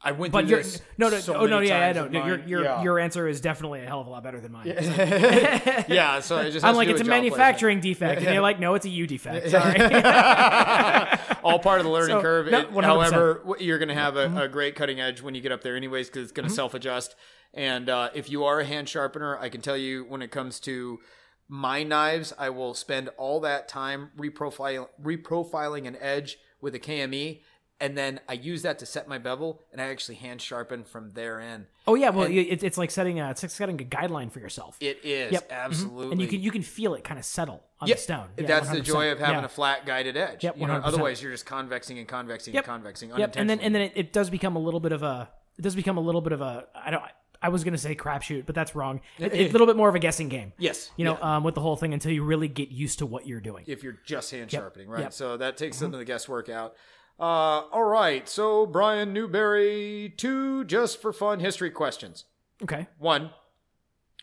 [0.00, 2.20] I went but through your this no no so oh no yeah I times know
[2.20, 2.82] with your your yeah.
[2.84, 4.66] your answer is definitely a hell of a lot better than mine.
[4.68, 6.20] yeah.
[6.20, 8.74] So it just I'm like it's a with jaw manufacturing defect, and you're like no,
[8.74, 9.50] it's a U defect.
[9.50, 9.76] Sorry.
[11.42, 12.50] all part of the learning So, curve.
[12.50, 14.36] no, It- however, you're going to have a, Mm-hmm.
[14.38, 16.74] a great cutting edge when you get up there, anyways, because it's going to self
[16.74, 17.14] adjust.
[17.54, 20.60] And uh, if you are a hand sharpener, I can tell you when it comes
[20.60, 21.00] to
[21.48, 27.40] my knives, I will spend all that time reprofile, reprofiling an edge with a KME.
[27.80, 31.10] And then I use that to set my bevel, and I actually hand sharpen from
[31.12, 31.66] there in.
[31.86, 34.40] oh yeah, well you- it's it's like setting a it's like setting a guideline for
[34.40, 34.76] yourself.
[34.80, 35.48] It is Yep.
[35.48, 35.54] Mhm.
[35.54, 38.28] absolutely, and you can you can feel it kind of settle on Yeah, the stone.
[38.36, 38.84] Yeah, that's the 100%.
[38.84, 39.44] joy of having Yeah.
[39.44, 40.42] a flat guided edge.
[40.42, 42.66] Yep, You know, otherwise, you're just convexing and convexing Yep.
[42.68, 45.02] and convexing Yep, and then and then it, it does become a little bit of
[45.04, 47.02] a it does become a little bit of a I don't
[47.40, 49.00] I was gonna say crapshoot, but that's wrong.
[49.18, 50.52] It- it's a little bit more of a guessing game.
[50.58, 53.06] yes, You know, yeah, um, with the whole thing until you really get used to
[53.06, 53.62] what you're doing.
[53.68, 54.98] if you're just hand sharpening, right?
[55.02, 55.10] Yep.
[55.10, 55.14] Mm-hmm.
[55.14, 56.74] So that takes some of the guesswork out.
[57.18, 62.24] Uh, all right, so Brian Newberry, two just for fun history questions.
[62.62, 62.86] Okay.
[62.98, 63.30] One,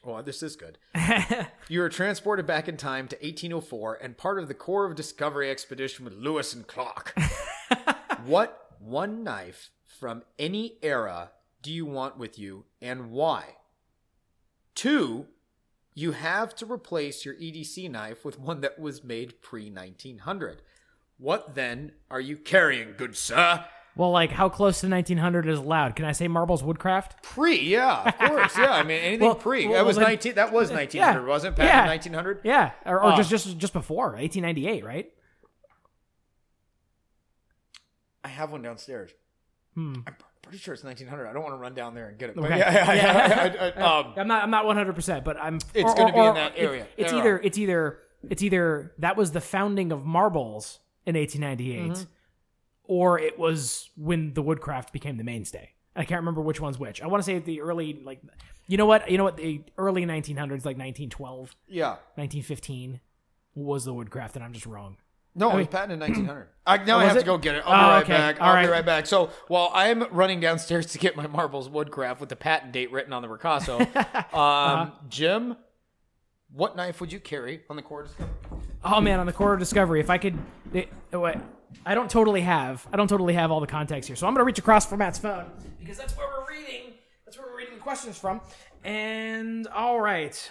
[0.03, 0.77] Well, this is good.
[1.67, 5.49] you were transported back in time to 1804 and part of the Corps of Discovery
[5.49, 7.17] expedition with Lewis and Clark.
[8.26, 11.31] what one knife from any era
[11.61, 13.55] do you want with you and why?
[14.76, 15.27] Two,
[15.93, 20.61] you have to replace your EDC knife with one that was made pre 1900.
[21.18, 23.66] What then are you carrying, good sir?
[23.96, 25.96] well, like how close to 1900 is allowed?
[25.96, 27.24] Can I say Marbles Woodcraft?
[27.24, 28.72] Pre, yeah, of course, yeah.
[28.72, 29.66] I mean, anything Well, pre.
[29.66, 30.36] well, that was then- 19.
[30.36, 31.64] That was 1900, wasn't it?
[31.64, 31.86] Yeah.
[31.88, 32.42] 1900.
[32.44, 33.16] Yeah, or, or Oh.
[33.16, 35.10] just just just before 1898, right?
[38.24, 39.12] I have one downstairs.
[39.76, 39.94] Hmm.
[40.08, 41.28] I'm pretty sure it's 1900.
[41.28, 42.38] I don't want to run down there and get it.
[42.38, 42.50] Okay.
[42.58, 43.72] yeah, yeah, yeah, Yeah.
[43.78, 45.60] I- I- um, I'm not I'm not 100, percent but I'm.
[45.74, 46.88] It's gonna be or- in that it- area.
[46.98, 47.22] it's Era.
[47.22, 52.03] either it's either it's either that was the founding of marbles in 1898, Mm-hmm.
[52.86, 55.72] or it was when the woodcraft became the mainstay.
[55.95, 57.02] I can't remember which one's which.
[57.02, 58.19] I want to say the early like,
[58.68, 59.10] you know what?
[59.10, 59.38] You know what?
[59.38, 61.90] The early 1900s, like 1912, yeah.
[62.15, 62.99] 1915,
[63.56, 64.98] was the woodcraft, and I'm just wrong.
[65.38, 66.48] No, it was patented in 1900.
[66.65, 67.19] I, now I have it?
[67.22, 67.64] to go get it.
[67.65, 68.14] I'll Oh, be right okay.
[68.14, 68.41] back.
[68.41, 68.65] I'll right.
[68.65, 69.06] be right back.
[69.06, 73.11] So while I'm running downstairs to get my marbles woodcraft with the patent date written
[73.14, 74.90] on the Ricasso, um, Uh-huh.
[75.10, 75.56] Jim,
[76.53, 78.34] what knife would you carry on the Corps of Discovery?
[78.84, 80.38] Oh man, on the Corps of discovery, if I could,
[81.11, 81.38] what
[81.85, 84.45] I don't totally have, I don't totally have all the context here, so I'm gonna
[84.45, 85.45] reach across for Matt's phone
[85.80, 86.93] because that's where we're reading.
[87.26, 88.41] That's where we're reading the questions from.
[88.84, 90.49] And all right,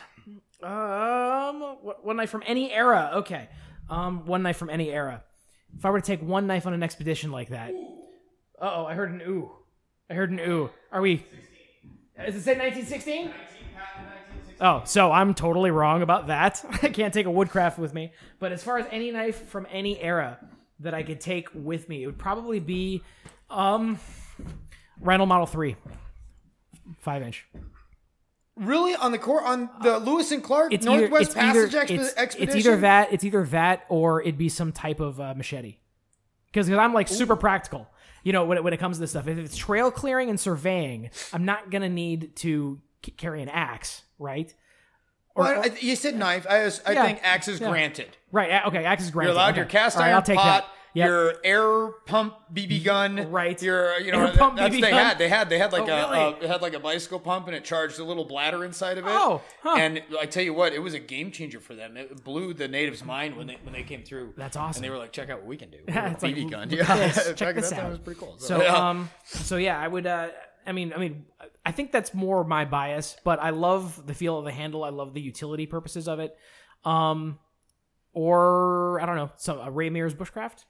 [0.63, 1.61] um,
[2.03, 3.11] one knife from any era.
[3.15, 3.49] Okay,
[3.89, 5.23] um, one knife from any era.
[5.77, 7.71] If I were to take one knife on an expedition like that,
[8.61, 9.51] uh oh, I heard an ooh.
[10.11, 10.71] I heard an ooh.
[10.93, 11.25] Are we?
[12.27, 13.31] Is it say 1916?
[14.61, 16.65] Oh, so I'm totally wrong about that.
[16.83, 18.13] I can't take a woodcraft with me.
[18.39, 20.39] But as far as any knife from any era
[20.81, 23.03] that I could take with me, it would probably be
[23.51, 23.99] um
[25.01, 25.77] Randall Model 3.
[27.01, 27.47] Five inch.
[28.57, 31.87] Really on the Corps on the Lewis and Clark It's Northwest either, it's Passage either,
[31.87, 32.57] expe- it's, expedition.
[32.59, 35.79] it's either that, it's either that, or it'd be some type of uh, machete.
[36.47, 37.89] Because I'm like super practical.
[38.23, 40.39] You know, when it, when it comes to this stuff, if it's trail clearing and
[40.39, 42.81] surveying, I'm not gonna need to
[43.13, 44.53] carry an axe, right?
[45.37, 46.47] Well, I- you said knife.
[46.49, 47.05] I, was, I Yeah.
[47.07, 47.69] think axe is Yeah.
[47.71, 48.17] granted.
[48.31, 48.65] Right.
[48.67, 48.85] Okay.
[48.85, 49.31] Axe is granted.
[49.31, 49.57] You're allowed okay.
[49.59, 50.71] your cast right, iron I'll take pot, that.
[50.97, 51.09] Yep.
[51.09, 53.61] your air pump BB gun, Right.
[53.61, 55.05] Your you know Air that- pump that's BB they gun?
[55.05, 55.19] had.
[55.19, 56.35] They had they had like Oh, a, really?
[56.35, 59.05] uh, it had like a bicycle pump and it charged a little bladder inside of
[59.07, 59.11] it.
[59.13, 59.75] Oh, huh.
[59.77, 61.97] and I tell you what, it was a game changer for them.
[61.97, 64.35] It blew the natives' mind when they when they came through.
[64.37, 64.79] That's awesome.
[64.79, 65.79] And they were like, check out what we can do.
[65.89, 66.71] Yeah, it's a like, BB gun.
[66.71, 67.33] Yeah, this.
[67.37, 67.87] Check this that out.
[67.87, 68.37] It was pretty cool.
[68.39, 68.89] So yeah.
[68.91, 70.29] um so yeah, I would uh
[70.65, 71.25] I mean I mean
[71.67, 74.85] I think that's more my bias, but I love the feel of the handle.
[74.85, 76.37] I love the utility purposes of it.
[76.85, 77.39] Um
[78.13, 80.65] or I don't know, some a Ray Mears bushcraft?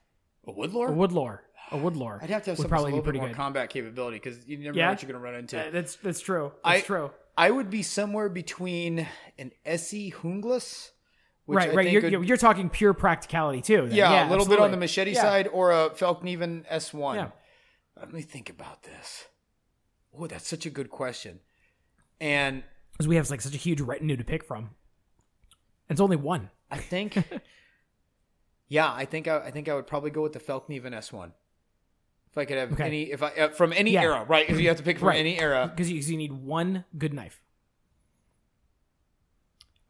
[0.47, 0.89] a woodlore.
[0.91, 1.39] A woodlore.
[1.73, 2.23] A woodlore.
[2.23, 3.37] I'd have to have something probably a little bit more good.
[3.37, 4.87] combat capability because you never Yeah?
[4.87, 5.59] know what you're going to run into.
[5.61, 6.53] Uh, that's that's true.
[6.65, 7.11] That's I- true.
[7.37, 9.09] I would be somewhere between
[9.39, 10.12] an ESEE
[11.47, 11.91] which Right, I right.
[11.91, 13.89] You're, would- you're, you're talking pure practicality too.
[13.89, 13.97] then.
[13.97, 15.23] yeah, a little bit on the machete Yeah.
[15.23, 17.16] side, or a Fallkniven S1.
[17.16, 17.29] Yeah.
[17.99, 19.25] Let me think about this.
[20.19, 21.41] Oh, that's such a good question.
[22.20, 22.62] And
[22.93, 24.70] Because we have like such a huge retinue to pick from.
[25.89, 26.51] It's only one.
[26.70, 27.16] I think,
[28.69, 31.32] yeah, I think I, I think I would probably go with the Fallkniven S1.
[32.31, 32.85] If I could have Okay.
[32.85, 34.03] any, if I uh, from any Yeah.
[34.03, 34.49] era, right?
[34.49, 35.20] If you have to pick from Right.
[35.20, 37.41] any era, Because you, you need one good knife.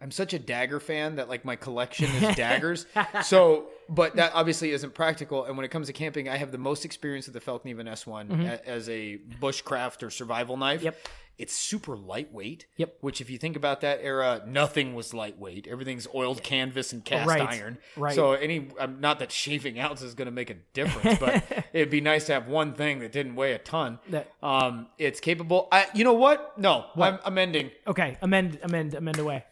[0.05, 2.85] I'm such a dagger fan that like my collection is daggers.
[3.25, 5.47] So, but that obviously isn't practical.
[5.47, 8.47] And when it comes to camping, I have the most experience with the Fallkniven S1
[8.47, 10.81] a- as a bushcraft or survival knife.
[10.81, 10.85] Mm-hmm.
[10.85, 11.09] Yep.
[11.37, 12.67] It's super lightweight.
[12.77, 12.99] Yep.
[13.01, 15.67] Which, if you think about that era, nothing was lightweight.
[15.67, 17.41] Everything's oiled canvas and cast Right.
[17.41, 17.79] iron.
[17.97, 18.15] Right.
[18.15, 21.91] So any, um, not that shaving ounce is going to make a difference, but it'd
[21.91, 23.99] be nice to have one thing that didn't weigh a ton.
[24.11, 25.67] That- Um, it's capable.
[25.73, 26.57] I, you know what?
[26.57, 27.73] No, I'm amending.
[27.87, 29.45] Okay, amend, amend, amend away.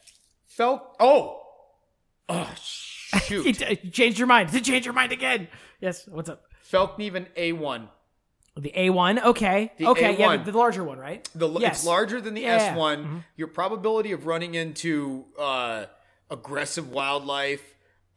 [0.57, 0.97] Felt.
[1.01, 1.41] Oh.
[2.29, 3.61] Oh shoot.
[3.61, 4.51] You, you changed your mind.
[4.53, 5.49] Did you changed your mind again.
[5.81, 6.07] Yes.
[6.07, 6.43] What's up?
[6.71, 7.89] Fallkniven A1.
[8.57, 9.23] The A1.
[9.25, 9.73] Okay.
[9.79, 10.17] The okay.
[10.19, 10.45] Yeah, A1.
[10.45, 11.27] the, the larger one, right?
[11.35, 11.79] The Yes.
[11.79, 12.77] it's larger than the Yeah, yeah.
[12.77, 13.25] S1.
[13.37, 15.87] Your probability of running into uh,
[16.31, 17.63] aggressive wildlife,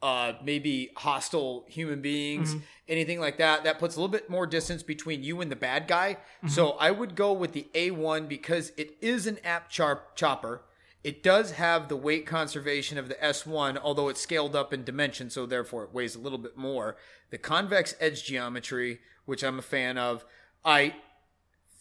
[0.02, 2.60] uh, maybe hostile human beings, Mm-hmm.
[2.88, 5.88] anything like that, that puts a little bit more distance between you and the bad
[5.88, 6.14] guy.
[6.38, 6.48] Mm-hmm.
[6.48, 10.60] So I would go with the A1 because it is an app char- chopper.
[11.06, 15.30] It does have the weight conservation of the S1, although it's scaled up in dimension,
[15.30, 16.96] so therefore it weighs a little bit more.
[17.30, 20.24] The convex edge geometry, which I'm a fan of,
[20.64, 20.96] I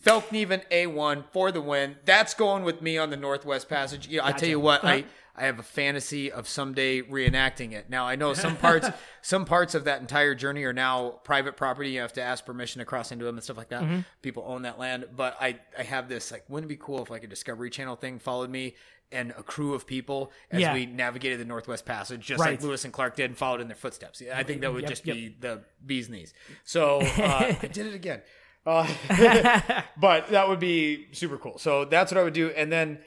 [0.05, 1.95] Fallkniven A1 for the win.
[2.05, 4.07] That's going with me on the Northwest Passage.
[4.07, 5.05] You know, I tell you what, I
[5.37, 7.89] I have a fantasy of someday reenacting it.
[7.89, 8.87] Now I know some parts
[9.21, 11.89] some parts of that entire journey are now private property.
[11.89, 13.81] You have to ask permission to cross into them and stuff like that.
[13.81, 13.99] Mm-hmm.
[14.21, 17.09] People own that land, but I I have this like wouldn't it be cool if
[17.09, 18.75] like a Discovery Channel thing followed me
[19.11, 20.73] and a crew of people as Yeah.
[20.73, 22.51] we navigated the Northwest Passage, just Right.
[22.51, 24.21] like Lewis and Clark did, and followed in their footsteps.
[24.33, 25.15] I think that would Yep, just yep.
[25.15, 26.33] be the bee's knees.
[26.63, 28.21] So uh, I did it again.
[28.65, 28.87] Uh,
[29.97, 31.57] but that would be super cool.
[31.59, 32.49] So that's what I would do.
[32.49, 32.99] And then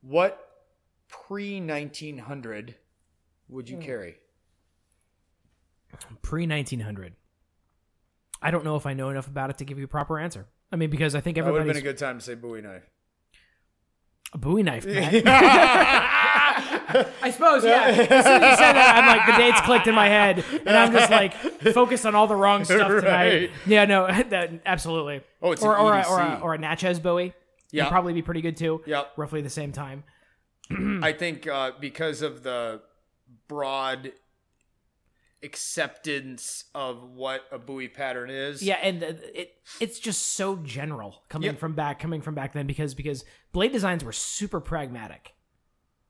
[0.00, 0.38] what
[1.08, 2.76] pre 1900
[3.48, 3.74] would Hmm.
[3.74, 4.16] you carry?
[6.22, 7.14] Pre 1900.
[8.40, 10.46] I don't know if I know enough about it to give you a proper answer.
[10.72, 12.62] I mean, because I think That would have been a good time to say Bowie
[12.62, 12.88] knife.
[14.32, 14.86] a Bowie knife.
[14.86, 15.12] Matt.
[17.22, 17.84] I suppose, yeah.
[17.86, 20.76] As soon as you said that, I'm like, the dates clicked in my head, and
[20.76, 21.34] I'm just like
[21.72, 23.04] focused on all the wrong stuff tonight.
[23.40, 23.50] Right.
[23.66, 25.22] Yeah, no, that absolutely.
[25.40, 27.34] Oh, it's or or, a, or, a, or a Natchez Bowie.
[27.70, 27.88] Yeah.
[27.88, 28.82] Probably be pretty good too.
[28.86, 30.04] Yeah, Roughly the same time.
[31.02, 32.82] I think uh, because of the
[33.48, 34.12] broad
[35.42, 38.62] acceptance of what a Bowie pattern is.
[38.62, 41.58] Yeah, and it it's just so general coming Yep.
[41.58, 45.32] from back coming from back then because because blade designs were super pragmatic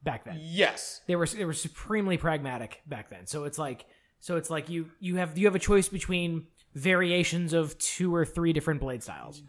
[0.03, 0.39] back then.
[0.41, 1.01] Yes.
[1.07, 3.27] They were they were supremely pragmatic back then.
[3.27, 3.87] So it's like
[4.21, 8.25] so it's like you you have you have a choice between variations of two or
[8.25, 9.43] three different blade styles.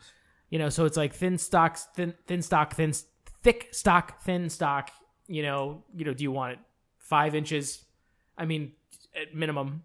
[0.49, 2.93] You know, so it's like thin stocks, thin thin stock, thin
[3.41, 4.91] thick stock, thin stock.
[5.27, 6.59] You know, you know, do you want it
[6.99, 7.83] five inches?
[8.37, 8.73] I mean,
[9.19, 9.83] at minimum.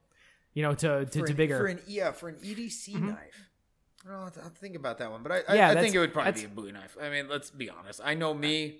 [0.54, 1.58] You know, to to, For to an- bigger.
[1.58, 3.08] For an, yeah, for an EDC mm-hmm.
[3.08, 3.47] knife.
[4.08, 5.54] I don't know, I'll think about that one, but I, Mm-hmm.
[5.54, 6.96] Yeah, I, I think it would probably be a Bowie knife.
[7.00, 8.00] I mean, let's be honest.
[8.02, 8.78] I know me.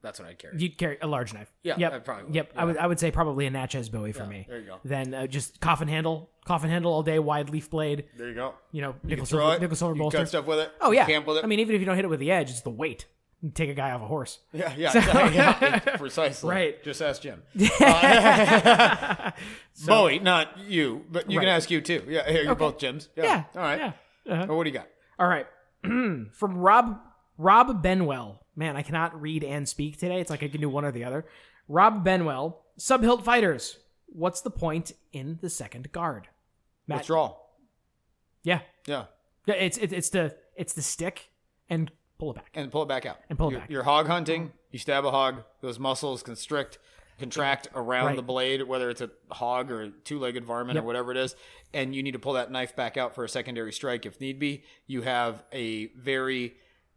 [0.00, 0.56] That's what I'd carry.
[0.58, 1.52] You'd carry a large knife.
[1.62, 1.92] Yeah, Yep.
[1.92, 2.34] I probably would.
[2.34, 2.52] Yep.
[2.56, 2.76] I would.
[2.78, 4.46] I would say probably a Natchez Bowie for Yeah, me.
[4.48, 4.78] there you go.
[4.84, 8.06] Then uh, just coffin handle, coffin handle all day, wide leaf blade.
[8.16, 8.54] there you go.
[8.72, 9.60] You know, You nickel can silver, it.
[9.60, 10.18] nickel silver you bolster.
[10.18, 10.72] cut stuff with it.
[10.80, 11.04] Oh yeah.
[11.06, 11.44] camp with it.
[11.44, 13.04] I mean, even if you don't hit it with the edge, it's the weight.
[13.54, 14.38] Take a guy off a horse.
[14.52, 15.92] yeah, yeah, exactly.
[15.98, 16.50] precisely.
[16.50, 16.82] Right.
[16.82, 17.42] Just ask Jim.
[17.80, 19.30] Uh,
[19.86, 22.04] Bowie, not you, but you can ask you too.
[22.08, 23.08] Yeah, here, you're both Jims.
[23.16, 23.24] Yeah.
[23.24, 23.44] Yeah.
[23.54, 23.78] All right.
[23.78, 23.92] Yeah.
[24.30, 24.54] Uh-huh.
[24.54, 24.88] What do you got?
[25.18, 25.46] All right.
[25.82, 26.98] From Rob
[27.36, 28.38] Rob Benwell.
[28.56, 30.20] Man, I cannot read and speak today.
[30.20, 31.26] It's like I can do one or the other.
[31.68, 32.62] Rob Benwell.
[32.78, 33.78] Subhilt fighters.
[34.06, 36.28] What's the point in the second guard?
[36.86, 36.98] Matt.
[36.98, 37.50] Withdrawal.
[38.42, 38.60] Yeah.
[38.86, 39.04] Yeah.
[39.46, 39.54] Yeah.
[39.54, 41.30] It's it's it's the it's the stick
[41.68, 42.50] and pull it back.
[42.54, 43.18] and pull it back out.
[43.28, 43.70] And pull it you're, back.
[43.70, 44.52] You're hog hunting.
[44.70, 45.42] You stab a hog.
[45.60, 46.78] Those muscles constrict,
[47.20, 48.16] contract around Right.
[48.16, 51.36] the blade, whether it's a hog or a two-legged varmint or whatever it is,
[51.72, 54.38] and you need to pull that knife back out for a secondary strike if need
[54.40, 54.64] be.
[54.88, 56.54] You have a very,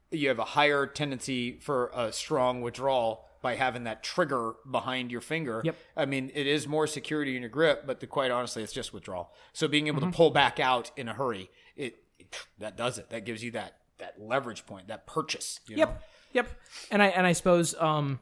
[0.10, 5.20] you have a higher tendency for a strong withdrawal by having that trigger behind your
[5.22, 5.62] finger.
[5.66, 5.76] Yep.
[5.98, 8.94] I mean, it is more security in your grip, but the, quite honestly, it's just
[8.94, 9.34] withdrawal.
[9.52, 10.12] So being able Mm-hmm.
[10.12, 13.10] to pull back out in a hurry, it, it that does it.
[13.10, 15.60] That gives you that that leverage point, that purchase.
[15.68, 15.80] You know?
[15.82, 16.04] Yep.
[16.34, 16.50] Yep.
[16.90, 18.20] And I and I suppose um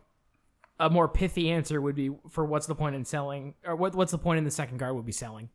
[0.82, 4.12] a more pithy answer would be for what's the point in selling or what what's
[4.12, 5.49] the point in the second guard would be selling.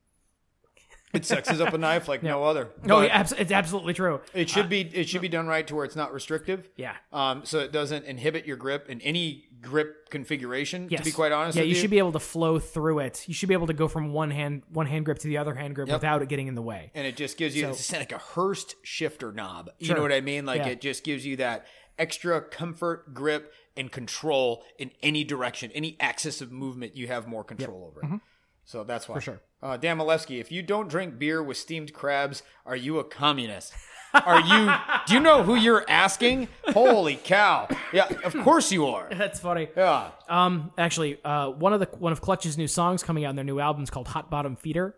[1.12, 2.70] It sexes up a knife like no other.
[2.84, 4.20] No, yeah, abs- it's absolutely true.
[4.34, 6.68] it should be it should be done right to where it's not restrictive.
[6.76, 6.94] Yeah.
[7.12, 10.88] Um, so it doesn't inhibit your grip in any grip configuration.
[10.90, 11.00] Yes.
[11.00, 13.24] To be quite honest, yeah, with you you, should be able to flow through it.
[13.28, 15.54] You should be able to go from one hand one hand grip to the other
[15.54, 15.96] hand grip Yep.
[15.96, 16.90] without it getting in the way.
[16.94, 19.70] and it just gives you So- it's like a Hurst shifter knob.
[19.78, 19.96] You Sure.
[19.96, 20.44] know what I mean?
[20.44, 20.68] Like Yeah.
[20.72, 21.66] it just gives you that
[21.98, 26.96] extra comfort, grip, and control in any direction, any axis of movement.
[26.96, 28.20] You have more control over it.
[28.64, 29.16] So that's why.
[29.16, 29.30] For Mm-hmm.
[29.30, 29.40] sure.
[29.62, 33.72] Uh, Dan Malevsky, if you don't drink beer with steamed crabs, are you a communist?
[34.12, 34.72] Are you?
[35.06, 36.48] do you know who you're asking?
[36.68, 37.68] Holy cow!
[37.92, 39.08] Yeah, of course you are.
[39.10, 39.68] That's funny.
[39.76, 40.10] Yeah.
[40.28, 43.44] Um, actually, uh, one of the one of Clutch's new songs coming out in their
[43.44, 44.94] new album is called "Hot Bottom Feeder."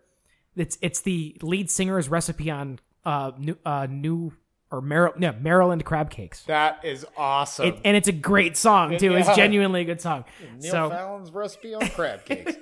[0.56, 4.32] It's it's the lead singer's recipe on uh new uh new
[4.70, 6.42] or Mar- yeah, Maryland crab cakes.
[6.44, 7.66] That is awesome.
[7.66, 9.14] It, and it's a great song too.
[9.14, 10.24] It's genuinely a good song.
[10.60, 12.52] Neil so Fallon's recipe on crab cakes.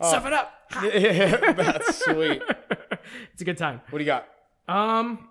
[0.00, 0.52] stuff it up.
[1.56, 2.42] That's sweet.
[3.32, 3.80] It's a good time.
[3.90, 4.26] What do you got?
[4.66, 5.28] Um,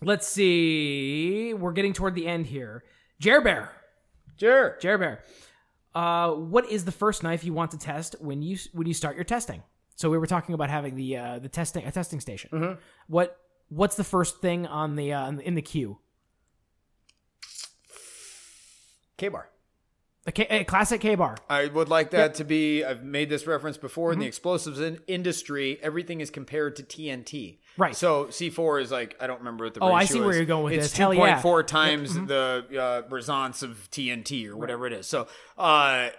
[0.00, 1.52] let's see.
[1.54, 2.84] We're getting toward the end here.
[3.18, 3.72] Jer Bear.
[4.38, 4.76] Sure.
[4.80, 5.24] Jer Bear.
[5.92, 9.16] Uh, what is the first knife you want to test when you when you start
[9.16, 9.62] your testing?
[9.96, 12.50] So we were talking about having the uh, the testing a testing station.
[12.52, 12.80] Mm-hmm.
[13.08, 13.36] What
[13.70, 15.98] what's the first thing on the uh, in the queue?
[19.18, 19.48] Ka-Bar.
[20.26, 21.36] A, K, a classic Ka-Bar.
[21.48, 22.84] I would like that to be.
[22.84, 24.20] I've made this reference before in Mm-hmm.
[24.22, 25.78] the explosives in industry.
[25.82, 27.58] Everything is compared to TNT.
[27.78, 27.96] Right.
[27.96, 29.80] So C4 is like I don't remember what the.
[29.80, 30.36] Oh, I ratio see where is.
[30.36, 30.96] you're going with it's this.
[30.96, 31.38] Hell yeah.
[31.40, 31.46] Mm-hmm.
[31.48, 35.06] 2.4 times the uh, resonance of TNT or whatever it is.
[35.06, 35.26] So
[35.56, 36.10] uh,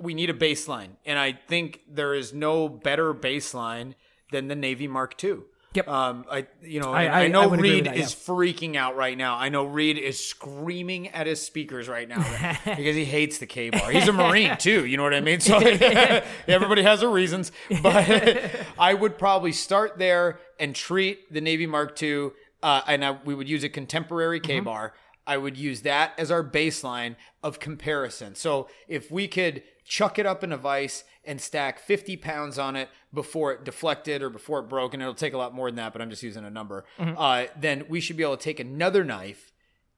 [0.00, 3.94] we need a baseline, and I think there is no better baseline
[4.32, 5.40] than the Navy Mark II.
[5.74, 5.88] Yep.
[5.88, 9.18] Um, I you know I- I, I- know I Reed that, is freaking out right
[9.18, 9.36] now.
[9.36, 12.18] I know Reed is screaming at his speakers right now
[12.64, 13.90] because he hates the Ka-Bar.
[13.90, 14.84] He's a Marine too.
[14.86, 15.40] You know what I mean?
[15.40, 15.58] So
[16.48, 17.52] everybody has their reasons,
[17.82, 22.30] but I would probably start there and treat the Navy Mark II,
[22.62, 24.64] uh, and I, we would use a contemporary K Mm-hmm.
[24.66, 24.94] bar.
[25.26, 28.34] I would use that as our baseline of comparison.
[28.34, 32.76] So if we could chuck it up in a vise and stack 50 pounds on
[32.76, 35.76] it before it deflected or before it broke, and it'll take a lot more than
[35.76, 37.14] that, but I'm just using a number, Mm-hmm.
[37.18, 39.52] uh, then we should be able to take another knife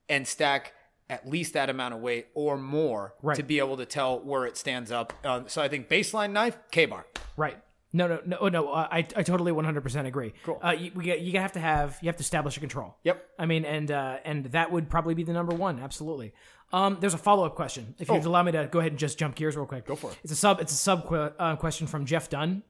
[0.08, 0.72] and stack
[1.08, 3.36] at least that amount of weight or more Right.
[3.36, 5.12] to be able to tell where it stands up.
[5.24, 7.06] Um, so I think baseline knife, Ka-Bar.
[7.36, 7.56] Right.
[7.92, 8.68] No, no, no, no.
[8.72, 10.34] Uh, I, I totally 100% agree.
[10.42, 10.60] Cool.
[10.62, 12.96] Uh, you, we, you have to have, you have to establish a control.
[13.04, 13.24] Yep.
[13.38, 15.78] I mean, and uh, and that would probably be the number one.
[15.78, 16.34] Absolutely.
[16.72, 17.94] Um, there's a follow up question.
[17.98, 19.86] If you'd allow me to go ahead and just jump gears real quick.
[19.86, 20.18] Go for it.
[20.24, 20.60] It's a sub.
[20.60, 22.62] It's a sub que- uh, question from Jeff Dunn.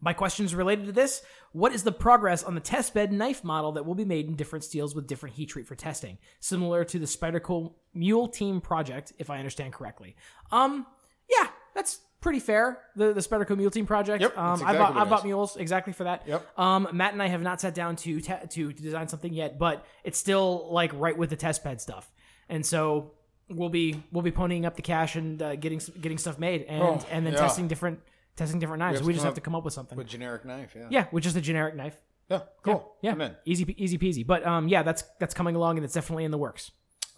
[0.00, 1.22] My question is related to this.
[1.52, 4.34] What is the progress on the test bed knife model that will be made in
[4.34, 9.12] different steels with different heat treat for testing, similar to the Spyderco Mule Team project,
[9.18, 10.16] if I understand correctly?
[10.50, 10.86] Um,
[11.30, 11.46] yeah,
[11.76, 12.80] that's pretty fair.
[12.96, 14.22] The the Spyderco Mule Team project.
[14.22, 15.24] Yep, um, that's I exactly bought what I it bought is.
[15.24, 16.26] mules exactly for that.
[16.26, 16.58] Yep.
[16.58, 19.86] Um, Matt and I have not sat down to te- to design something yet, but
[20.02, 22.10] it's still like right with the test bed stuff,
[22.52, 23.12] and so
[23.48, 26.82] we'll be we'll be ponying up the cash and uh, getting getting stuff made, and
[26.82, 27.40] Oh, and then yeah.
[27.40, 28.00] testing different
[28.36, 28.98] testing different knives.
[28.98, 29.96] have We, just have to come up with something.
[29.96, 30.86] With generic knife, yeah.
[30.90, 31.96] yeah, with just a generic knife.
[32.30, 32.96] Yeah, cool.
[33.02, 33.36] Yeah, in.
[33.44, 34.26] easy easy peasy.
[34.26, 36.70] But um, yeah, that's that's coming along, and it's definitely in the works.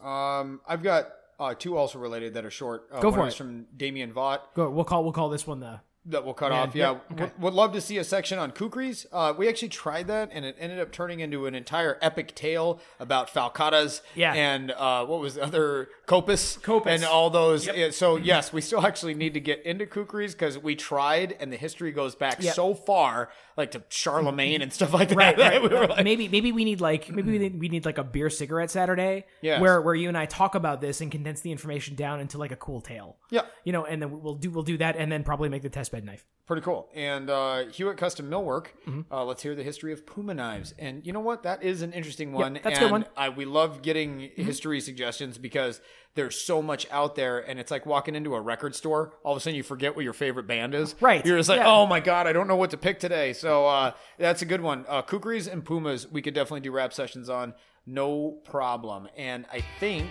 [0.02, 1.08] Um, I've got
[1.38, 2.88] uh, two also related that are short.
[2.92, 3.34] Uh, Go for it.
[3.34, 4.40] from Damien Vaught.
[4.54, 4.70] Go.
[4.70, 5.80] We'll call we'll call this one the.
[6.06, 6.74] That we'll cut Yeah, off.
[6.74, 7.32] Yeah, yeah, okay.
[7.38, 9.06] would, love to see a section on kukris.
[9.10, 12.78] Uh, we actually tried that, and it ended up turning into an entire epic tale
[13.00, 14.02] about falcatas.
[14.14, 14.34] Yeah.
[14.34, 16.86] and uh, what was the other kopis, Kopis.
[16.88, 17.66] and all those.
[17.66, 21.50] Yeah, so yes, we still actually need to get into kukris because we tried, and
[21.50, 22.52] the history goes back Yeah.
[22.52, 25.16] so far, like to Charlemagne and stuff like that.
[25.16, 25.62] Right, right.
[25.62, 28.28] we like, maybe maybe we need like maybe we need, we need like a beer
[28.28, 29.58] cigarette Saturday, Yes.
[29.62, 32.52] where where you and I talk about this and condense the information down into like
[32.52, 33.16] a cool tale.
[33.30, 33.42] Yeah.
[33.64, 35.93] you know, and then we'll do we'll do that, and then probably make the test
[35.94, 36.26] bed knife.
[36.46, 36.90] Pretty cool.
[36.94, 39.00] And uh, Hewitt Custom Millwork, Mm-hmm.
[39.10, 40.74] uh, let's hear the history of Puma knives.
[40.78, 41.42] And you know what?
[41.44, 42.60] That is an interesting one.
[42.62, 43.04] that's a good one.
[43.04, 43.12] Mm-hmm.
[43.18, 45.80] I, we love getting history suggestions because
[46.16, 47.38] there's so much out there.
[47.38, 49.14] And it's like walking into a record store.
[49.24, 50.94] All of a sudden, you forget what your favorite band is.
[51.00, 51.24] Right.
[51.24, 51.66] You're just like, Yeah.
[51.72, 53.32] oh my God, I don't know what to pick today.
[53.32, 54.84] So uh, that's a good one.
[54.86, 57.54] Uh, Kukris and Pumas, we could definitely do rap sessions on.
[57.86, 59.08] No problem.
[59.16, 60.10] And I think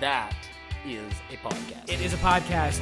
[0.00, 0.34] that
[0.84, 1.88] is a podcast.
[1.90, 2.80] It is a podcast.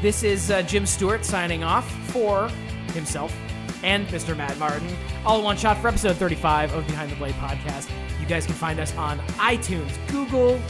[0.00, 2.48] This is uh, Jim Stewart signing off for
[2.92, 3.34] himself
[3.82, 4.36] and Mr.
[4.36, 4.88] Matt Martin.
[5.26, 7.90] All in one shot for episode 35 of Behind the Blade podcast.
[8.20, 10.60] You guys can find us on iTunes, Google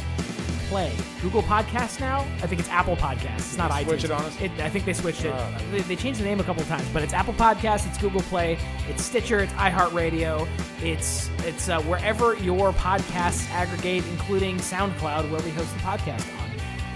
[0.68, 0.92] Play,
[1.22, 2.20] Google Podcasts now.
[2.42, 3.36] I think it's Apple Podcasts.
[3.36, 3.84] It's not iTunes.
[3.84, 4.40] switch it on us?
[4.40, 5.34] It, I think they switched it.
[5.70, 8.22] They, they changed the name a couple of times, but it's Apple Podcasts, it's Google
[8.22, 8.58] Play,
[8.88, 10.48] it's Stitcher, it's iHeartRadio,
[10.82, 16.43] it's it's uh, wherever your podcasts aggregate, including SoundCloud, where we host the podcast on.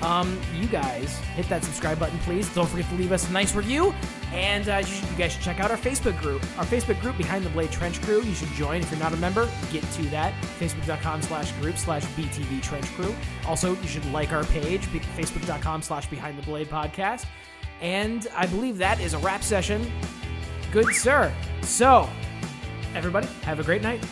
[0.02, 2.52] Um, you guys hit that subscribe button, please.
[2.54, 3.92] Don't forget to leave us a nice review,
[4.32, 6.42] and uh, you, should, you guys should check out our Facebook group.
[6.56, 8.22] Our Facebook group, Behind the Blade Trench Crew.
[8.22, 9.50] You should join if you're not a member.
[9.72, 10.32] Get to that.
[10.58, 13.14] Facebook.com slash group slash BTB Trench Crew.
[13.46, 17.26] Also, you should like our page, Facebook.com slash Behind the Blade Podcast.
[17.80, 19.90] And I believe that is a wrap session.
[20.70, 21.32] Good sir.
[21.62, 22.08] So,
[22.94, 24.04] everybody, have a great night.